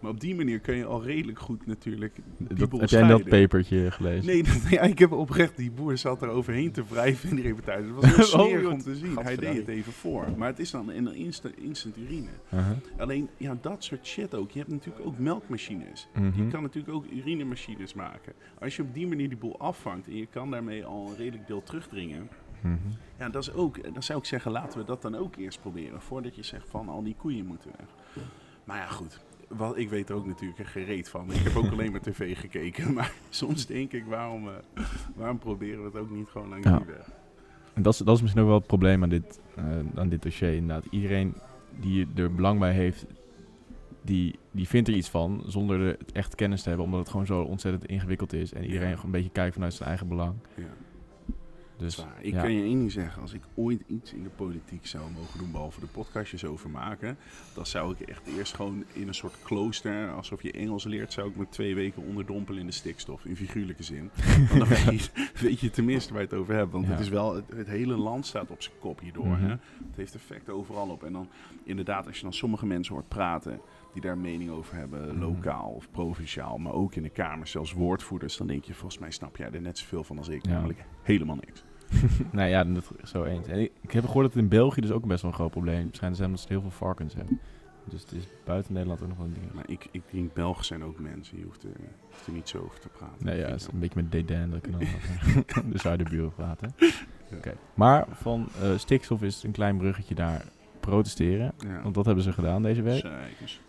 Maar 0.00 0.10
op 0.10 0.20
die 0.20 0.34
manier 0.34 0.58
kun 0.60 0.76
je 0.76 0.84
al 0.84 1.02
redelijk 1.04 1.38
goed 1.38 1.66
natuurlijk 1.66 2.14
die 2.38 2.56
Dat, 2.56 2.80
heb 2.80 2.88
jij 2.88 3.08
dat 3.08 3.24
papertje 3.24 3.90
gelezen? 3.90 4.26
Nee, 4.26 4.42
dat, 4.42 4.68
ja, 4.70 4.80
ik 4.80 4.98
heb 4.98 5.12
oprecht, 5.12 5.56
die 5.56 5.70
boer 5.70 5.96
zat 5.98 6.22
er 6.22 6.28
overheen 6.28 6.72
te 6.72 6.82
wrijven 6.88 7.28
in 7.28 7.34
die 7.34 7.44
reportage. 7.44 7.82
Het 7.82 7.94
was 7.94 8.04
heel 8.32 8.40
Oh, 8.40 8.46
smerig 8.48 8.70
om 8.72 8.78
te 8.78 8.96
zien. 8.96 9.18
Hij 9.18 9.36
deed 9.36 9.56
het 9.56 9.68
even 9.68 9.92
voor. 9.92 10.26
Maar 10.36 10.48
het 10.48 10.58
is 10.58 10.70
dan 10.70 10.92
in 10.92 11.06
een 11.06 11.14
insta- 11.14 11.50
instant 11.56 11.96
urine. 11.96 12.28
Uh-huh. 12.54 12.76
Alleen, 12.96 13.28
ja, 13.36 13.58
dat 13.60 13.84
soort 13.84 14.06
shit 14.06 14.34
ook. 14.34 14.50
Je 14.50 14.58
hebt 14.58 14.70
natuurlijk 14.70 15.06
ook 15.06 15.18
melkmachines. 15.18 16.08
Mhm. 16.14 16.42
Je 16.42 16.48
kan 16.50 16.62
natuurlijk 16.62 16.94
ook 16.94 17.04
urinemachines 17.10 17.94
maken. 17.94 18.32
Als 18.58 18.76
je 18.76 18.82
op 18.82 18.94
die 18.94 19.06
manier 19.06 19.28
die 19.28 19.38
boel 19.38 19.58
afvangt 19.58 20.06
en 20.06 20.16
je 20.16 20.26
kan 20.26 20.50
daarmee 20.50 20.84
al 20.84 21.08
een 21.08 21.16
redelijk 21.16 21.46
deel 21.46 21.62
terugdringen. 21.62 22.28
Ja, 23.18 23.28
dat 23.28 23.42
is 23.42 23.52
ook, 23.52 23.92
dan 23.94 24.02
zou 24.02 24.18
ik 24.18 24.24
zeggen, 24.24 24.50
laten 24.52 24.78
we 24.78 24.84
dat 24.84 25.02
dan 25.02 25.14
ook 25.14 25.36
eerst 25.36 25.60
proberen. 25.60 26.00
Voordat 26.02 26.36
je 26.36 26.42
zegt 26.42 26.68
van 26.68 26.88
al 26.88 27.02
die 27.02 27.14
koeien 27.18 27.46
moeten 27.46 27.70
weg. 27.78 27.86
Maar 28.64 28.76
ja, 28.76 28.86
goed. 28.86 29.20
Wat, 29.48 29.76
ik 29.78 29.88
weet 29.90 30.08
er 30.08 30.14
ook 30.14 30.26
natuurlijk 30.26 30.68
geen 30.68 30.84
reet 30.84 31.08
van. 31.08 31.32
Ik 31.32 31.38
heb 31.42 31.56
ook 31.56 31.70
alleen 31.70 31.90
maar 31.92 32.00
tv 32.00 32.38
gekeken. 32.38 32.92
Maar 32.94 33.12
soms 33.28 33.66
denk 33.66 33.92
ik, 33.92 34.04
waarom, 34.06 34.48
eh, 34.48 34.84
waarom 35.16 35.38
proberen 35.38 35.78
we 35.78 35.84
het 35.84 35.96
ook 35.96 36.10
niet 36.10 36.28
gewoon 36.28 36.48
langs 36.48 36.66
Ja. 36.68 36.76
die 36.76 36.86
weg? 36.86 37.10
En 37.74 37.82
dat 37.82 37.92
is, 37.92 37.98
dat 37.98 38.14
is 38.16 38.20
misschien 38.22 38.42
ook 38.42 38.48
wel 38.48 38.58
het 38.58 38.66
probleem 38.66 39.02
aan 39.02 39.08
dit, 39.08 39.40
eh, 39.56 39.64
aan 39.94 40.08
dit 40.08 40.22
dossier. 40.22 40.54
Inderdaad, 40.54 40.84
iedereen 40.90 41.34
die 41.80 42.06
er 42.14 42.34
belang 42.34 42.58
bij 42.58 42.72
heeft, 42.72 43.06
die, 44.02 44.38
die 44.50 44.68
vindt 44.68 44.88
er 44.88 44.94
iets 44.94 45.10
van 45.10 45.42
zonder 45.46 45.80
er 45.80 45.96
echt 46.12 46.34
kennis 46.34 46.62
te 46.62 46.68
hebben, 46.68 46.86
omdat 46.86 47.00
het 47.00 47.08
gewoon 47.10 47.26
zo 47.26 47.42
ontzettend 47.42 47.86
ingewikkeld 47.86 48.32
is. 48.32 48.52
En 48.52 48.64
iedereen 48.64 48.88
Ja. 48.88 48.94
gewoon 48.94 49.06
een 49.06 49.12
beetje 49.20 49.30
kijkt 49.32 49.54
vanuit 49.54 49.74
zijn 49.74 49.88
eigen 49.88 50.08
belang. 50.08 50.34
Ja. 50.54 50.64
Dus 51.78 51.94
Zwaar. 51.94 52.16
Ik 52.20 52.32
ja. 52.32 52.40
kan 52.40 52.52
je 52.52 52.62
één 52.62 52.78
ding 52.78 52.92
zeggen. 52.92 53.22
Als 53.22 53.32
ik 53.32 53.42
ooit 53.54 53.82
iets 53.86 54.12
in 54.12 54.22
de 54.22 54.28
politiek 54.28 54.86
zou 54.86 55.10
mogen 55.10 55.38
doen, 55.38 55.50
behalve 55.50 55.80
de 55.80 55.86
podcastjes 55.86 56.44
over 56.44 56.70
maken, 56.70 57.16
dan 57.54 57.66
zou 57.66 57.94
ik 57.98 58.00
echt 58.08 58.26
eerst 58.36 58.54
gewoon 58.54 58.84
in 58.92 59.08
een 59.08 59.14
soort 59.14 59.36
klooster, 59.42 60.12
alsof 60.12 60.42
je 60.42 60.52
Engels 60.52 60.84
leert, 60.84 61.12
zou 61.12 61.28
ik 61.30 61.36
me 61.36 61.48
twee 61.48 61.74
weken 61.74 62.02
onderdompelen 62.02 62.60
in 62.60 62.66
de 62.66 62.72
stikstof, 62.72 63.24
in 63.24 63.36
figuurlijke 63.36 63.82
zin. 63.82 64.10
Want 64.48 64.58
dan 64.58 64.68
weet 64.68 65.04
je, 65.04 65.28
weet 65.40 65.60
je 65.60 65.70
tenminste 65.70 66.12
waar 66.12 66.22
je 66.22 66.28
het 66.28 66.36
over 66.38 66.54
hebt. 66.54 66.72
Want 66.72 66.84
Ja. 66.84 66.90
het 66.90 67.00
is 67.00 67.08
wel, 67.08 67.34
het, 67.34 67.44
het 67.48 67.66
hele 67.66 67.96
land 67.96 68.26
staat 68.26 68.50
op 68.50 68.62
zijn 68.62 68.74
kop 68.80 69.00
hierdoor. 69.00 69.26
Mhm. 69.26 69.42
hè? 69.42 69.48
Het 69.48 69.96
heeft 69.96 70.14
effect 70.14 70.48
overal 70.50 70.88
op. 70.88 71.04
En 71.04 71.12
dan 71.12 71.28
inderdaad, 71.64 72.06
als 72.06 72.16
je 72.16 72.22
dan 72.22 72.32
sommige 72.32 72.66
mensen 72.66 72.94
hoort 72.94 73.08
praten, 73.08 73.60
die 73.92 74.02
daar 74.02 74.18
mening 74.18 74.50
over 74.50 74.76
hebben, 74.76 75.08
Mhm. 75.08 75.18
lokaal 75.20 75.70
of 75.70 75.90
provinciaal, 75.90 76.58
maar 76.58 76.72
ook 76.72 76.94
in 76.94 77.02
de 77.02 77.08
Kamer, 77.08 77.46
zelfs 77.46 77.72
woordvoerders, 77.72 78.36
dan 78.36 78.46
denk 78.46 78.64
je, 78.64 78.74
volgens 78.74 78.98
mij 79.00 79.10
snap 79.10 79.36
jij 79.36 79.50
er 79.52 79.60
net 79.60 79.78
zoveel 79.78 80.04
van 80.04 80.18
als 80.18 80.28
ik. 80.28 80.44
Ja. 80.46 80.52
Namelijk 80.52 80.84
helemaal 81.02 81.36
niks. 81.36 81.64
nou 82.32 82.48
ja, 82.48 82.64
dat 82.64 82.90
is 83.02 83.10
zo 83.10 83.24
eens. 83.24 83.46
En 83.46 83.58
ik, 83.58 83.72
ik 83.80 83.90
heb 83.90 84.04
gehoord 84.04 84.24
dat 84.24 84.34
het 84.34 84.42
in 84.42 84.48
België 84.48 84.80
dus 84.80 84.90
ook 84.90 85.06
best 85.06 85.22
wel 85.22 85.30
een 85.30 85.36
groot 85.36 85.50
probleem 85.50 85.88
schijnt 85.92 86.14
te 86.14 86.20
zijn, 86.20 86.28
omdat 86.28 86.40
ze 86.40 86.52
heel 86.52 86.60
veel 86.60 86.70
varkens 86.70 87.14
hebben. 87.14 87.40
Dus 87.84 88.00
het 88.00 88.12
is 88.12 88.24
buiten 88.44 88.72
Nederland 88.72 89.02
ook 89.02 89.08
nog 89.08 89.16
wel 89.16 89.26
een 89.26 89.32
ding. 89.32 89.52
Maar 89.52 89.64
ik, 89.70 89.88
ik 89.90 90.02
denk, 90.10 90.34
Belgen 90.34 90.64
zijn 90.64 90.84
ook 90.84 90.98
mensen. 90.98 91.38
Je 91.38 91.44
hoeft 91.44 91.62
er, 91.62 91.70
hoeft 92.10 92.26
er 92.26 92.32
niet 92.32 92.48
zo 92.48 92.58
over 92.58 92.80
te 92.80 92.88
praten. 92.88 93.26
Nee, 93.26 93.38
ja, 93.38 93.46
het 93.46 93.60
is 93.60 93.66
een 93.66 93.78
beetje 93.78 94.02
met 94.02 94.12
dédain 94.12 94.50
dat 94.50 94.58
ik 94.58 94.66
er 94.66 94.72
dan 94.72 95.70
de 95.72 95.78
zuiderburen 95.78 96.32
praten. 96.34 96.74
Oké. 97.36 97.54
Maar 97.74 98.06
van 98.10 98.48
eh, 98.62 98.78
stikstof 98.78 99.22
is 99.22 99.42
een 99.42 99.50
klein 99.50 99.76
bruggetje 99.76 100.14
daar 100.14 100.44
protesteren. 100.80 101.52
Ja. 101.58 101.82
Want 101.82 101.94
dat 101.94 102.04
hebben 102.04 102.24
ze 102.24 102.32
gedaan 102.32 102.62
deze 102.62 102.82
week. 102.82 103.00
Zeikers. 103.00 103.60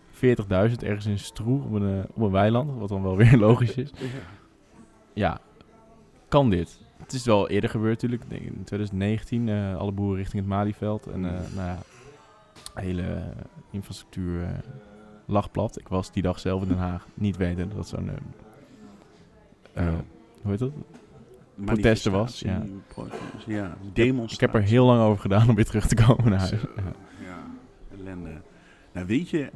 40.000 0.70 0.86
ergens 0.86 1.06
in 1.06 1.18
Stroe 1.18 1.62
op 1.62 1.72
een, 1.72 1.98
eh, 1.98 2.04
op 2.14 2.22
een 2.22 2.30
weiland, 2.30 2.78
wat 2.78 2.88
dan 2.88 3.02
wel 3.02 3.16
weer 3.16 3.38
logisch 3.48 3.74
is. 3.74 3.90
Ja. 3.94 4.06
Ja, 5.12 5.40
kan 6.28 6.50
dit? 6.50 6.80
Het 7.02 7.12
is 7.12 7.24
wel 7.24 7.48
eerder 7.48 7.70
gebeurd 7.70 8.02
natuurlijk. 8.02 8.22
In 8.30 8.64
2019, 8.64 9.48
eh, 9.48 9.76
alle 9.76 9.92
boeren 9.92 10.16
richting 10.16 10.42
het 10.42 10.50
Malieveld. 10.52 11.06
En 11.06 11.24
eh, 11.24 11.40
nou 11.54 11.68
ja, 11.68 11.78
de 12.74 12.80
hele 12.80 13.02
eh, 13.02 13.22
infrastructuur 13.70 14.42
eh, 14.42 14.48
lag 15.26 15.50
plat. 15.50 15.78
Ik 15.78 15.88
was 15.88 16.12
die 16.12 16.22
dag 16.22 16.38
zelf 16.38 16.62
in 16.62 16.68
Den 16.68 16.78
Haag 16.78 17.06
niet 17.14 17.36
weten 17.36 17.70
dat 17.76 17.88
zo'n... 17.88 18.10
Ja. 19.74 19.90
hoe 20.42 20.50
heet 20.50 20.58
dat? 20.58 20.72
Protesten 21.64 22.12
was, 22.12 22.40
ja. 22.40 22.66
Ja. 23.46 23.76
Demonstratie. 23.92 24.46
Ik 24.46 24.52
heb 24.52 24.62
er 24.62 24.68
heel 24.68 24.86
lang 24.86 25.00
over 25.00 25.20
gedaan 25.20 25.48
om 25.48 25.54
weer 25.54 25.64
terug 25.64 25.86
te 25.86 25.94
komen 25.94 26.30
naar 26.30 26.38
huis. 26.38 26.50
Zo, 26.50 26.56
Ja. 26.76 26.82
ja, 27.24 27.38
ellende. 27.98 28.30
Nou, 28.92 29.06
weet 29.06 29.28
je, 29.30 29.50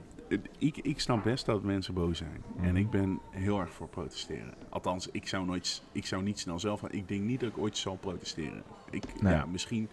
ik, 0.59 0.76
ik 0.76 1.00
snap 1.00 1.23
best 1.25 1.47
dat 1.47 1.63
mensen 1.63 1.95
boos 1.95 2.19
zijn. 2.19 2.43
En 2.56 2.69
Mhm. 2.69 2.76
ik 2.76 2.91
ben 2.91 3.21
heel 3.30 3.60
erg 3.60 3.73
voor 3.73 3.89
protesteren. 3.89 4.54
Althans, 4.69 5.08
ik 5.10 5.28
zou, 5.28 5.45
nooit, 5.45 5.82
ik 5.93 6.06
zou 6.06 6.23
niet 6.23 6.39
snel 6.39 6.58
zelf. 6.58 6.82
Ik 6.82 7.08
denk 7.08 7.23
niet 7.23 7.41
dat 7.41 7.49
ik 7.49 7.58
ooit 7.58 7.76
zal 7.76 7.97
protesteren. 7.97 8.63
Ik, 8.91 9.23
Nee. 9.23 9.32
Ja, 9.32 9.47
misschien... 9.47 9.89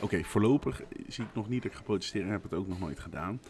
Oké, 0.00 0.24
voorlopig 0.24 0.82
zie 1.08 1.24
ik 1.24 1.34
nog 1.34 1.48
niet 1.48 1.62
dat 1.62 1.70
ik 1.70 1.76
ga 1.76 1.82
protesteren. 1.84 2.26
Ik 2.26 2.32
heb 2.32 2.42
het 2.42 2.54
ook 2.54 2.68
nog 2.68 2.80
nooit 2.80 2.98
gedaan. 3.00 3.40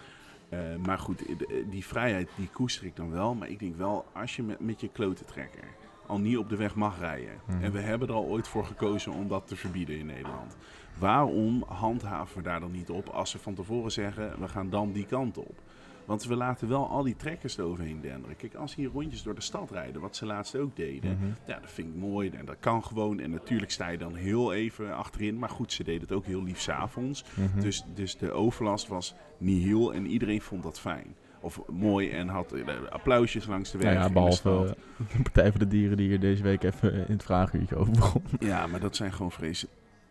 Eh, 0.49 0.59
maar 0.87 0.99
goed, 0.99 1.23
die 1.71 1.85
vrijheid 1.87 2.29
die 2.37 2.49
koester 2.53 2.87
ik 2.87 2.97
dan 2.97 3.11
wel. 3.11 3.35
Maar 3.35 3.49
ik 3.49 3.59
denk 3.59 3.77
wel, 3.77 4.05
als 4.13 4.37
je 4.37 4.43
met, 4.43 4.61
met 4.61 4.81
je 4.81 4.89
klote 4.89 5.25
trekker 5.25 5.65
al 6.07 6.19
niet 6.21 6.39
op 6.39 6.49
de 6.49 6.57
weg 6.57 6.75
mag 6.75 6.99
rijden. 6.99 7.41
Mhm. 7.47 7.63
En 7.65 7.73
we 7.73 7.81
hebben 7.81 8.09
er 8.09 8.15
al 8.15 8.25
ooit 8.25 8.49
voor 8.49 8.65
gekozen 8.65 9.13
om 9.13 9.29
dat 9.29 9.47
te 9.47 9.57
verbieden 9.57 9.99
in 9.99 10.07
Nederland. 10.07 10.57
Waarom 10.99 11.65
handhaven 11.69 12.37
we 12.37 12.43
daar 12.43 12.61
dan 12.61 12.71
niet 12.71 12.91
op 12.91 13.09
als 13.09 13.31
ze 13.31 13.39
van 13.39 13.55
tevoren 13.55 13.93
zeggen, 13.93 14.41
we 14.41 14.49
gaan 14.49 14.71
dan 14.71 14.93
die 14.93 15.07
kant 15.07 15.39
op? 15.39 15.61
Want 16.09 16.25
we 16.25 16.37
laten 16.37 16.69
wel 16.69 16.89
al 16.89 17.03
die 17.03 17.17
trekkers 17.17 17.59
eroverheen 17.59 18.01
denderen. 18.01 18.37
Kijk, 18.37 18.55
als 18.55 18.73
ze 18.73 18.81
hier 18.81 18.91
rondjes 18.91 19.23
door 19.23 19.35
de 19.35 19.41
stad 19.41 19.71
rijden, 19.71 20.01
wat 20.01 20.17
ze 20.17 20.27
laatst 20.27 20.57
ook 20.57 20.77
deden. 20.77 21.11
Mhm. 21.11 21.31
Ja, 21.47 21.59
dat 21.61 21.71
vind 21.71 21.89
ik 21.89 22.01
mooi 22.01 22.31
en 22.31 22.45
dat 22.45 22.57
kan 22.61 22.85
gewoon. 22.85 23.21
En 23.21 23.31
natuurlijk 23.31 23.71
sta 23.71 23.89
je 23.89 23.99
dan 23.99 24.15
heel 24.15 24.53
even 24.53 24.97
achterin. 24.97 25.39
Maar 25.39 25.49
goed, 25.49 25.73
ze 25.73 25.85
deden 25.85 26.01
het 26.01 26.13
ook 26.13 26.25
heel 26.25 26.43
lief 26.43 26.61
s'avonds. 26.61 27.25
Mhm. 27.35 27.61
Dus, 27.61 27.85
dus 27.95 28.17
de 28.17 28.33
overlast 28.33 28.89
was 28.89 29.15
niet 29.39 29.63
heel 29.63 29.95
en 29.95 30.07
iedereen 30.07 30.41
vond 30.41 30.63
dat 30.63 30.81
fijn. 30.81 31.15
Of 31.41 31.61
mooi 31.67 32.11
en 32.11 32.29
had 32.29 32.53
eh, 32.53 32.65
applausjes 32.91 33.47
langs 33.47 33.71
de 33.71 33.79
weg. 33.79 33.87
Nou 33.87 33.99
ja, 33.99 34.03
in 34.03 34.09
de 34.09 34.21
behalve 34.21 34.77
eh, 34.99 35.07
de 35.17 35.23
Partij 35.23 35.51
voor 35.51 35.61
de 35.61 35.69
Dieren 35.69 35.97
die 35.97 36.09
hier 36.09 36.21
deze 36.21 36.43
week 36.43 36.63
even 36.63 36.93
in 36.93 37.13
het 37.13 37.23
vragenuurtje 37.23 37.77
over 37.77 37.93
begon. 37.93 38.23
Ja, 38.39 38.67
maar 38.67 38.81
dat 38.81 38.97
zijn 38.97 39.13
gewoon 39.13 39.33
vrees, 39.33 39.67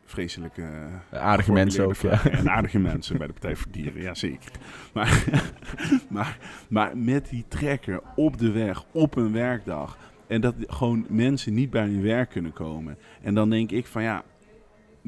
vreselijke... 0.08 0.68
Aardige 1.12 1.52
mensen 1.52 1.86
ook, 1.86 1.96
ja. 1.96 2.24
En 2.24 2.50
aardige 2.50 2.80
mensen 2.80 3.18
bij 3.18 3.28
de 3.28 3.34
Partij 3.34 3.56
voor 3.56 3.72
Dieren, 3.72 4.02
ja 4.02 4.14
zeker. 4.14 4.52
Maar, 4.94 5.26
maar, 6.10 6.38
maar 6.70 6.98
met 6.98 7.30
die 7.30 7.46
trekker 7.48 8.02
op 8.16 8.38
de 8.38 8.52
weg, 8.52 8.84
op 8.92 9.16
een 9.16 9.32
werkdag... 9.32 9.98
en 10.28 10.42
dat 10.42 10.56
gewoon 10.60 11.06
mensen 11.10 11.54
niet 11.54 11.70
bij 11.70 11.86
hun 11.86 12.02
werk 12.02 12.30
kunnen 12.30 12.54
komen... 12.54 12.98
en 13.22 13.34
dan 13.34 13.50
denk 13.50 13.72
ik 13.72 13.88
van 13.88 14.04
ja, 14.04 14.24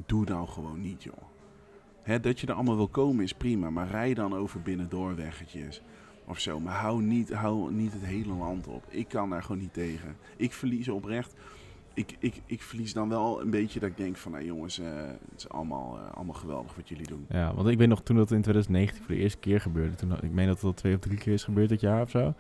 doe 0.06 0.26
nou 0.26 0.48
gewoon 0.48 0.82
niet 0.82 1.04
joh. 1.04 1.24
Hè, 2.04 2.20
dat 2.20 2.40
je 2.40 2.48
er 2.48 2.54
allemaal 2.54 2.76
wil 2.76 2.88
komen 2.88 3.24
is 3.24 3.34
prima, 3.34 3.70
maar 3.70 3.90
rij 3.90 4.14
dan 4.14 4.36
over 4.36 4.62
binnendoorweggetjes 4.62 5.82
of 6.26 6.40
zo. 6.40 6.60
Maar 6.60 6.76
hou 6.76 7.02
niet, 7.02 7.34
hou 7.34 7.74
niet 7.74 7.94
het 7.94 8.06
hele 8.06 8.34
land 8.34 8.68
op. 8.68 8.84
Ik 8.90 9.08
kan 9.08 9.30
daar 9.30 9.42
gewoon 9.42 9.62
niet 9.62 9.74
tegen. 9.74 10.16
Ik 10.38 10.54
verlies 10.54 10.90
oprecht 10.90 11.36
ik, 12.00 12.16
ik, 12.20 12.42
ik 12.46 12.62
verlies 12.62 12.94
dan 12.94 13.10
wel 13.10 13.42
een 13.42 13.50
beetje 13.50 13.80
dat 13.80 13.90
ik 13.90 13.98
denk 13.98 14.18
van, 14.18 14.32
nou 14.32 14.46
jongens, 14.46 14.80
eh, 14.80 14.88
het 15.30 15.38
is 15.38 15.50
allemaal, 15.50 15.98
eh, 15.98 16.16
allemaal 16.16 16.36
geweldig 16.36 16.76
wat 16.76 16.90
jullie 16.90 17.08
doen. 17.08 17.26
Ja, 17.30 17.54
want 17.54 17.68
ik 17.68 17.78
weet 17.78 17.88
nog 17.88 18.02
toen 18.02 18.16
dat 18.16 18.32
in 18.32 18.42
2019 18.42 19.04
voor 19.04 19.16
de 19.16 19.22
eerste 19.22 19.38
keer 19.38 19.62
gebeurde. 19.62 19.96
Toen, 19.96 20.14
ik 20.22 20.32
meen 20.32 20.48
dat 20.48 20.56
het 20.56 20.66
al 20.66 20.74
twee 20.74 20.94
of 20.94 21.00
drie 21.00 21.18
keer 21.18 21.34
is 21.34 21.44
gebeurd 21.44 21.70
dit 21.70 21.82
jaar 21.82 22.02
of 22.02 22.10
zo. 22.10 22.20
Ja. 22.20 22.34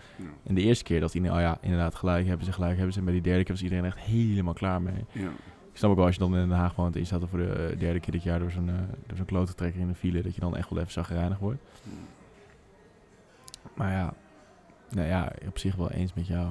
En 0.43 0.55
de 0.55 0.61
eerste 0.61 0.83
keer 0.83 0.99
dat 0.99 1.13
iedereen, 1.13 1.37
oh 1.37 1.41
ja, 1.41 1.57
inderdaad 1.61 1.95
gelijk 1.95 2.27
hebben 2.27 2.45
ze, 2.45 2.51
gelijk 2.51 2.75
hebben 2.75 2.93
ze. 2.93 2.99
En 2.99 3.05
bij 3.05 3.13
die 3.13 3.23
derde 3.23 3.43
keer 3.43 3.53
was 3.53 3.63
iedereen 3.63 3.85
echt 3.85 3.99
helemaal 3.99 4.53
klaar 4.53 4.81
mee. 4.81 5.05
Ja. 5.11 5.29
Ik 5.71 5.77
snap 5.77 5.89
ook 5.89 5.97
wel 5.97 6.05
als 6.05 6.15
je 6.15 6.21
dan 6.21 6.35
in 6.35 6.47
Den 6.47 6.57
Haag 6.57 6.75
woont 6.75 6.93
en 6.93 6.99
je 6.99 7.05
staat 7.05 7.21
er 7.21 7.27
voor 7.27 7.39
de 7.39 7.51
eh, 7.53 7.79
derde 7.79 7.99
keer 7.99 8.11
dit 8.11 8.23
jaar 8.23 8.39
door 8.39 8.51
zo'n, 8.51 8.71
door 9.07 9.17
zo'n 9.17 9.25
klote 9.25 9.55
trekker 9.55 9.81
in 9.81 9.87
de 9.87 9.95
file, 9.95 10.21
dat 10.21 10.35
je 10.35 10.41
dan 10.41 10.55
echt 10.55 10.69
wel 10.69 10.79
even 10.79 10.91
zagrijnig 10.91 11.39
wordt. 11.39 11.61
Maar 13.73 13.91
ja, 13.91 14.13
nou 14.89 15.07
ja, 15.07 15.31
op 15.47 15.57
zich 15.57 15.75
wel 15.75 15.91
eens 15.91 16.13
met 16.13 16.27
jou. 16.27 16.49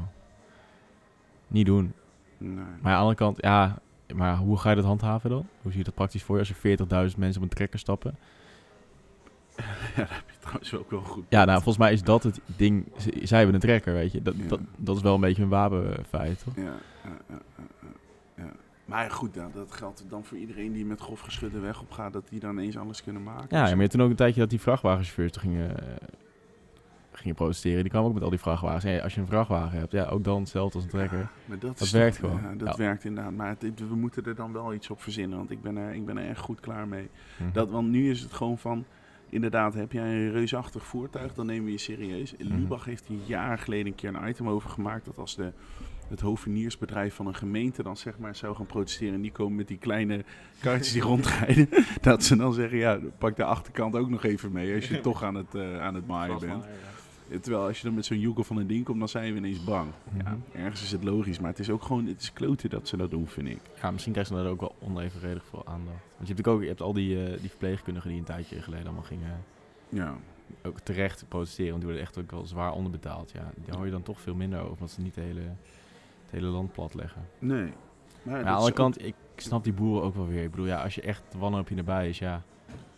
Niet 1.48 1.66
doen. 1.66 1.92
Nee. 2.38 2.54
Maar 2.54 2.64
aan 2.64 2.80
de 2.82 2.96
andere 2.96 3.14
kant, 3.14 3.36
ja, 3.40 3.78
maar 4.14 4.36
hoe 4.36 4.58
ga 4.58 4.70
je 4.70 4.76
dat 4.76 4.84
handhaven 4.84 5.30
dan? 5.30 5.46
Hoe 5.62 5.70
zie 5.70 5.78
je 5.78 5.84
dat 5.84 5.94
praktisch 5.94 6.22
voor 6.22 6.34
je 6.38 6.40
als 6.40 6.50
er 6.62 7.10
40.000 7.12 7.18
mensen 7.18 7.36
op 7.36 7.42
een 7.42 7.54
trekker 7.56 7.78
stappen? 7.78 8.16
ja, 9.58 9.64
daar 9.96 10.08
heb 10.14 10.30
je 10.30 10.38
trouwens 10.40 10.74
ook 10.74 10.90
wel 10.90 11.00
goed. 11.02 11.24
Ja, 11.28 11.44
nou, 11.44 11.56
volgens 11.62 11.78
mij 11.78 11.92
is 11.92 12.02
dat 12.02 12.22
het 12.22 12.40
ding. 12.56 12.86
Zij 13.22 13.36
hebben 13.36 13.54
een 13.54 13.60
trekker, 13.60 13.92
weet 13.92 14.12
je. 14.12 14.22
Dat, 14.22 14.34
Ja. 14.36 14.48
dat, 14.48 14.60
dat 14.76 14.96
is 14.96 15.02
wel 15.02 15.14
een 15.14 15.20
beetje 15.20 15.42
een 15.42 15.48
wapenfeit, 15.48 16.42
toch? 16.44 16.56
Ja, 16.56 16.62
ja, 17.04 17.18
ja, 17.28 17.38
ja. 18.36 18.50
Maar 18.84 19.10
goed, 19.10 19.34
nou, 19.34 19.50
dat 19.54 19.72
geldt 19.72 20.04
dan 20.08 20.24
voor 20.24 20.38
iedereen 20.38 20.72
die 20.72 20.84
met 20.86 21.00
grof 21.00 21.20
geschudde 21.20 21.58
weg 21.58 21.80
op 21.80 21.90
gaat, 21.90 22.12
dat 22.12 22.28
die 22.28 22.40
dan 22.40 22.58
eens 22.58 22.76
alles 22.78 23.02
kunnen 23.02 23.22
maken. 23.22 23.46
Ja, 23.50 23.60
maar 23.60 23.70
je 23.70 23.76
hebt 23.76 23.90
toen 23.90 24.02
ook 24.02 24.10
een 24.10 24.16
tijdje 24.16 24.40
dat 24.40 24.50
die 24.50 24.60
vrachtwagenchauffeurs 24.60 25.36
gingen, 25.36 25.78
eh, 25.78 25.94
gingen 27.18 27.36
protesteren. 27.36 27.80
Die 27.82 27.90
kwamen 27.90 28.08
ook 28.08 28.14
met 28.14 28.22
al 28.22 28.30
die 28.30 28.38
vrachtwagens. 28.38 29.02
Als 29.02 29.14
je 29.14 29.20
een 29.20 29.26
vrachtwagen 29.26 29.78
hebt, 29.78 29.92
ja, 29.92 30.04
ook 30.04 30.24
dan 30.24 30.40
hetzelfde 30.40 30.74
als 30.74 30.84
een 30.84 30.90
trekker. 30.90 31.18
Ja, 31.18 31.30
maar 31.44 31.58
dat, 31.58 31.78
Dat 31.78 31.86
is 31.86 31.90
werkt 31.92 32.16
gewoon. 32.16 32.40
Ja, 32.42 32.54
dat 32.56 32.68
Ja. 32.68 32.76
werkt 32.76 33.04
inderdaad. 33.04 33.32
Maar 33.32 33.48
het- 33.60 33.80
we 33.88 33.94
moeten 33.96 34.24
er 34.24 34.34
dan 34.34 34.52
wel 34.52 34.74
iets 34.74 34.90
op 34.90 35.02
verzinnen, 35.02 35.38
want 35.38 35.50
ik 35.50 35.62
ben 35.62 35.76
er, 35.76 35.94
ik 35.94 36.06
ben 36.06 36.16
er 36.18 36.28
echt 36.28 36.40
goed 36.40 36.60
klaar 36.60 36.88
mee. 36.88 37.08
Mhm. 37.38 37.52
Dat, 37.52 37.70
want 37.70 37.88
nu 37.88 38.10
is 38.10 38.20
het 38.20 38.32
gewoon 38.32 38.58
van, 38.58 38.84
inderdaad, 39.28 39.74
heb 39.74 39.92
jij 39.92 40.04
een 40.14 40.30
reusachtig 40.30 40.86
voertuig, 40.86 41.34
dan 41.34 41.46
nemen 41.46 41.64
we 41.64 41.70
je 41.70 41.78
serieus. 41.78 42.34
Mhm. 42.36 42.54
Lubach 42.56 42.84
heeft 42.84 43.06
hier 43.06 43.18
jaren 43.26 43.58
geleden 43.58 43.86
een 43.86 43.94
keer 43.94 44.14
een 44.14 44.28
item 44.28 44.48
over 44.48 44.70
gemaakt, 44.70 45.04
dat 45.04 45.18
als 45.18 45.36
de 45.36 45.52
het 46.08 46.20
hoveniersbedrijf 46.20 47.14
van 47.14 47.26
een 47.26 47.34
gemeente 47.34 47.82
dan 47.82 47.96
zeg 47.96 48.18
maar 48.18 48.36
zou 48.36 48.54
gaan 48.56 48.66
protesteren. 48.66 49.14
En 49.14 49.20
die 49.20 49.32
komen 49.32 49.56
met 49.56 49.68
die 49.68 49.78
kleine 49.78 50.24
karretjes 50.60 50.92
die 50.92 51.02
rondrijden. 51.02 51.68
dat 52.00 52.24
ze 52.24 52.36
dan 52.36 52.52
zeggen, 52.52 52.78
ja, 52.78 52.98
pak 53.18 53.36
de 53.36 53.44
achterkant 53.44 53.96
ook 53.96 54.08
nog 54.08 54.24
even 54.24 54.52
mee 54.52 54.74
als 54.74 54.88
je 54.88 55.00
toch 55.10 55.22
aan 55.22 55.34
het, 55.34 55.54
eh, 55.54 55.80
aan 55.80 55.94
het 55.94 56.06
maaien 56.06 56.38
bent. 56.40 56.64
Terwijl 57.40 57.66
als 57.66 57.78
je 57.78 57.84
dan 57.84 57.94
met 57.94 58.04
zo'n 58.06 58.18
joekel 58.20 58.44
van 58.44 58.56
een 58.56 58.66
ding 58.66 58.84
komt, 58.84 58.98
dan 58.98 59.08
zijn 59.08 59.32
we 59.32 59.38
ineens 59.38 59.64
bang. 59.64 59.90
Ja, 60.24 60.36
ergens 60.52 60.82
is 60.82 60.92
het 60.92 61.04
logisch, 61.04 61.38
maar 61.38 61.50
het 61.50 61.58
is 61.58 61.70
ook 61.70 61.82
gewoon, 61.82 62.06
het 62.06 62.20
is 62.20 62.32
kloten 62.32 62.70
dat 62.70 62.88
ze 62.88 62.96
dat 62.96 63.10
doen, 63.10 63.26
vind 63.26 63.48
ik. 63.48 63.58
Ja, 63.82 63.90
misschien 63.90 64.12
krijgen 64.12 64.36
ze 64.36 64.42
daar 64.42 64.50
ook 64.52 64.60
wel 64.60 64.74
onevenredig 64.80 65.44
veel 65.44 65.66
aandacht. 65.66 65.96
Want 66.16 66.28
je 66.28 66.34
hebt 66.34 66.48
ook 66.48 66.60
je 66.62 66.68
hebt 66.68 66.80
al 66.80 66.92
die, 66.92 67.24
eh, 67.24 67.40
die 67.40 67.48
verpleegkundigen 67.48 68.10
die 68.10 68.18
een 68.18 68.24
tijdje 68.24 68.62
geleden 68.62 68.84
allemaal 68.86 69.02
gingen 69.04 69.44
Ja, 69.88 70.16
ook 70.62 70.80
terecht 70.80 71.24
protesteren. 71.28 71.70
Want 71.70 71.82
die 71.82 71.90
worden 71.92 72.06
echt 72.08 72.18
ook 72.18 72.30
wel 72.30 72.46
zwaar 72.46 72.72
onderbetaald. 72.72 73.30
Ja, 73.30 73.50
die 73.64 73.74
hoor 73.74 73.84
je 73.84 73.90
dan 73.90 74.02
toch 74.02 74.20
veel 74.20 74.34
minder 74.34 74.58
over, 74.60 74.72
omdat 74.72 74.90
ze 74.90 75.00
niet 75.00 75.14
de 75.14 75.20
hele, 75.20 75.40
het 76.22 76.30
hele 76.30 76.46
land 76.46 76.72
plat 76.72 76.94
leggen. 76.94 77.22
nee. 77.38 77.62
Maar 77.62 78.36
Maar 78.36 78.36
aan 78.38 78.44
de 78.44 78.50
andere 78.58 78.72
kant, 78.74 79.04
ik 79.04 79.14
snap 79.36 79.64
die 79.64 79.72
boeren 79.72 80.02
ook 80.02 80.14
wel 80.14 80.26
weer. 80.26 80.42
Ik 80.42 80.50
bedoel, 80.50 80.66
ja, 80.66 80.82
als 80.82 80.94
je 80.94 81.00
echt 81.00 81.22
wanhoopje 81.38 81.74
nabij 81.74 82.08
is, 82.08 82.18
ja, 82.18 82.42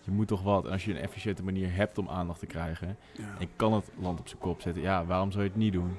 je 0.03 0.11
moet 0.11 0.29
toch 0.29 0.43
wat. 0.43 0.65
En 0.65 0.71
als 0.73 0.85
je 0.85 0.91
een 0.91 1.01
efficiënte 1.01 1.45
manier 1.45 1.75
hebt 1.75 1.99
om 1.99 2.09
aandacht 2.09 2.39
te 2.39 2.47
krijgen, 2.47 2.97
ja. 3.13 3.25
en 3.39 3.49
kan 3.57 3.73
het 3.73 3.91
land 3.99 4.21
op 4.21 4.29
zijn 4.29 4.41
kop 4.41 4.61
zetten, 4.61 4.83
ja, 4.83 5.05
waarom 5.05 5.31
zou 5.31 5.43
je 5.45 5.49
het 5.51 5.59
niet 5.59 5.73
doen? 5.73 5.97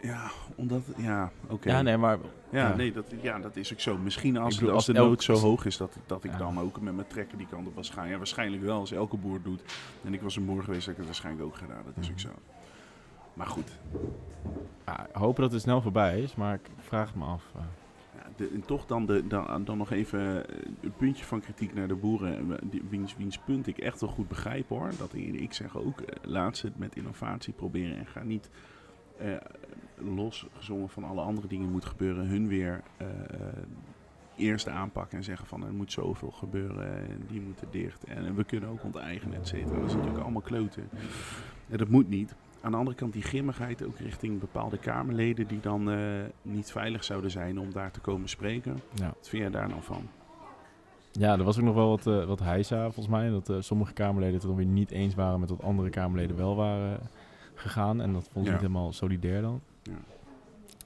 Ja, 0.00 0.30
omdat, 0.54 0.82
ja, 0.96 1.30
oké. 1.48 1.68
Ja, 1.70 1.82
nee, 1.82 1.96
maar 1.96 2.18
Ja, 2.50 2.68
Ja. 2.68 2.74
nee, 2.76 2.92
dat, 2.92 3.04
ja, 3.20 3.38
dat 3.38 3.56
is 3.56 3.72
ook 3.72 3.80
zo. 3.80 3.96
Misschien 3.98 4.36
als, 4.36 4.54
bedoel, 4.54 4.68
als 4.68 4.76
als 4.76 4.86
de 4.86 4.92
elk- 4.94 5.08
nood 5.08 5.22
zo 5.22 5.34
hoog 5.34 5.64
is 5.64 5.76
dat, 5.76 5.96
dat 6.06 6.24
ik 6.24 6.30
Ja. 6.30 6.38
dan 6.38 6.60
ook 6.60 6.80
met 6.80 6.94
mijn 6.94 7.06
trekker 7.06 7.38
die 7.38 7.46
kant 7.50 7.66
op 7.66 7.74
was 7.74 7.90
gaan. 7.90 8.08
Ja, 8.08 8.16
waarschijnlijk 8.16 8.62
wel, 8.62 8.78
als 8.78 8.92
elke 8.92 9.16
boer 9.16 9.42
doet. 9.42 9.62
En 10.04 10.14
ik 10.14 10.22
was 10.22 10.36
een 10.36 10.44
boer 10.46 10.62
geweest, 10.62 10.80
had 10.82 10.90
ik 10.90 10.96
het 10.96 11.06
waarschijnlijk 11.06 11.44
ook 11.46 11.56
gedaan. 11.56 11.82
Dat 11.84 11.96
is 12.00 12.06
ook 12.06 12.12
Mhm. 12.16 12.20
zo. 12.20 12.28
Maar 13.34 13.46
goed, 13.46 13.70
ja, 14.86 15.06
hopen 15.12 15.42
dat 15.42 15.52
het 15.52 15.60
snel 15.62 15.82
voorbij 15.82 16.20
is, 16.20 16.34
maar 16.34 16.54
ik 16.54 16.70
vraag 16.78 17.06
het 17.06 17.16
me 17.16 17.24
af. 17.24 17.44
eh. 17.56 17.62
En 18.36 18.62
toch 18.66 18.86
dan, 18.86 19.06
de, 19.06 19.26
dan, 19.26 19.64
dan 19.64 19.78
nog 19.78 19.90
even 19.90 20.48
eh, 20.48 20.58
een 20.80 20.96
puntje 20.96 21.24
van 21.24 21.40
kritiek 21.40 21.74
naar 21.74 21.88
de 21.88 21.94
boeren. 21.94 22.52
eh, 22.52 22.80
Wiens, 22.88 23.16
wiens 23.16 23.38
punt 23.38 23.66
ik 23.66 23.78
echt 23.78 24.00
wel 24.00 24.10
goed 24.10 24.28
begrijp 24.28 24.68
hoor. 24.68 24.90
Dat 24.98 25.14
ik, 25.14 25.52
zeg 25.52 25.76
ook, 25.76 26.00
eh, 26.00 26.16
laat 26.30 26.56
ze 26.56 26.66
het 26.66 26.78
met 26.78 26.96
innovatie 26.96 27.52
proberen. 27.52 27.96
En 27.96 28.06
ga 28.06 28.22
niet 28.22 28.50
eh, 29.18 29.36
losgezongen 29.96 30.88
van 30.88 31.04
alle 31.04 31.20
andere 31.20 31.46
dingen 31.46 31.70
moet 31.70 31.84
gebeuren. 31.84 32.26
Hun 32.26 32.48
weer 32.48 32.82
eh, 32.96 33.06
eerst 34.36 34.68
aanpakken 34.68 35.18
en 35.18 35.24
zeggen 35.24 35.46
van 35.46 35.64
er 35.66 35.72
moet 35.72 35.92
zoveel 35.92 36.30
gebeuren. 36.30 37.08
En 37.08 37.24
die 37.26 37.40
moeten 37.40 37.66
dicht. 37.70 38.04
En 38.04 38.34
we 38.34 38.44
kunnen 38.44 38.68
ook 38.68 38.84
onteigenen, 38.84 39.38
et 39.38 39.48
cetera. 39.48 39.78
Dat 39.78 39.88
is 39.88 39.94
natuurlijk 39.94 40.22
allemaal 40.22 40.42
kloten. 40.42 40.88
En 41.68 41.78
dat 41.78 41.88
moet 41.88 42.08
niet. 42.08 42.34
Aan 42.62 42.70
de 42.70 42.76
andere 42.76 42.96
kant 42.96 43.12
die 43.12 43.22
grimmigheid 43.22 43.84
ook 43.84 43.98
richting 43.98 44.40
bepaalde 44.40 44.78
Kamerleden 44.78 45.46
die 45.46 45.60
dan 45.60 45.90
eh, 45.90 45.98
niet 46.42 46.70
veilig 46.72 47.04
zouden 47.04 47.30
zijn 47.30 47.58
om 47.60 47.72
daar 47.72 47.90
te 47.90 48.00
komen 48.00 48.28
spreken. 48.28 48.80
Ja. 48.94 49.06
Wat 49.06 49.28
vind 49.28 49.42
jij 49.42 49.50
daar 49.50 49.68
nou 49.68 49.82
van? 49.82 50.08
Ja, 51.12 51.32
er 51.32 51.44
was 51.44 51.58
ook 51.58 51.64
nog 51.64 51.74
wel 51.74 51.88
wat, 51.88 52.06
eh 52.06 52.24
wat 52.24 52.40
heisa 52.40 52.82
volgens 52.82 53.08
mij. 53.08 53.28
Dat 53.30 53.48
eh, 53.48 53.56
sommige 53.60 53.92
Kamerleden 53.92 54.34
het 54.34 54.42
dan 54.42 54.56
weer 54.56 54.66
niet 54.66 54.90
eens 54.90 55.14
waren 55.14 55.40
met 55.40 55.50
wat 55.50 55.62
andere 55.62 55.90
Kamerleden 55.90 56.36
wel 56.36 56.56
waren 56.56 56.98
gegaan. 57.54 58.00
En 58.00 58.12
dat 58.12 58.24
ze 58.32 58.40
Ja. 58.40 58.50
niet 58.50 58.60
helemaal 58.60 58.92
solidair 58.92 59.42
dan. 59.42 59.60
Ja. 59.82 59.92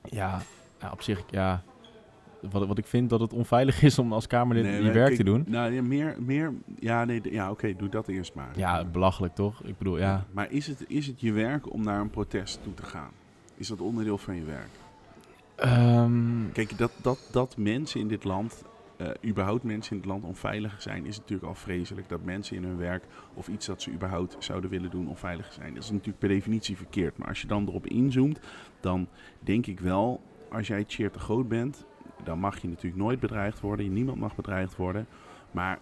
Ja, 0.03 0.41
ja, 0.81 0.91
op 0.93 1.03
zich, 1.03 1.23
ja. 1.31 1.63
Wat, 2.51 2.67
wat 2.67 2.79
ik 2.79 2.87
vind 2.87 3.11
dat 3.11 3.21
het 3.21 3.33
onveilig 3.33 3.83
is 3.83 3.99
om 3.99 4.13
als 4.13 4.27
Kamerlid 4.27 4.65
Nee, 4.65 4.83
je 4.83 4.93
werk 4.93 5.07
kijk, 5.07 5.17
te 5.17 5.25
doen. 5.25 5.45
Nou, 5.49 5.73
ja, 5.73 5.83
meer, 5.83 6.17
meer, 6.21 6.53
ja, 6.79 7.05
nee, 7.05 7.21
ja 7.31 7.51
oké, 7.51 7.75
doe 7.77 7.89
dat 7.89 8.09
eerst 8.09 8.35
maar. 8.35 8.51
Ja, 8.57 8.85
belachelijk 8.85 9.35
toch? 9.35 9.63
Ik 9.63 9.79
bedoel, 9.79 9.99
ja. 9.99 10.27
Maar 10.33 10.51
is 10.51 10.67
het, 10.67 10.85
is 10.89 11.07
het 11.07 11.21
je 11.21 11.33
werk 11.33 11.73
om 11.73 11.83
naar 11.83 12.01
een 12.01 12.11
protest 12.11 12.63
toe 12.63 12.75
te 12.75 12.83
gaan? 12.83 13.11
Is 13.55 13.69
dat 13.69 13.81
onderdeel 13.81 14.19
van 14.19 14.37
je 14.37 14.45
werk? 14.45 14.69
Ehm, 15.55 16.51
Kijk, 16.53 16.79
dat, 16.79 16.93
dat, 17.03 17.29
dat 17.33 17.57
mensen 17.57 18.01
in 18.01 18.09
dit 18.09 18.25
land, 18.25 18.65
eh, 18.97 19.09
überhaupt 19.25 19.63
mensen 19.63 19.93
in 19.93 19.99
het 19.99 20.07
land 20.07 20.25
onveilig 20.25 20.83
zijn, 20.83 21.07
is 21.07 21.19
natuurlijk 21.19 21.49
al 21.49 21.55
vreselijk. 21.55 22.09
Dat 22.09 22.25
mensen 22.25 22.57
in 22.57 22.65
hun 22.65 22.77
werk 22.77 23.05
of 23.35 23.49
iets 23.49 23.67
dat 23.67 23.83
ze 23.83 23.91
überhaupt 23.91 24.37
zouden 24.39 24.71
willen 24.71 24.91
doen 24.91 25.09
onveilig 25.09 25.53
zijn. 25.53 25.75
Dat 25.75 25.83
is 25.83 25.91
natuurlijk 25.91 26.19
per 26.19 26.29
definitie 26.29 26.77
verkeerd. 26.77 27.19
Maar 27.19 27.29
als 27.29 27.41
je 27.41 27.47
dan 27.47 27.69
erop 27.69 27.87
inzoomt, 27.87 28.41
dan 28.81 29.09
denk 29.41 29.67
ik 29.67 29.81
wel, 29.81 30.21
als 30.51 30.67
jij 30.67 30.85
cheer 30.87 31.11
te 31.11 31.19
groot 31.19 31.49
bent, 31.49 31.85
dan 32.25 32.39
mag 32.39 32.59
je 32.59 32.69
natuurlijk 32.69 33.03
nooit 33.03 33.21
bedreigd 33.21 33.61
worden. 33.61 33.93
Niemand 33.93 34.19
mag 34.19 34.37
bedreigd 34.37 34.77
worden. 34.77 35.07
Maar 35.51 35.79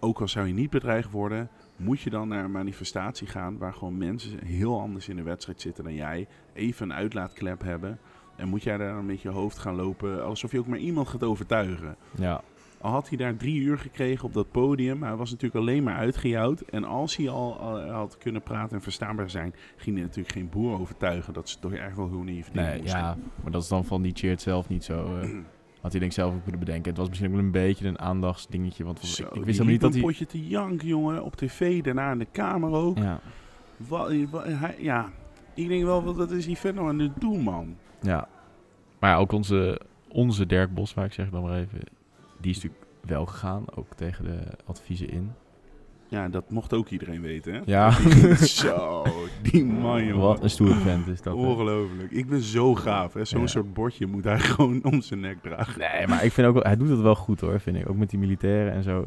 ook 0.00 0.20
al 0.20 0.28
zou 0.28 0.46
je 0.46 0.52
niet 0.52 0.70
bedreigd 0.70 1.10
worden, 1.10 1.50
moet 1.76 2.00
je 2.00 2.10
dan 2.10 2.28
naar 2.28 2.44
een 2.44 2.50
manifestatie 2.50 3.26
gaan 3.26 3.58
waar 3.58 3.74
gewoon 3.74 3.98
mensen 3.98 4.44
heel 4.44 4.80
anders 4.80 5.08
in 5.08 5.16
de 5.16 5.22
wedstrijd 5.22 5.60
zitten 5.60 5.84
dan 5.84 5.94
jij. 5.94 6.28
Even 6.52 6.90
een 6.90 6.96
uitlaatklep 6.96 7.62
hebben. 7.62 7.98
En 8.36 8.48
moet 8.48 8.62
jij 8.62 8.76
daar 8.76 8.94
dan 8.94 9.06
met 9.06 9.20
je 9.20 9.28
hoofd 9.28 9.58
gaan 9.58 9.74
lopen 9.74 10.24
alsof 10.24 10.52
je 10.52 10.58
ook 10.58 10.66
maar 10.66 10.78
iemand 10.78 11.08
gaat 11.08 11.22
overtuigen. 11.22 11.96
ja, 12.18 12.42
Al 12.80 12.90
had 12.90 13.08
hij 13.08 13.16
daar 13.18 13.36
drie 13.36 13.60
uur 13.60 13.78
gekregen 13.78 14.24
op 14.24 14.32
dat 14.32 14.50
podium, 14.50 15.02
hij 15.02 15.16
was 15.16 15.30
natuurlijk 15.30 15.60
alleen 15.60 15.82
maar 15.82 15.96
uitgejouwd. 15.96 16.60
En 16.60 16.84
als 16.84 17.16
hij 17.16 17.28
al, 17.28 17.58
al 17.58 17.80
had 17.80 18.18
kunnen 18.18 18.42
praten 18.42 18.76
en 18.76 18.82
verstaanbaar 18.82 19.30
zijn, 19.30 19.54
ging 19.76 19.96
hij 19.96 20.04
natuurlijk 20.04 20.34
geen 20.34 20.48
boer 20.48 20.80
overtuigen 20.80 21.32
dat 21.32 21.48
ze 21.48 21.58
toch 21.58 21.72
echt 21.72 21.96
wel 21.96 22.08
gewoon 22.08 22.28
even 22.28 22.56
nee, 22.56 22.78
moesten. 22.78 22.98
ja. 22.98 23.16
Maar 23.42 23.52
dat 23.52 23.62
is 23.62 23.68
dan 23.68 23.84
van 23.84 24.02
die 24.02 24.12
cheert 24.14 24.40
zelf 24.40 24.68
niet 24.68 24.84
zo. 24.84 25.18
eh, 25.20 25.28
had 25.82 25.90
hij 25.92 26.00
denk 26.00 26.04
ik 26.04 26.12
zelf 26.12 26.28
ook 26.34 26.42
moeten 26.42 26.58
bedenken. 26.58 26.88
Het 26.88 26.98
was 26.98 27.08
misschien 27.08 27.28
ook 27.28 27.36
wel 27.36 27.44
een 27.44 27.50
beetje 27.50 27.88
een 27.88 27.98
aandachtsdingetje. 27.98 28.84
Want 28.84 29.00
Zo, 29.00 29.22
ik, 29.22 29.30
wist 29.32 29.46
helemaal 29.46 29.66
niet 29.66 29.80
dat 29.80 29.90
hij... 29.90 30.00
een 30.00 30.06
potje 30.06 30.26
te 30.26 30.46
janken, 30.48 30.88
jongen, 30.88 31.24
op 31.24 31.36
tv, 31.36 31.82
daarna 31.82 32.12
in 32.12 32.18
de 32.18 32.26
kamer 32.32 32.70
ook. 32.72 32.98
Ja, 32.98 33.20
hij, 34.32 34.76
ja, 34.78 35.10
ik 35.54 35.68
denk 35.68 35.84
wel, 35.84 36.14
wat 36.14 36.30
is 36.30 36.46
die 36.46 36.56
verder 36.56 36.84
aan 36.84 36.98
het 36.98 37.20
doen, 37.20 37.40
man? 37.40 37.76
ja. 38.00 38.28
Maar 38.98 39.10
ja, 39.10 39.16
ook 39.16 39.32
onze, 39.32 39.80
onze 40.08 40.46
Dirk 40.46 40.74
Boswijk, 40.74 41.12
zeg 41.12 41.26
ik 41.26 41.32
dan 41.32 41.42
maar 41.42 41.58
even. 41.58 41.78
Die 42.40 42.50
is 42.50 42.56
natuurlijk 42.56 42.84
wel 43.00 43.26
gegaan, 43.26 43.64
ook 43.74 43.94
tegen 43.94 44.24
de 44.24 44.38
adviezen 44.66 45.08
in. 45.10 45.32
Ja, 46.08 46.28
dat 46.28 46.50
mocht 46.50 46.72
ook 46.72 46.88
iedereen 46.88 47.20
weten, 47.20 47.54
hè? 47.54 47.60
Ja. 47.64 47.90
Zo, 48.60 49.04
die 49.50 49.64
man, 49.64 50.04
jongen. 50.06 50.26
Wat 50.26 50.42
een 50.42 50.50
stoere 50.50 50.74
vent 50.74 51.06
is 51.06 51.22
dat. 51.22 51.34
hè. 51.36 51.40
Ongelooflijk. 51.40 52.10
Ik 52.10 52.28
ben 52.28 52.40
zo 52.42 52.74
gaaf, 52.74 53.12
hè? 53.12 53.24
Zo'n 53.24 53.40
Ja. 53.40 53.46
soort 53.46 53.74
bordje 53.74 54.06
moet 54.06 54.24
hij 54.24 54.38
gewoon 54.50 54.84
om 54.84 55.00
zijn 55.00 55.20
nek 55.20 55.42
dragen. 55.42 55.78
Nee, 55.78 56.06
maar 56.06 56.24
ik 56.24 56.32
vind 56.32 56.46
ook 56.46 56.54
wel, 56.54 56.62
hij 56.62 56.76
doet 56.76 56.88
het 56.88 57.00
wel 57.00 57.14
goed 57.14 57.40
hoor, 57.40 57.60
vind 57.60 57.76
ik. 57.76 57.88
Ook 57.88 57.96
met 57.96 58.10
die 58.10 58.18
militairen 58.18 58.72
en 58.72 58.82
zo. 58.82 59.04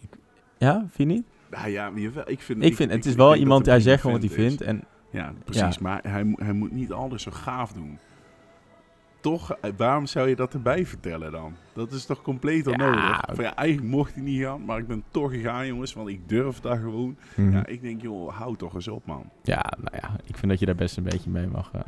Ik, 0.00 0.08
ja, 0.58 0.78
vind 0.90 1.10
je 1.10 1.16
niet? 1.16 1.24
Nou 1.50 1.68
ja, 1.70 1.90
ik 2.26 2.40
vind... 2.40 2.64
Ik 2.64 2.76
vind, 2.76 2.90
het 2.90 3.06
is 3.06 3.14
wel 3.14 3.28
dat 3.28 3.38
iemand, 3.38 3.66
hij 3.66 3.80
zegt 3.80 4.00
gewoon 4.00 4.20
wat 4.20 4.30
hij 4.30 4.34
vindt. 4.36 4.60
En 4.60 4.82
Ja, 5.10 5.32
precies. 5.44 5.78
Maar 5.78 6.00
hij, 6.02 6.32
hij 6.36 6.52
moet 6.52 6.72
niet 6.72 6.92
alles 6.92 7.22
zo 7.22 7.30
gaaf 7.30 7.72
doen. 7.72 7.98
Toch, 9.20 9.52
eh, 9.52 9.70
waarom 9.76 10.06
zou 10.06 10.28
je 10.28 10.36
dat 10.36 10.54
erbij 10.54 10.86
vertellen 10.86 11.32
dan? 11.32 11.54
Dat 11.72 11.92
is 11.92 12.06
toch 12.06 12.22
compleet 12.22 12.66
onnodig? 12.66 13.20
ja, 13.36 13.54
eigenlijk 13.54 13.88
mocht 13.90 14.14
hij 14.14 14.22
niet 14.22 14.42
gaan, 14.42 14.64
maar 14.64 14.78
ik 14.78 14.86
ben 14.86 15.02
toch 15.10 15.30
gegaan, 15.30 15.66
jongens, 15.66 15.92
want 15.92 16.08
ik 16.08 16.28
durf 16.28 16.60
dat 16.60 16.78
gewoon. 16.78 17.16
Mhm. 17.36 17.50
Ja, 17.52 17.66
ik 17.66 17.82
denk, 17.82 18.02
joh, 18.02 18.36
hou 18.38 18.56
toch 18.56 18.74
eens 18.74 18.88
op, 18.88 19.06
man. 19.06 19.30
ja, 19.42 19.64
nou 19.80 19.96
ja, 20.02 20.16
ik 20.26 20.36
vind 20.36 20.50
dat 20.50 20.60
je 20.60 20.66
daar 20.66 20.74
best 20.74 20.96
een 20.96 21.02
beetje 21.02 21.30
mee 21.30 21.46
mag. 21.46 21.70
eh. 21.72 21.80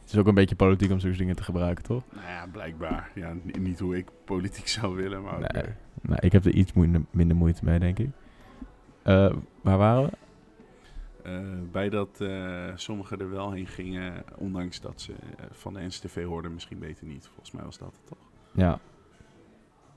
het 0.00 0.12
is 0.12 0.16
ook 0.18 0.26
een 0.26 0.34
beetje 0.34 0.56
politiek 0.56 0.90
om 0.90 0.98
zulke 1.00 1.16
dingen 1.16 1.36
te 1.36 1.42
gebruiken, 1.42 1.84
toch? 1.84 2.02
Nou 2.12 2.26
ja, 2.26 2.46
blijkbaar. 2.52 3.10
Ja, 3.14 3.32
niet 3.58 3.78
hoe 3.78 3.96
ik 3.96 4.08
politiek 4.24 4.68
zou 4.78 4.94
willen, 4.96 5.22
maar. 5.22 5.38
Nee. 5.38 5.64
Nou, 6.02 6.18
ik 6.20 6.32
heb 6.32 6.44
er 6.44 6.54
iets 6.54 6.72
minder 7.10 7.36
moeite 7.36 7.64
mee, 7.64 7.78
denk 7.78 7.98
ik. 7.98 8.08
Eh, 9.02 9.32
waar 9.62 9.78
waren 9.78 10.02
we? 10.02 10.10
Eh, 11.24 11.38
bij 11.72 11.88
dat 11.88 12.20
eh, 12.20 12.64
sommigen 12.74 13.18
er 13.18 13.30
wel 13.30 13.52
heen 13.52 13.66
gingen, 13.66 14.24
ondanks 14.36 14.80
dat 14.80 15.00
ze 15.00 15.12
eh, 15.12 15.44
van 15.50 15.74
de 15.74 15.80
NCTV 15.80 16.24
hoorden, 16.24 16.54
misschien 16.54 16.78
beter 16.78 17.06
niet. 17.06 17.26
Volgens 17.26 17.50
mij 17.50 17.64
was 17.64 17.78
dat 17.78 17.88
het 17.88 18.06
toch? 18.06 18.18
Ja, 18.52 18.78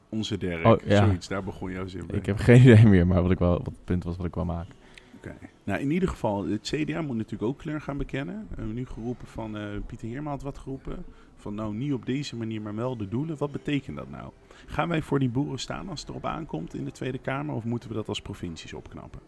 Onze 0.09 0.37
Dirk, 0.37 0.65
Oh, 0.65 0.81
ja. 0.85 1.05
zoiets, 1.05 1.27
daar 1.27 1.43
begon 1.43 1.71
jouw 1.71 1.87
zin 1.87 2.03
mee. 2.07 2.17
ik 2.17 2.25
heb 2.25 2.37
geen 2.37 2.61
idee 2.67 2.85
meer, 2.85 3.07
maar 3.07 3.21
wat, 3.21 3.31
ik 3.31 3.39
wel, 3.39 3.51
wat 3.51 3.65
het 3.65 3.83
punt 3.83 4.03
was 4.03 4.17
wat 4.17 4.25
ik 4.25 4.35
wou 4.35 4.47
maken. 4.47 4.73
Oké. 5.17 5.35
Nou, 5.63 5.79
in 5.79 5.91
ieder 5.91 6.09
geval, 6.09 6.45
het 6.45 6.61
CDA 6.61 7.01
moet 7.01 7.15
natuurlijk 7.15 7.43
ook 7.51 7.57
kleur 7.57 7.81
gaan 7.81 7.97
bekennen. 7.97 8.45
We 8.49 8.55
hebben 8.55 8.75
nu 8.75 8.85
geroepen 8.85 9.27
van, 9.27 9.57
Pieter 9.85 10.07
Heerma 10.07 10.29
had 10.29 10.41
wat 10.41 10.57
geroepen. 10.57 11.05
Van 11.35 11.55
nou, 11.55 11.75
niet 11.75 11.93
op 11.93 12.05
deze 12.05 12.35
manier, 12.35 12.61
maar 12.61 12.75
wel 12.75 12.97
de 12.97 13.07
doelen. 13.07 13.37
Wat 13.37 13.51
betekent 13.51 13.97
dat 13.97 14.09
nou? 14.09 14.31
Gaan 14.65 14.89
wij 14.89 15.01
voor 15.01 15.19
die 15.19 15.29
boeren 15.29 15.59
staan 15.59 15.89
als 15.89 15.99
het 15.99 16.09
erop 16.09 16.25
aankomt 16.25 16.73
in 16.73 16.85
de 16.85 16.91
Tweede 16.91 17.17
Kamer? 17.17 17.55
Of 17.55 17.63
moeten 17.63 17.89
we 17.89 17.95
dat 17.95 18.07
als 18.07 18.21
provincies 18.21 18.73
opknappen? 18.73 19.19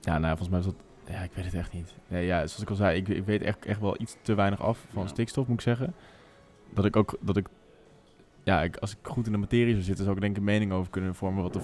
Ja, 0.00 0.18
nou, 0.18 0.36
volgens 0.36 0.48
mij 0.48 0.58
was 0.58 0.66
dat... 0.66 0.93
Ja, 1.10 1.20
ik 1.20 1.30
weet 1.34 1.44
het 1.44 1.54
echt 1.54 1.72
niet. 1.72 1.94
Nee, 2.08 2.26
ja, 2.26 2.36
zoals 2.36 2.62
ik 2.62 2.70
al 2.70 2.74
zei, 2.76 2.96
ik, 2.96 3.08
ik 3.08 3.24
weet 3.24 3.42
echt, 3.42 3.64
echt 3.64 3.80
wel 3.80 4.00
iets 4.00 4.16
te 4.22 4.34
weinig 4.34 4.60
af 4.62 4.86
van 4.92 5.02
Ja. 5.02 5.08
stikstof, 5.08 5.46
moet 5.46 5.56
ik 5.56 5.62
zeggen. 5.62 5.94
Dat 6.74 6.84
ik 6.84 6.96
ook... 6.96 7.16
Dat 7.20 7.36
ik, 7.36 7.48
ja, 8.42 8.62
ik, 8.62 8.76
als 8.76 8.90
ik 8.92 8.98
goed 9.02 9.26
in 9.26 9.32
de 9.32 9.38
materie 9.38 9.72
zou 9.72 9.82
zitten, 9.84 10.04
zou 10.04 10.16
ik 10.16 10.22
denk 10.22 10.32
ik 10.34 10.38
een 10.38 10.44
mening 10.44 10.72
over 10.72 10.90
kunnen 10.90 11.14
vormen 11.14 11.42
wat 11.42 11.52
de, 11.52 11.60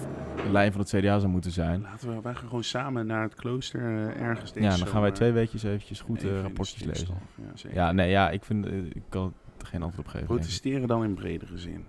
lijn 0.51 0.71
van 0.71 0.81
het 0.81 0.89
CDA 0.89 1.19
zou 1.19 1.31
moeten 1.31 1.51
zijn. 1.51 1.81
Laten 1.81 2.15
we, 2.15 2.21
wij 2.21 2.33
gaan 2.35 2.47
gewoon 2.47 2.63
samen 2.63 3.05
naar 3.05 3.23
het 3.23 3.35
klooster 3.35 3.81
eh, 3.81 4.21
ergens 4.21 4.51
Ja, 4.55 4.77
dan 4.77 4.87
gaan 4.87 5.01
wij 5.01 5.11
twee 5.11 5.31
weekjes 5.31 5.63
eventjes 5.63 6.01
goed 6.01 6.17
even 6.23 6.35
eh, 6.35 6.41
rapportjes 6.41 6.83
lezen. 6.83 7.07
Ja, 7.35 7.51
zeker. 7.53 7.77
Ja, 7.77 7.91
nee, 7.91 8.09
ja, 8.09 8.29
ik 8.29 8.43
vind... 8.43 8.65
eh, 8.65 8.77
ik 8.77 9.03
kan 9.09 9.33
er 9.57 9.65
geen 9.65 9.83
antwoord 9.83 10.05
op 10.07 10.11
geven. 10.11 10.27
Protesteren 10.27 10.87
dan 10.87 11.03
in 11.03 11.13
bredere 11.13 11.57
zin. 11.57 11.85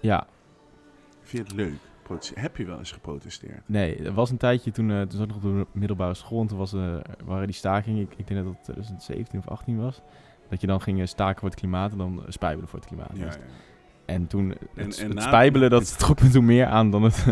Ja, 0.00 0.26
Vind 1.22 1.48
je 1.48 1.54
het 1.54 1.66
leuk? 1.66 1.78
Heb 2.34 2.56
je 2.56 2.64
wel 2.64 2.78
eens 2.78 2.92
geprotesteerd? 2.92 3.60
Nee, 3.66 3.96
er 4.04 4.12
was 4.12 4.30
een 4.30 4.36
tijdje 4.36 4.70
toen, 4.70 4.90
eh 4.90 5.00
toen 5.00 5.10
zat 5.18 5.20
ik 5.20 5.26
nog 5.28 5.36
op 5.36 5.42
de 5.42 5.66
middelbare 5.72 6.14
school 6.14 6.40
en 6.40 6.46
toen 6.46 6.58
was, 6.58 6.72
eh, 6.72 6.94
waren 7.24 7.46
die 7.46 7.56
stakingen, 7.56 8.02
ik, 8.02 8.14
ik 8.16 8.26
denk 8.26 8.44
dat 8.44 8.52
het 8.54 8.62
2017 8.64 9.38
of 9.38 9.48
18 9.48 9.80
was. 9.80 10.00
Dat 10.48 10.60
je 10.60 10.66
dan 10.66 10.80
ging 10.80 11.00
eh, 11.00 11.06
staken 11.06 11.40
voor 11.40 11.48
het 11.48 11.58
klimaat 11.58 11.92
en 11.92 11.98
dan 11.98 12.22
spijbelen 12.28 12.68
voor 12.68 12.78
het 12.78 12.88
klimaat. 12.88 13.10
Ja, 13.14 13.24
Dus- 13.24 13.34
ja. 13.34 13.40
En 14.04 14.26
toen, 14.26 14.48
het, 14.48 14.58
En- 14.74 14.84
en 14.84 15.06
het 15.06 15.14
na- 15.14 15.20
spijbelen, 15.20 15.70
dat 15.70 15.98
trok 15.98 16.22
me 16.22 16.28
toen 16.28 16.44
meer 16.44 16.66
aan 16.66 16.90
dan 16.90 17.02
het 17.02 17.26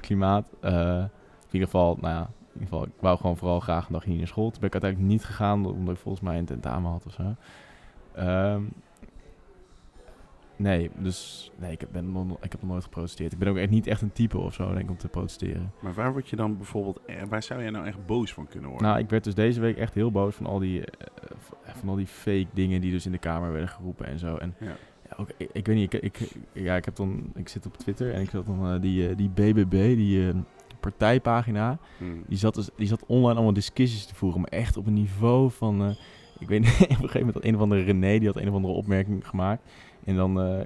klimaat. 0.00 0.44
In 0.62 1.10
ieder 1.50 1.68
geval, 1.68 1.96
nou 2.00 2.14
ja, 2.14 2.20
in 2.20 2.60
ieder 2.60 2.68
geval, 2.68 2.84
ik 2.84 2.92
wou 3.00 3.16
gewoon 3.16 3.36
vooral 3.36 3.60
graag 3.60 3.86
een 3.86 3.92
dagje 3.92 4.08
niet 4.08 4.18
naar 4.18 4.26
school. 4.28 4.50
Toen 4.50 4.60
ben 4.60 4.66
ik 4.68 4.72
uiteindelijk 4.72 5.12
niet 5.12 5.24
gegaan, 5.24 5.66
omdat 5.66 5.94
ik 5.94 6.00
volgens 6.00 6.24
mij 6.24 6.38
een 6.38 6.44
tentamen 6.44 6.90
had 6.90 7.06
of 7.06 7.12
zo. 7.12 7.22
Ehm, 8.14 8.62
nee, 10.58 10.90
dus 10.98 11.50
nee, 11.56 11.72
ik 11.72 11.80
heb, 11.80 11.88
ben 11.92 12.12
nog, 12.12 12.36
ik 12.40 12.52
heb 12.52 12.60
nog 12.60 12.70
nooit 12.70 12.84
geprotesteerd. 12.84 13.32
Ik 13.32 13.38
ben 13.38 13.48
ook 13.48 13.56
echt 13.56 13.70
niet 13.70 13.86
echt 13.86 14.02
een 14.02 14.12
type 14.12 14.38
of 14.38 14.54
zo, 14.54 14.68
denk 14.68 14.80
ik, 14.80 14.90
om 14.90 14.96
te 14.96 15.08
protesteren. 15.08 15.72
Maar 15.80 15.94
waar 15.94 16.12
word 16.12 16.28
je 16.28 16.36
dan 16.36 16.56
bijvoorbeeld, 16.56 17.00
eh, 17.06 17.16
waar 17.28 17.42
zou 17.42 17.62
jij 17.62 17.70
nou 17.70 17.86
echt 17.86 18.06
boos 18.06 18.32
van 18.32 18.46
kunnen 18.48 18.70
worden? 18.70 18.88
Nou, 18.88 19.00
ik 19.00 19.10
werd 19.10 19.24
dus 19.24 19.34
deze 19.34 19.60
week 19.60 19.76
echt 19.76 19.94
heel 19.94 20.10
boos 20.10 20.34
van 20.34 20.46
al 20.46 20.58
die, 20.58 20.84
eh, 20.84 20.96
van 21.62 21.88
al 21.88 21.96
die 21.96 22.06
fake 22.06 22.46
dingen 22.52 22.80
die 22.80 22.90
dus 22.90 23.06
in 23.06 23.12
de 23.12 23.18
Kamer 23.18 23.50
werden 23.50 23.68
geroepen 23.68 24.06
en 24.06 24.18
zo. 24.18 24.36
En 24.36 24.54
Ja. 24.60 24.66
ja, 25.08 25.16
ook, 25.16 25.28
ik, 25.36 25.50
ik 25.52 25.66
weet 25.66 25.76
niet, 25.76 25.92
ik, 25.94 26.02
ik, 26.02 26.30
ja, 26.52 26.76
ik, 26.76 26.84
heb 26.84 26.96
dan, 26.96 27.32
ik 27.34 27.48
zit 27.48 27.66
op 27.66 27.76
Twitter 27.76 28.12
en 28.14 28.20
ik 28.20 28.30
zat 28.30 28.46
dan 28.46 28.74
eh, 28.74 28.80
die, 28.80 29.14
die 29.14 29.28
BBB, 29.28 29.70
die 29.96 30.32
partijpagina, 30.80 31.78
Hmm. 31.98 32.24
die 32.26 32.38
zat, 32.38 32.54
dus, 32.54 32.68
die 32.76 32.86
zat 32.86 33.06
online 33.06 33.34
allemaal 33.34 33.52
discussies 33.52 34.06
te 34.06 34.14
voeren, 34.14 34.40
maar 34.40 34.50
echt 34.50 34.76
op 34.76 34.86
een 34.86 34.92
niveau 34.94 35.50
van, 35.50 35.96
ik 36.38 36.48
weet 36.48 36.60
niet, 36.60 36.70
op 36.80 36.88
een 36.90 36.96
gegeven 36.96 37.18
moment 37.18 37.34
had 37.34 37.44
een 37.44 37.54
of 37.54 37.60
andere 37.60 37.82
René, 37.82 38.18
die 38.18 38.26
had 38.28 38.36
een 38.36 38.48
of 38.48 38.54
andere 38.54 38.74
opmerking 38.74 39.28
gemaakt. 39.28 39.70
En 40.04 40.16
dan, 40.16 40.40
eh, 40.40 40.64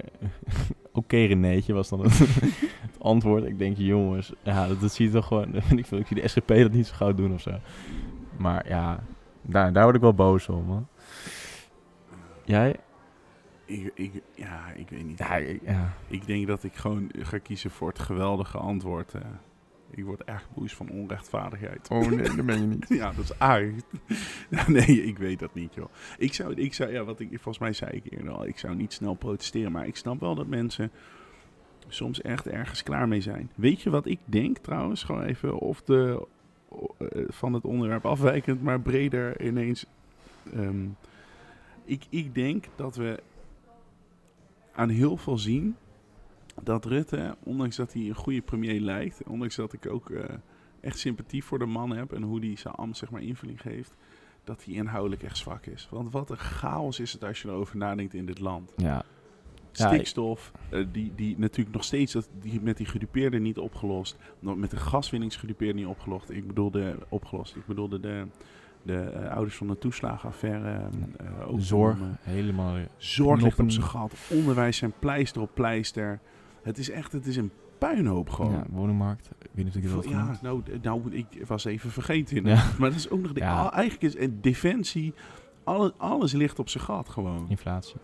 oké 0.91 1.17
Renéetje 1.17 1.73
was 1.73 1.89
dan 1.89 1.99
het, 2.03 2.17
het 2.87 2.99
antwoord. 2.99 3.43
Ik 3.45 3.57
denk, 3.59 3.77
jongens, 3.77 4.33
ja, 4.43 4.67
dat, 4.67 4.81
dat 4.81 4.91
zie 4.93 5.05
je 5.05 5.11
toch 5.11 5.27
gewoon, 5.27 5.51
dat 5.51 5.63
vind 5.63 5.79
ik, 5.79 5.85
veel. 5.85 5.97
ik 5.97 6.07
zie 6.07 6.21
de 6.21 6.27
SGP 6.27 6.47
dat 6.47 6.71
niet 6.71 6.87
zo 6.87 6.95
gauw 6.95 7.13
doen 7.13 7.33
of 7.33 7.41
zo. 7.41 7.51
Maar 8.37 8.67
ja, 8.67 9.03
daar, 9.41 9.73
daar 9.73 9.83
word 9.83 9.95
ik 9.95 10.01
wel 10.01 10.13
boos 10.13 10.49
om, 10.49 10.65
man. 10.65 10.87
Jij? 12.45 12.75
Ik, 13.65 13.91
ik, 13.95 14.21
ja, 14.35 14.71
ik 14.75 14.89
weet 14.89 15.05
niet. 15.05 15.17
Ja, 15.19 15.35
ik- 15.35 15.61
ja. 15.65 15.93
Ik 16.07 16.25
denk 16.27 16.47
dat 16.47 16.63
ik 16.63 16.75
gewoon 16.75 17.09
ga 17.19 17.37
kiezen 17.37 17.71
voor 17.71 17.87
het 17.87 17.99
geweldige 17.99 18.57
antwoord. 18.57 19.13
eh. 19.13 19.21
Ik 19.95 20.05
word 20.05 20.23
erg 20.23 20.47
boos 20.55 20.73
van 20.75 20.89
onrechtvaardigheid. 20.89 21.89
Oh 21.89 22.09
nee, 22.09 22.35
dat 22.35 22.45
ben 22.45 22.59
je 22.61 22.67
niet. 22.67 22.85
Ja, 22.89 23.11
dat 23.11 23.23
is 23.23 23.39
aardig. 23.39 23.73
Nee, 24.67 25.03
ik 25.03 25.17
weet 25.17 25.39
dat 25.39 25.53
niet, 25.53 25.73
joh. 25.73 25.89
Ik 26.17 26.33
zou, 26.33 26.53
ik 26.53 26.73
zou, 26.73 26.91
ja, 26.91 27.03
wat 27.03 27.19
ik, 27.19 27.27
volgens 27.29 27.57
mij 27.57 27.73
zei 27.73 27.91
ik 27.91 28.11
eerder 28.11 28.33
al, 28.33 28.45
ik 28.45 28.57
zou 28.57 28.75
niet 28.75 28.93
snel 28.93 29.13
protesteren, 29.13 29.71
maar 29.71 29.87
ik 29.87 29.95
snap 29.95 30.19
wel 30.19 30.35
dat 30.35 30.47
mensen 30.47 30.91
soms 31.87 32.21
echt 32.21 32.47
ergens 32.47 32.83
klaar 32.83 33.07
mee 33.07 33.21
zijn. 33.21 33.51
Weet 33.55 33.81
je 33.81 33.89
wat 33.89 34.05
ik 34.05 34.19
denk 34.25 34.57
trouwens? 34.57 35.03
Gewoon 35.03 35.23
even 35.23 35.57
of 35.57 35.81
de, 35.81 36.27
eh, 36.97 37.23
van 37.27 37.53
het 37.53 37.65
onderwerp 37.65 38.05
afwijkend, 38.05 38.61
maar 38.61 38.81
breder 38.81 39.41
ineens. 39.41 39.85
Ehm, 40.53 40.85
ik, 41.85 42.05
ik 42.09 42.35
denk 42.35 42.65
dat 42.75 42.95
we 42.95 43.19
aan 44.73 44.89
heel 44.89 45.17
veel 45.17 45.37
zien 45.37 45.75
dat 46.63 46.85
Rutte, 46.85 47.35
ondanks 47.43 47.75
dat 47.75 47.93
hij 47.93 48.01
een 48.01 48.15
goede 48.15 48.41
premier 48.41 48.79
lijkt, 48.81 49.23
ondanks 49.27 49.55
dat 49.55 49.73
ik 49.73 49.87
ook 49.89 50.09
eh, 50.09 50.23
echt 50.81 50.99
sympathie 50.99 51.43
voor 51.43 51.59
de 51.59 51.65
man 51.65 51.89
heb 51.95 52.13
en 52.13 52.21
hoe 52.21 52.39
hij 52.39 52.55
zijn 52.55 52.73
ambt 52.73 52.97
zeg 52.97 53.09
maar 53.11 53.21
invulling 53.21 53.61
geeft, 53.61 53.95
dat 54.43 54.63
hij 54.65 54.73
inhoudelijk 54.73 55.23
echt 55.23 55.37
zwak 55.37 55.65
is. 55.65 55.87
Want 55.91 56.11
wat 56.11 56.29
een 56.29 56.37
chaos 56.37 56.99
is 56.99 57.13
het 57.13 57.23
als 57.23 57.41
je 57.41 57.47
erover 57.47 57.77
nadenkt 57.77 58.13
in 58.13 58.25
dit 58.25 58.39
land. 58.39 58.73
Ja, 58.77 59.03
Ja, 59.75 59.85
ik- 59.89 59.93
Stikstof, 59.93 60.51
eh, 60.69 60.85
die, 60.91 61.11
die 61.15 61.35
natuurlijk 61.37 61.75
nog 61.75 61.83
steeds 61.83 62.13
dat, 62.13 62.29
die 62.39 62.61
met 62.61 62.77
die 62.77 62.85
gedupeerden 62.85 63.41
niet 63.41 63.57
opgelost. 63.57 64.17
Met 64.39 64.69
de 64.69 64.77
gaswinningsgedupeerden 64.77 65.75
niet 65.75 65.85
opgelost. 65.85 66.29
Ik 66.29 66.47
bedoelde 66.47 66.97
opgelost. 67.09 67.55
Ik 67.55 67.65
bedoelde 67.65 67.99
de, 67.99 68.25
de 68.81 68.99
eh, 68.99 69.31
ouders 69.31 69.55
van 69.55 69.67
de 69.67 69.77
toeslagenaffaire. 69.77 70.89
ook 71.47 71.61
zorg, 71.61 71.97
helemaal... 72.21 72.75
Zorg 72.97 73.41
ligt 73.41 73.59
op 73.59 73.71
zijn 73.71 73.85
gat. 73.85 74.13
Onderwijs 74.29 74.77
zijn 74.77 74.93
pleister 74.99 75.41
op 75.41 75.49
pleister. 75.53 76.19
Het 76.63 76.77
is 76.77 76.89
echt, 76.89 77.11
het 77.11 77.25
is 77.25 77.35
een 77.37 77.51
puinhoop 77.77 78.29
gewoon. 78.29 78.51
Ja, 78.51 78.63
woningmarkt. 78.69 79.29
Ik 79.41 79.49
weet 79.53 79.65
niet 79.65 79.67
of 79.75 79.81
ik 79.81 79.83
het 79.83 79.93
al 79.93 80.03
ja, 80.11 80.21
genoemd. 80.21 80.41
nou, 80.41 80.61
nou, 80.81 81.15
ik 81.15 81.47
was 81.47 81.65
even 81.65 81.91
vergeten. 81.91 82.37
in. 82.37 82.45
Ja. 82.45 82.63
Maar 82.79 82.89
dat 82.89 82.99
is 82.99 83.09
ook 83.09 83.21
nog... 83.21 83.33
De, 83.33 83.39
Ja. 83.39 83.71
eigenlijk 83.71 84.03
is 84.13 84.15
en 84.21 84.37
defensie... 84.41 85.13
Alle, 85.63 85.93
alles 85.97 86.31
ligt 86.33 86.59
op 86.59 86.69
zijn 86.69 86.83
gat 86.83 87.09
gewoon. 87.09 87.45
Inflatie. 87.49 87.95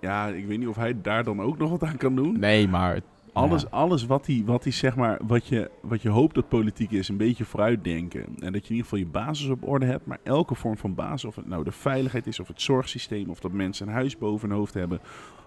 Ja, 0.00 0.26
ik 0.26 0.46
weet 0.46 0.58
niet 0.58 0.68
of 0.68 0.76
hij 0.76 1.00
daar 1.00 1.24
dan 1.24 1.40
ook 1.40 1.58
nog 1.58 1.70
wat 1.70 1.82
aan 1.84 1.96
kan 1.96 2.14
doen. 2.16 2.38
Nee, 2.38 2.68
maar... 2.68 2.94
het- 2.94 3.04
Alles, 3.32 3.62
ja. 3.62 3.68
alles 3.70 4.06
wat 4.06 4.26
hij, 4.26 4.42
wat 4.46 4.62
hij 4.62 4.72
zeg 4.72 4.96
maar, 4.96 5.20
wat 5.26 5.46
je, 5.46 5.70
wat 5.82 6.02
je 6.02 6.08
hoopt 6.08 6.34
dat 6.34 6.48
politiek 6.48 6.90
is, 6.90 7.08
een 7.08 7.16
beetje 7.16 7.44
vooruitdenken. 7.44 8.20
En 8.38 8.52
dat 8.52 8.62
je 8.66 8.68
in 8.68 8.76
ieder 8.76 8.82
geval 8.82 8.98
je 8.98 9.06
basis 9.06 9.48
op 9.48 9.68
orde 9.68 9.86
hebt. 9.86 10.06
Maar 10.06 10.18
elke 10.22 10.54
vorm 10.54 10.76
van 10.76 10.94
basis, 10.94 11.24
of 11.24 11.36
het 11.36 11.46
nou 11.46 11.64
de 11.64 11.72
veiligheid 11.72 12.26
is, 12.26 12.40
of 12.40 12.48
het 12.48 12.62
zorgsysteem, 12.62 13.30
of 13.30 13.40
dat 13.40 13.52
mensen 13.52 13.86
een 13.88 13.92
huis 13.92 14.18
boven 14.18 14.48
hun 14.48 14.58
hoofd 14.58 14.74
hebben. 14.74 15.00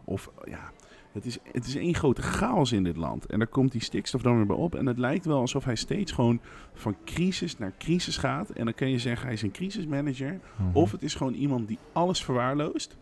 Of 0.03 0.29
ja, 0.43 0.71
het 1.11 1.25
is, 1.25 1.37
het 1.51 1.65
is 1.67 1.75
één 1.75 1.95
grote 1.95 2.21
chaos 2.21 2.71
in 2.71 2.83
dit 2.83 2.97
land. 2.97 3.25
En 3.25 3.39
daar 3.39 3.47
komt 3.47 3.71
die 3.71 3.83
stikstof 3.83 4.21
dan 4.21 4.35
weer 4.35 4.45
bij 4.45 4.55
op. 4.55 4.75
En 4.75 4.85
het 4.85 4.97
lijkt 4.97 5.25
wel 5.25 5.39
alsof 5.39 5.65
hij 5.65 5.75
steeds 5.75 6.11
gewoon 6.11 6.41
van 6.73 6.95
crisis 7.05 7.57
naar 7.57 7.73
crisis 7.77 8.17
gaat. 8.17 8.49
En 8.49 8.65
dan 8.65 8.73
kan 8.73 8.89
je 8.89 8.99
zeggen, 8.99 9.25
hij 9.25 9.33
is 9.33 9.41
een 9.41 9.51
crisismanager. 9.51 10.39
Mhm. 10.55 10.69
Of 10.77 10.91
het 10.91 11.03
is 11.03 11.15
gewoon 11.15 11.33
iemand 11.33 11.67
die 11.67 11.79
alles 11.93 12.23
verwaarloost. 12.23 12.97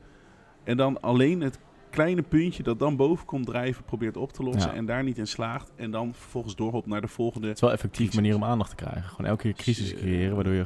En 0.64 0.78
dan 0.78 1.02
alleen 1.02 1.42
het 1.42 1.60
kleine 1.90 2.22
puntje 2.22 2.64
dat 2.64 2.80
dan 2.80 2.96
boven 2.96 3.26
komt 3.26 3.46
drijven 3.46 3.84
probeert 3.84 4.18
op 4.18 4.32
te 4.32 4.44
lossen. 4.44 4.72
Ja. 4.72 4.78
En 4.78 4.86
daar 4.86 5.04
niet 5.04 5.18
in 5.18 5.28
slaagt. 5.28 5.72
En 5.76 5.92
dan 5.92 6.14
vervolgens 6.14 6.56
doorhoopt 6.56 6.88
naar 6.88 7.02
de 7.02 7.08
volgende. 7.08 7.48
Het 7.48 7.56
is 7.56 7.62
wel 7.62 7.72
een 7.72 7.90
crisis. 7.92 8.16
manier 8.16 8.36
om 8.36 8.44
aandacht 8.44 8.70
te 8.70 8.76
krijgen. 8.76 9.10
Gewoon 9.10 9.26
elke 9.32 9.42
keer 9.42 9.54
crisis 9.54 9.88
Shit. 9.88 10.00
creëren, 10.00 10.36
waardoor 10.36 10.54
je... 10.54 10.66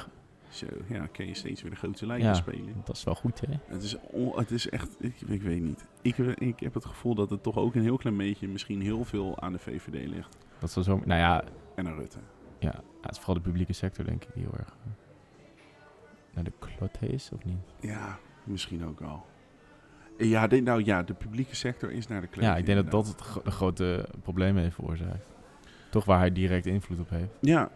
Zo, 0.54 0.66
ja, 0.88 1.08
kan 1.08 1.26
je 1.28 1.34
steeds 1.34 1.62
weer 1.62 1.72
de 1.72 1.78
grote 1.78 2.06
lijn 2.06 2.22
Ja. 2.22 2.34
spelen. 2.34 2.74
Dat 2.84 2.96
is 2.96 3.04
wel 3.04 3.16
goed, 3.16 3.40
hè? 3.42 3.54
Het 3.66 3.84
is, 3.84 3.98
on- 4.02 4.38
het 4.38 4.52
is 4.52 4.70
echt, 4.70 4.96
ik, 5.00 5.22
ik 5.22 5.42
weet 5.42 5.62
niet. 5.62 5.86
Ik, 6.02 6.18
ik 6.18 6.60
heb 6.60 6.74
het 6.74 6.86
gevoel 6.86 7.16
dat 7.16 7.30
het 7.30 7.44
toch 7.44 7.58
ook 7.58 7.76
een 7.76 7.82
heel 7.82 7.98
klein 7.98 8.18
beetje, 8.18 8.48
misschien 8.48 8.82
heel 8.82 9.04
veel 9.04 9.40
aan 9.42 9.52
de 9.54 9.60
VVD 9.60 10.08
ligt. 10.08 10.38
Dat 10.60 10.70
is 10.70 10.76
wel 10.76 10.84
zo... 10.84 11.02
Nou 11.06 11.20
ja, 11.20 11.44
En 11.76 11.88
aan 11.88 11.96
Rutte. 11.96 12.18
ja, 12.60 12.82
het 13.02 13.12
is 13.12 13.18
vooral 13.18 13.36
de 13.36 13.42
publieke 13.42 13.74
sector, 13.74 14.06
denk 14.06 14.24
ik, 14.24 14.30
die 14.34 14.44
heel 14.44 14.54
erg... 14.58 14.70
eh, 14.70 14.92
naar 16.34 16.44
de 16.44 16.54
klot 16.60 17.02
is, 17.02 17.30
of 17.34 17.44
niet? 17.46 17.58
Ja, 17.80 18.18
misschien 18.44 18.86
ook 18.86 19.02
al. 19.02 19.26
Ja, 20.18 20.48
de, 20.48 20.62
nou 20.62 20.84
ja, 20.84 21.04
de 21.04 21.14
publieke 21.14 21.56
sector 21.56 21.92
is 21.92 22.08
naar 22.08 22.22
de 22.22 22.28
kleur. 22.28 22.46
Ja, 22.46 22.58
ik 22.58 22.66
denk 22.66 22.78
dat 22.84 22.92
dat 22.92 23.08
het 23.08 23.44
de 23.46 23.52
grote 23.52 24.10
probleem 24.22 24.58
heeft 24.58 24.76
veroorzaakt. 24.76 25.26
Toch 25.90 26.06
waar 26.06 26.20
hij 26.20 26.32
direct 26.32 26.66
invloed 26.66 27.00
op 27.00 27.10
heeft, 27.10 27.32
Ja, 27.42 27.70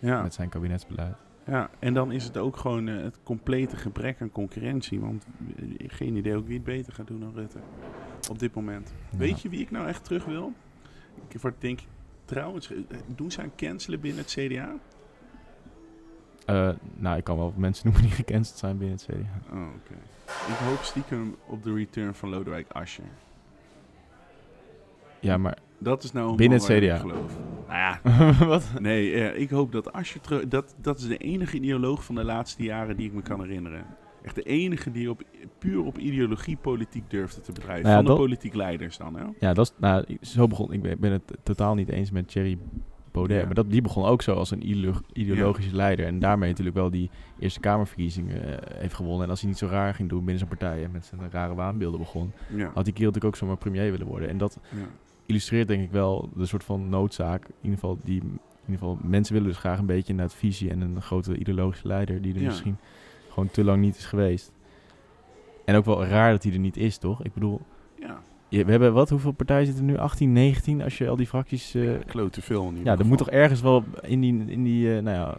ja. 0.00 0.22
met 0.22 0.34
zijn 0.34 0.48
kabinetsbeleid. 0.48 1.16
Ja, 1.46 1.70
en 1.78 1.94
dan 1.94 2.12
is 2.12 2.24
het 2.24 2.36
ook 2.36 2.56
gewoon 2.56 2.88
eh, 2.88 3.02
het 3.02 3.18
complete 3.22 3.76
gebrek 3.76 4.20
aan 4.20 4.30
concurrentie. 4.30 5.00
Want 5.00 5.26
eh, 5.56 5.64
geen 5.86 6.16
idee 6.16 6.36
ook 6.36 6.46
wie 6.46 6.54
het 6.54 6.64
beter 6.64 6.92
gaat 6.92 7.06
doen 7.06 7.20
dan 7.20 7.34
Rutte. 7.34 7.58
Op 8.30 8.38
dit 8.38 8.54
moment. 8.54 8.92
Ja. 9.10 9.18
Weet 9.18 9.40
je 9.40 9.48
wie 9.48 9.60
ik 9.60 9.70
nou 9.70 9.86
echt 9.86 10.04
terug 10.04 10.24
wil? 10.24 10.52
Ik 11.28 11.40
word 11.40 11.60
denk 11.60 11.80
ik 11.80 11.86
trouwens, 12.24 12.70
eh, 12.70 12.78
doen 13.06 13.30
ze 13.30 13.40
aan 13.40 13.52
cancelen 13.56 14.00
binnen 14.00 14.24
het 14.24 14.30
CDA? 14.32 14.74
Nou, 16.96 17.16
ik 17.16 17.24
kan 17.24 17.36
wel 17.36 17.52
mensen 17.56 17.86
noemen 17.86 18.02
die 18.02 18.12
gecanceld 18.24 18.58
zijn 18.58 18.78
binnen 18.78 18.96
het 18.96 19.06
CDA. 19.06 19.56
Oh, 19.56 19.68
oké. 19.74 19.94
Ik 20.24 20.56
hoop 20.68 20.82
stiekem 20.82 21.36
op 21.46 21.62
de 21.62 21.74
return 21.74 22.14
van 22.14 22.28
Lodewijk 22.28 22.70
Asscher. 22.70 23.04
Ja, 25.20 25.36
maar... 25.36 25.58
Dat 25.78 26.02
is 26.02 26.12
nou 26.12 26.30
een 26.30 26.36
Binnen 26.36 26.58
het 26.58 26.66
CDA. 26.78 26.96
geloof. 26.96 27.38
Nou 27.68 27.78
ja, 27.78 28.00
Wat? 28.46 28.72
nee, 28.78 29.12
eh, 29.14 29.40
ik 29.40 29.50
hoop 29.50 29.72
dat 29.72 29.92
Asscher 29.92 30.20
terug... 30.20 30.48
Dat, 30.48 30.74
dat 30.80 30.98
is 30.98 31.06
de 31.06 31.16
enige 31.16 31.56
ideoloog 31.56 32.04
van 32.04 32.14
de 32.14 32.24
laatste 32.24 32.62
jaren 32.62 32.96
die 32.96 33.06
ik 33.06 33.12
me 33.12 33.22
kan 33.22 33.40
herinneren. 33.40 33.84
Echt 34.22 34.34
de 34.34 34.42
enige 34.42 34.90
die 34.90 35.10
op, 35.10 35.22
puur 35.58 35.84
op 35.84 35.98
ideologie 35.98 36.56
politiek 36.56 37.10
durfde 37.10 37.40
te 37.40 37.52
bedrijven. 37.52 37.82
Nou 37.82 37.88
ja, 37.90 37.94
van 37.96 38.04
de 38.04 38.10
dat- 38.10 38.18
politiek 38.20 38.54
leiders 38.54 38.96
dan, 38.96 39.16
hè? 39.16 39.24
Ja, 39.38 39.52
dat 39.54 39.66
is... 39.66 39.72
Nou, 39.80 40.04
ik- 40.06 40.18
zo 40.24 40.46
begon... 40.46 40.72
Ik 40.72 40.82
ben 40.82 41.00
ben 41.00 41.12
het 41.12 41.22
totaal 41.42 41.74
niet 41.74 41.88
eens 41.88 42.10
met 42.10 42.28
Thierry 42.28 42.58
Baudet. 43.12 43.38
Ja. 43.40 43.44
Maar 43.44 43.54
dat, 43.54 43.70
die 43.70 43.82
begon 43.82 44.04
ook 44.04 44.22
zo 44.22 44.34
als 44.34 44.50
een 44.50 44.68
ideolo- 44.68 45.00
ideologische 45.12 45.76
leider. 45.76 46.06
En 46.06 46.18
daarmee 46.18 46.48
natuurlijk 46.48 46.76
wel 46.76 46.90
die 46.90 47.10
Eerste 47.38 47.60
Kamerverkiezingen 47.60 48.62
eh, 48.62 48.78
heeft 48.80 48.94
gewonnen. 48.94 49.24
En 49.24 49.30
als 49.30 49.40
hij 49.40 49.48
niet 49.48 49.58
zo 49.58 49.66
raar 49.66 49.94
ging 49.94 50.08
doen 50.08 50.18
binnen 50.18 50.38
zijn 50.38 50.48
partij... 50.58 50.84
en 50.84 50.90
met 50.90 51.04
zijn 51.06 51.20
rare 51.30 51.54
waanbeelden 51.54 52.00
begon... 52.00 52.32
Ja. 52.56 52.70
had 52.74 52.84
die 52.84 52.92
kerel 52.94 53.10
natuurlijk 53.10 53.24
ook 53.24 53.36
zomaar 53.36 53.56
premier 53.56 53.90
willen 53.90 54.06
worden. 54.06 54.28
En 54.28 54.38
dat 54.38 54.58
ja. 54.70 54.76
Illustreert 55.26 55.68
denk 55.68 55.82
ik 55.82 55.90
wel 55.90 56.28
de 56.34 56.46
soort 56.46 56.64
van 56.64 56.88
noodzaak. 56.88 57.44
In 57.46 57.54
ieder 57.60 57.78
geval, 57.78 57.98
die, 58.04 58.20
in 58.20 58.30
ieder 58.66 58.78
geval 58.78 58.98
mensen 59.02 59.34
willen 59.34 59.48
dus 59.48 59.58
graag 59.58 59.78
een 59.78 59.86
beetje 59.86 60.14
naar 60.14 60.24
het 60.24 60.34
visie 60.34 60.70
en 60.70 60.80
een 60.80 61.02
grote 61.02 61.36
ideologische 61.38 61.86
leider 61.86 62.22
die 62.22 62.34
er 62.34 62.40
Ja. 62.40 62.46
misschien 62.46 62.76
gewoon 63.30 63.48
te 63.50 63.64
lang 63.64 63.80
niet 63.82 63.96
is 63.96 64.04
geweest. 64.04 64.52
En 65.64 65.76
ook 65.76 65.84
wel 65.84 66.04
raar 66.06 66.30
dat 66.30 66.42
hij 66.42 66.52
er 66.52 66.58
niet 66.58 66.76
is, 66.76 66.98
toch? 66.98 67.22
Ik 67.24 67.34
bedoel, 67.34 67.60
ja. 68.00 68.22
je- 68.48 68.64
we 68.64 68.70
hebben 68.70 68.92
wat, 68.92 69.10
hoeveel 69.10 69.32
partijen 69.32 69.66
zitten 69.66 69.84
er 69.86 69.90
nu? 69.90 69.98
18, 69.98 70.32
19 70.32 70.82
als 70.82 70.98
je 70.98 71.08
al 71.08 71.16
die 71.16 71.26
fracties... 71.26 71.74
eh, 71.74 71.90
Klote 72.06 72.42
veel 72.42 72.68
ieder 72.68 72.84
ja, 72.84 72.98
er 72.98 73.06
moet 73.06 73.18
toch 73.18 73.30
ergens 73.30 73.60
wel 73.60 73.84
in 74.02 74.20
die, 74.20 74.44
in 74.46 74.62
die 74.64 74.96
eh, 74.96 75.02
nou 75.02 75.16
ja, 75.16 75.36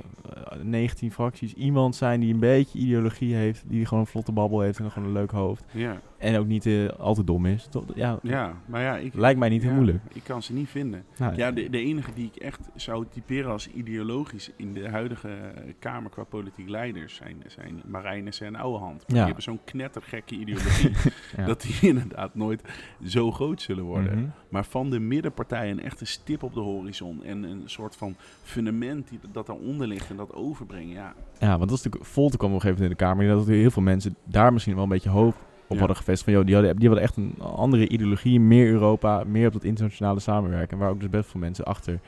eh, 0.52 0.58
19 0.64 1.12
fracties 1.12 1.54
iemand 1.54 1.96
zijn 1.96 2.20
die 2.20 2.34
een 2.34 2.40
beetje 2.40 2.80
ideologie 2.80 3.34
heeft, 3.36 3.64
die 3.68 3.86
gewoon 3.86 4.00
een 4.04 4.10
vlotte 4.10 4.32
babbel 4.32 4.60
heeft 4.62 4.80
en 4.80 4.92
gewoon 4.92 5.08
een 5.08 5.14
leuk 5.14 5.32
hoofd. 5.32 5.64
Ja. 5.72 6.02
En 6.18 6.38
ook 6.40 6.48
niet 6.48 6.66
eh, 6.66 6.88
al 6.88 7.14
te 7.14 7.24
dom 7.24 7.46
is. 7.46 7.68
Toch? 7.70 7.84
Ja, 7.96 8.20
Ja, 8.22 8.54
maar 8.66 8.82
ja, 8.82 8.98
ik, 8.98 9.14
lijkt 9.14 9.40
mij 9.40 9.50
niet 9.50 9.64
heel 9.64 9.72
moeilijk. 9.74 10.00
Ik 10.14 10.24
kan 10.24 10.44
ze 10.44 10.54
niet 10.54 10.70
vinden. 10.70 11.04
Nou, 11.18 11.36
Ja, 11.36 11.52
de, 11.52 11.70
de 11.70 11.78
enige 11.80 12.14
die 12.14 12.30
ik 12.34 12.42
echt 12.42 12.60
zou 12.76 13.06
typeren 13.10 13.52
als 13.52 13.70
ideologisch 13.70 14.52
in 14.56 14.74
de 14.74 14.90
huidige 14.90 15.30
eh, 15.30 15.74
Kamer 15.80 16.10
qua 16.12 16.24
politiek 16.24 16.70
leiders 16.70 17.16
zijn, 17.16 17.36
zijn 17.48 17.82
Marijnissen 17.88 18.48
en 18.48 18.56
Ouwehand. 18.56 19.04
Die 19.08 19.16
Ja. 19.18 19.26
hebben 19.26 19.44
zo'n 19.44 19.60
knettergekke 19.66 20.36
ideologie 20.36 20.92
Ja. 21.38 21.46
dat 21.46 21.62
die 21.62 21.76
inderdaad 21.92 22.36
nooit 22.36 22.62
zo 23.06 23.32
groot 23.32 23.62
zullen 23.62 23.84
worden. 23.84 24.18
mhm. 24.20 24.28
Maar 24.50 24.66
van 24.66 24.90
de 24.90 25.00
middenpartijen 25.00 25.84
een 25.86 26.08
stip 26.08 26.44
op 26.44 26.54
de 26.54 26.60
horizon 26.60 27.24
en 27.24 27.44
een 27.44 27.62
soort 27.66 27.96
van 27.96 28.16
fundament 28.44 29.10
die, 29.10 29.20
dat 29.32 29.46
daaronder 29.46 29.88
ligt 29.88 30.10
en 30.10 30.16
dat 30.16 30.34
overbrengen. 30.34 30.94
Ja, 30.94 31.14
Ja, 31.40 31.58
want 31.58 31.70
dat 31.70 31.78
is 31.78 31.84
natuurlijk 31.84 32.12
vol 32.12 32.30
te 32.30 32.38
komen 32.38 32.56
op 32.56 32.62
een 32.64 32.68
gegeven 32.70 32.84
moment 32.84 33.02
in 33.02 33.08
de 33.08 33.14
Kamer. 33.14 33.26
Denk 33.26 33.38
dat 33.40 33.48
er 33.48 33.62
heel 33.62 33.72
veel 33.72 33.82
mensen 33.82 34.16
daar 34.24 34.54
misschien 34.54 34.74
wel 34.76 34.84
een 34.84 34.90
beetje 34.90 35.10
hoop 35.10 35.36
op 35.68 35.78
hadden 35.78 35.96
gevestigd. 35.98 36.24
Van, 36.24 36.34
joh, 36.34 36.46
die, 36.46 36.56
hadden, 36.56 36.76
die 36.76 36.88
hadden 36.88 37.04
echt 37.06 37.18
een 37.18 37.36
andere 37.40 37.88
ideologie, 37.88 38.40
meer 38.40 38.68
Europa, 38.72 39.24
meer 39.28 39.48
op 39.48 39.54
dat 39.54 39.64
internationale 39.64 40.20
samenwerken. 40.20 40.78
Waar 40.78 40.90
ook 40.90 41.00
dus 41.00 41.10
best 41.10 41.30
veel 41.30 41.40
mensen 41.40 41.66
achter, 41.66 42.00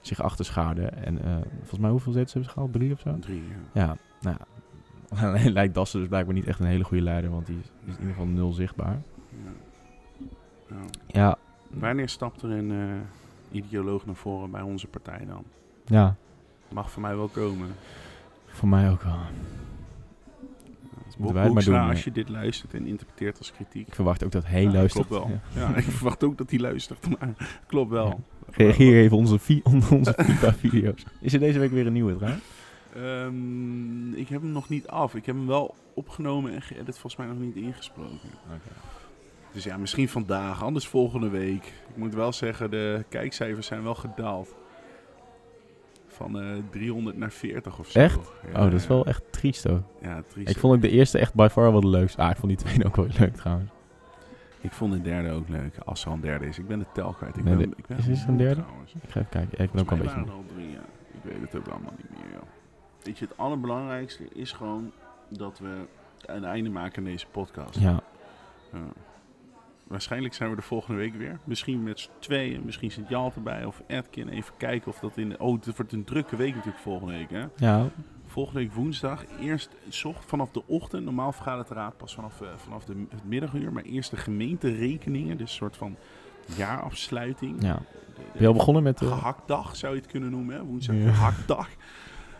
zich 0.00 0.22
achter 0.22 0.44
schaarden. 0.44 1.04
En 1.04 1.24
eh, 1.24 1.36
volgens 1.58 1.80
mij, 1.80 1.90
hoeveel 1.90 2.12
zetels 2.12 2.32
hebben 2.32 2.50
ze 2.50 2.56
gehaald? 2.56 2.72
Drie 2.72 2.92
of 2.92 3.00
zo? 3.00 3.18
drie. 3.18 3.42
Ja. 3.72 3.96
Nou. 4.20 4.36
Alleen 5.28 5.52
lijkt 5.52 5.74
Dassen 5.74 5.98
dus 6.00 6.08
blijkbaar 6.08 6.34
niet 6.34 6.46
echt 6.46 6.60
een 6.60 6.66
hele 6.66 6.84
goede 6.84 7.02
leider, 7.02 7.30
want 7.30 7.46
die 7.46 7.58
is, 7.58 7.70
in 7.84 7.90
ieder 7.92 8.06
geval 8.08 8.26
nul 8.26 8.52
zichtbaar. 8.52 9.02
Ja. 9.44 10.76
Ja. 11.06 11.36
Wanneer 11.70 12.08
stapt 12.08 12.42
er 12.42 12.50
een 12.50 12.70
eh, 12.70 13.58
ideoloog 13.58 14.06
naar 14.06 14.14
voren 14.14 14.50
bij 14.50 14.62
onze 14.62 14.86
partij 14.86 15.24
dan? 15.26 15.44
ja, 15.84 16.16
Mag 16.68 16.90
voor 16.90 17.02
mij 17.02 17.16
wel 17.16 17.28
komen. 17.28 17.68
voor 18.46 18.68
mij 18.68 18.90
ook 18.90 19.02
wel. 19.02 19.18
Moeten 21.16 21.34
wij 21.34 21.44
het 21.44 21.54
maar 21.54 21.64
doen, 21.64 21.88
als 21.88 21.98
ja. 21.98 22.04
je 22.04 22.12
dit 22.12 22.28
luistert 22.28 22.74
en 22.74 22.86
interpreteert 22.86 23.38
als 23.38 23.52
kritiek. 23.52 23.86
Ik 23.86 23.94
verwacht 23.94 24.24
ook 24.24 24.32
dat 24.32 24.46
hij 24.46 24.62
Ja, 24.62 24.72
luistert. 24.72 25.06
Klopt 25.06 25.24
wel. 25.24 25.40
Ja. 25.54 25.68
Ja. 25.68 25.76
ik 25.76 25.84
verwacht 26.00 26.24
ook 26.24 26.38
dat 26.38 26.50
hij 26.50 26.58
luistert. 26.58 27.18
Maar 27.18 27.60
klopt 27.66 27.90
wel. 27.90 28.20
Reageer 28.50 28.96
even 28.96 29.16
onze, 29.16 29.38
onder 29.62 29.92
onze 29.92 30.14
FIFA-video's. 30.16 31.04
Is 31.20 31.32
er 31.32 31.40
deze 31.40 31.58
week 31.58 31.70
weer 31.70 31.86
een 31.86 31.92
nieuwe 31.92 32.16
trouwens? 32.16 32.42
Ehm, 32.94 34.12
ik 34.12 34.28
heb 34.28 34.40
hem 34.42 34.52
nog 34.52 34.68
niet 34.68 34.86
af. 34.86 35.14
Ik 35.14 35.26
heb 35.26 35.34
hem 35.34 35.46
wel 35.46 35.74
opgenomen 35.94 36.54
en 36.54 36.62
geëdit, 36.62 36.98
volgens 36.98 37.16
mij 37.16 37.26
nog 37.26 37.38
niet 37.38 37.56
ingesproken. 37.56 38.30
Dus 39.52 39.64
ja, 39.64 39.76
misschien 39.76 40.08
vandaag, 40.08 40.62
anders 40.62 40.86
volgende 40.86 41.28
week. 41.28 41.64
Ik 41.64 41.96
moet 41.96 42.14
wel 42.14 42.32
zeggen, 42.32 42.70
de 42.70 43.04
kijkcijfers 43.08 43.66
zijn 43.66 43.82
wel 43.82 43.94
gedaald. 43.94 44.54
Van 46.14 46.40
eh 46.40 46.46
300 46.70 47.16
naar 47.16 47.30
40 47.32 47.78
of 47.78 47.88
zo. 47.90 47.98
Echt? 47.98 48.32
Ja, 48.52 48.58
Oh, 48.58 48.64
dat 48.64 48.72
is 48.72 48.86
wel 48.86 49.06
echt 49.06 49.22
triest 49.32 49.64
hoor. 49.64 49.82
Ja, 50.02 50.22
triest. 50.28 50.50
Ik 50.50 50.58
vond 50.58 50.74
ook 50.74 50.80
de 50.82 50.90
eerste 50.90 51.18
echt 51.18 51.34
by 51.34 51.48
far 51.50 51.72
wel 51.72 51.80
de 51.80 51.88
leukste. 51.88 52.22
Ah, 52.22 52.30
ik 52.30 52.36
vond 52.36 52.48
die 52.48 52.66
tweede 52.66 52.84
ook 52.86 52.96
wel 52.96 53.06
leuk 53.18 53.34
trouwens. 53.36 53.70
Ik 54.60 54.72
vond 54.72 54.92
de 54.92 55.02
derde 55.02 55.30
ook 55.30 55.48
leuk, 55.48 55.76
als 55.84 56.02
er 56.02 56.08
al 56.08 56.14
een 56.14 56.20
derde 56.20 56.46
is. 56.46 56.58
Ik 56.58 56.66
ben 56.66 56.78
de 56.78 56.86
tel 56.92 57.12
kwijt. 57.12 57.36
Ik 57.36 57.44
Nee, 57.44 57.56
ben, 57.56 57.70
de- 57.70 57.76
ik 57.76 57.86
ben 57.86 57.98
is 57.98 58.06
moe 58.06 58.16
een 58.28 58.36
derde? 58.36 58.60
trouwens. 58.62 58.94
Ik 58.94 59.10
ga 59.10 59.20
even 59.20 59.28
kijken. 59.30 59.64
Ik 59.64 59.70
ben 59.70 59.80
ook 59.80 59.88
Volgens 59.88 60.12
een 60.12 60.18
beetje... 60.18 60.30
er 60.30 60.36
al 60.36 60.44
drie, 60.54 60.70
ja. 60.70 60.80
Ik 61.12 61.20
weet 61.22 61.40
het 61.40 61.56
ook 61.56 61.66
allemaal 61.68 61.92
niet 61.96 62.10
meer, 62.10 62.32
joh. 62.32 62.42
Weet 63.02 63.18
je, 63.18 63.24
het 63.24 63.36
allerbelangrijkste 63.36 64.24
is 64.32 64.52
gewoon 64.52 64.92
dat 65.28 65.58
we 65.58 65.84
een 66.26 66.44
einde 66.44 66.70
maken 66.70 66.98
aan 66.98 67.04
deze 67.04 67.26
podcast. 67.30 67.78
Ja, 67.78 68.00
Ja. 68.72 68.78
Waarschijnlijk 69.94 70.34
zijn 70.34 70.50
we 70.50 70.56
er 70.56 70.62
volgende 70.62 70.98
week 71.00 71.14
weer. 71.14 71.38
Misschien 71.44 71.82
met 71.82 72.00
z'n 72.00 72.10
tweeën, 72.18 72.62
misschien 72.64 72.90
zit 72.90 73.08
Jalt 73.08 73.34
erbij 73.34 73.64
of 73.64 73.82
Edkin. 73.86 74.28
Even 74.28 74.54
kijken 74.56 74.88
of 74.88 74.98
dat 74.98 75.16
in... 75.16 75.28
de- 75.28 75.38
Oh, 75.38 75.54
het 75.64 75.76
wordt 75.76 75.92
een 75.92 76.04
drukke 76.04 76.36
week 76.36 76.54
natuurlijk 76.54 76.82
volgende 76.82 77.12
week, 77.12 77.30
hè? 77.30 77.44
ja, 77.56 77.88
Volgende 78.26 78.60
week 78.60 78.72
woensdag, 78.72 79.24
eerst 79.40 79.70
zocht 79.88 80.24
vanaf 80.24 80.50
de 80.50 80.62
ochtend. 80.66 81.04
Normaal 81.04 81.32
vergadert 81.32 81.68
de 81.68 81.74
raad 81.74 81.96
pas 81.96 82.14
vanaf, 82.14 82.40
eh, 82.40 82.48
vanaf 82.56 82.84
de, 82.84 83.04
het 83.08 83.24
middaguur. 83.24 83.72
Maar 83.72 83.82
eerst 83.82 84.10
de 84.10 84.16
gemeenterekeningen, 84.16 85.36
dus 85.36 85.50
een 85.50 85.56
soort 85.56 85.76
van 85.76 85.96
jaarafsluiting. 86.56 87.62
ja. 87.62 87.74
De- 87.74 87.80
Ben 88.14 88.24
de- 88.32 88.38
je 88.40 88.46
al 88.46 88.52
begonnen 88.52 88.82
met... 88.82 88.98
de 88.98 89.06
gehaktdag 89.06 89.76
zou 89.76 89.94
je 89.94 90.00
het 90.00 90.10
kunnen 90.10 90.30
noemen, 90.30 90.54
hè? 90.56 90.62
woensdag 90.64 90.96
Ja. 90.96 91.12
gehaktdag. 91.12 91.68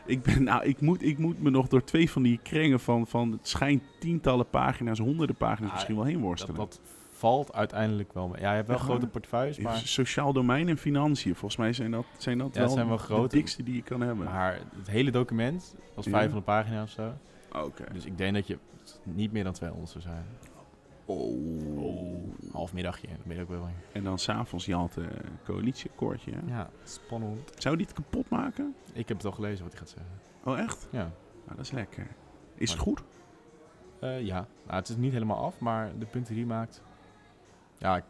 Ik, 0.07 0.23
ben, 0.23 0.43
nou, 0.43 0.65
ik, 0.65 0.81
moet, 0.81 1.03
ik 1.03 1.19
moet 1.19 1.43
me 1.43 1.51
nog 1.51 1.69
door 1.69 1.85
twee 1.85 2.11
van 2.11 2.23
die 2.23 2.39
kringen 2.43 2.81
van, 2.81 3.07
van 3.07 3.33
het 3.33 3.49
schijnt 3.49 3.83
tientallen 4.01 4.49
pagina's, 4.49 4.99
honderden 4.99 5.37
pagina's 5.37 5.69
Ah, 5.69 5.75
misschien 5.75 5.95
wel 5.97 6.05
heen 6.05 6.15
dat, 6.15 6.23
worstelen. 6.23 6.55
dat 6.57 6.81
valt 7.17 7.53
uiteindelijk 7.53 8.13
wel 8.13 8.29
mee. 8.29 8.41
Ja, 8.41 8.51
je 8.51 8.57
hebt 8.57 8.69
wel 8.69 8.79
grote 8.79 9.07
portefeuilles, 9.07 9.59
maar, 9.59 9.77
Sociaal 9.77 10.33
domein 10.33 10.69
en 10.69 10.79
financiën, 10.79 11.35
volgens 11.35 11.57
mij 11.61 11.73
zijn 11.73 11.91
dat, 11.91 12.05
zijn 12.19 12.39
dat 12.39 12.55
Ja, 12.55 12.61
wel, 12.61 12.69
zijn 12.71 12.89
wel 12.89 12.97
de 12.97 13.03
grote- 13.03 13.37
dikste 13.37 13.63
die 13.63 13.75
je 13.75 13.83
kan 13.83 14.01
hebben. 14.01 14.25
maar 14.25 14.59
het 14.77 14.91
hele 14.91 15.11
document 15.11 15.75
was 15.95 16.05
Ja. 16.05 16.11
500 16.11 16.45
pagina's 16.45 16.83
of 16.85 16.91
zo. 16.91 17.13
Oké. 17.65 17.85
Dus 17.93 18.05
ik 18.05 18.19
denk 18.19 18.35
dat 18.35 18.47
je 18.47 18.59
niet 19.03 19.33
meer 19.33 19.45
dan 19.45 19.53
200 19.53 19.91
zou 19.91 20.03
zijn. 20.05 20.25
Oh. 21.07 22.53
Half 22.53 22.73
middagje, 22.73 23.07
dan 23.07 23.17
ben 23.25 23.37
je 23.37 23.43
ook 23.43 23.49
wel. 23.49 23.69
En 23.93 24.05
dan 24.05 24.19
s'avonds 24.19 24.65
Jalte 24.67 25.01
uh, 25.01 25.09
coalitieakkoordje. 25.45 26.33
Ja, 26.47 26.71
spannend. 26.85 27.53
Zou 27.59 27.77
die 27.77 27.87
het 27.87 27.95
kapot 27.95 28.29
maken? 28.29 28.75
Ik 28.93 29.09
heb 29.09 29.17
het 29.17 29.27
al 29.27 29.33
gelezen 29.33 29.63
wat 29.65 29.73
hij 29.73 29.81
gaat 29.81 29.89
zeggen. 29.91 30.13
Oh, 30.45 30.59
echt? 30.59 30.89
Ja, 30.91 30.99
Nou, 31.45 31.57
dat 31.57 31.65
is 31.65 31.71
lekker. 31.71 32.07
Is 32.55 32.71
het 32.71 32.81
goed? 32.81 33.03
Eh, 34.01 34.21
ja. 34.21 34.47
Nou, 34.67 34.77
het 34.79 34.89
is 34.89 34.97
niet 34.97 35.13
helemaal 35.13 35.45
af, 35.45 35.59
maar 35.59 35.93
de 35.99 36.07
punten 36.07 36.35
die 36.35 36.45
hij 36.47 36.55
maakt... 36.55 36.83
Ja, 37.85 37.97
ik- 37.97 38.05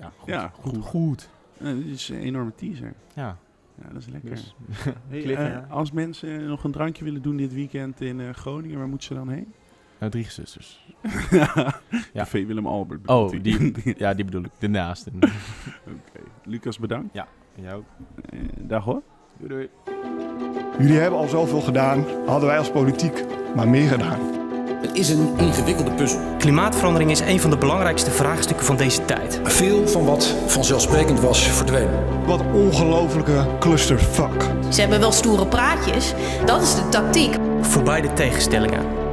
ja, 0.00 0.12
goed. 0.18 0.28
Ja, 0.28 0.50
goed. 0.60 0.72
goed. 0.76 0.84
goed. 0.84 1.28
Eh, 1.58 1.66
dit 1.74 1.86
is 1.86 2.08
een 2.08 2.18
enorme 2.20 2.54
teaser. 2.54 2.94
Ja, 3.14 3.36
Ja, 3.82 3.88
dat 3.92 4.00
is 4.02 4.08
lekker. 4.08 4.30
dus... 4.30 4.54
Hey, 5.08 5.20
cliffhanger. 5.22 5.62
eh, 5.62 5.70
als 5.70 5.92
mensen 5.92 6.46
nog 6.46 6.64
een 6.64 6.72
drankje 6.72 7.04
willen 7.04 7.22
doen 7.22 7.36
dit 7.36 7.52
weekend 7.54 8.00
in 8.00 8.20
eh, 8.20 8.30
Groningen, 8.30 8.78
waar 8.78 8.88
moeten 8.88 9.06
ze 9.08 9.14
dan 9.14 9.28
heen? 9.28 9.52
Nou, 9.98 10.10
drie 10.12 10.30
zusters. 10.30 10.86
Café 12.14 12.44
Willem 12.46 12.66
Albert. 12.66 13.02
bedoelt 13.02 13.24
Oh, 13.24 13.30
hij. 13.30 13.40
die, 13.40 13.72
ja, 14.04 14.14
die 14.14 14.24
bedoel 14.24 14.44
ik. 14.44 14.50
De 14.58 14.68
naasten. 14.68 15.12
Oké. 15.16 16.20
Lucas, 16.44 16.78
bedankt. 16.78 17.14
En 17.56 17.62
jou 17.62 17.76
ook. 17.78 17.84
Eh, 18.30 18.38
dag 18.58 18.84
hoor. 18.84 19.02
Doei 19.38 19.48
doei. 19.48 19.68
Jullie 20.78 20.98
hebben 20.98 21.18
al 21.18 21.28
zoveel 21.28 21.60
gedaan, 21.60 22.04
hadden 22.26 22.48
wij 22.48 22.58
als 22.58 22.70
politiek 22.70 23.24
maar 23.56 23.68
meer 23.68 23.88
gedaan. 23.88 24.20
Het 24.84 24.94
is 24.94 25.08
een 25.08 25.34
ingewikkelde 25.36 25.90
puzzel. 25.90 26.20
Klimaatverandering 26.38 27.10
is 27.10 27.20
een 27.20 27.40
van 27.40 27.50
de 27.50 27.56
belangrijkste 27.56 28.10
vraagstukken 28.10 28.66
van 28.66 28.76
deze 28.76 29.04
tijd. 29.04 29.40
Veel 29.44 29.88
van 29.88 30.04
wat 30.04 30.34
vanzelfsprekend 30.46 31.20
was 31.20 31.48
verdwenen. 31.48 32.04
Wat 32.26 32.40
een 32.40 32.52
ongelofelijke 32.52 33.46
clusterfuck. 33.58 34.50
Ze 34.68 34.80
hebben 34.80 35.00
wel 35.00 35.12
stoere 35.12 35.46
praatjes. 35.46 36.14
Dat 36.44 36.62
is 36.62 36.74
de 36.74 36.88
tactiek. 36.88 37.36
Voorbij 37.60 38.00
de 38.00 38.12
tegenstellingen. 38.12 39.03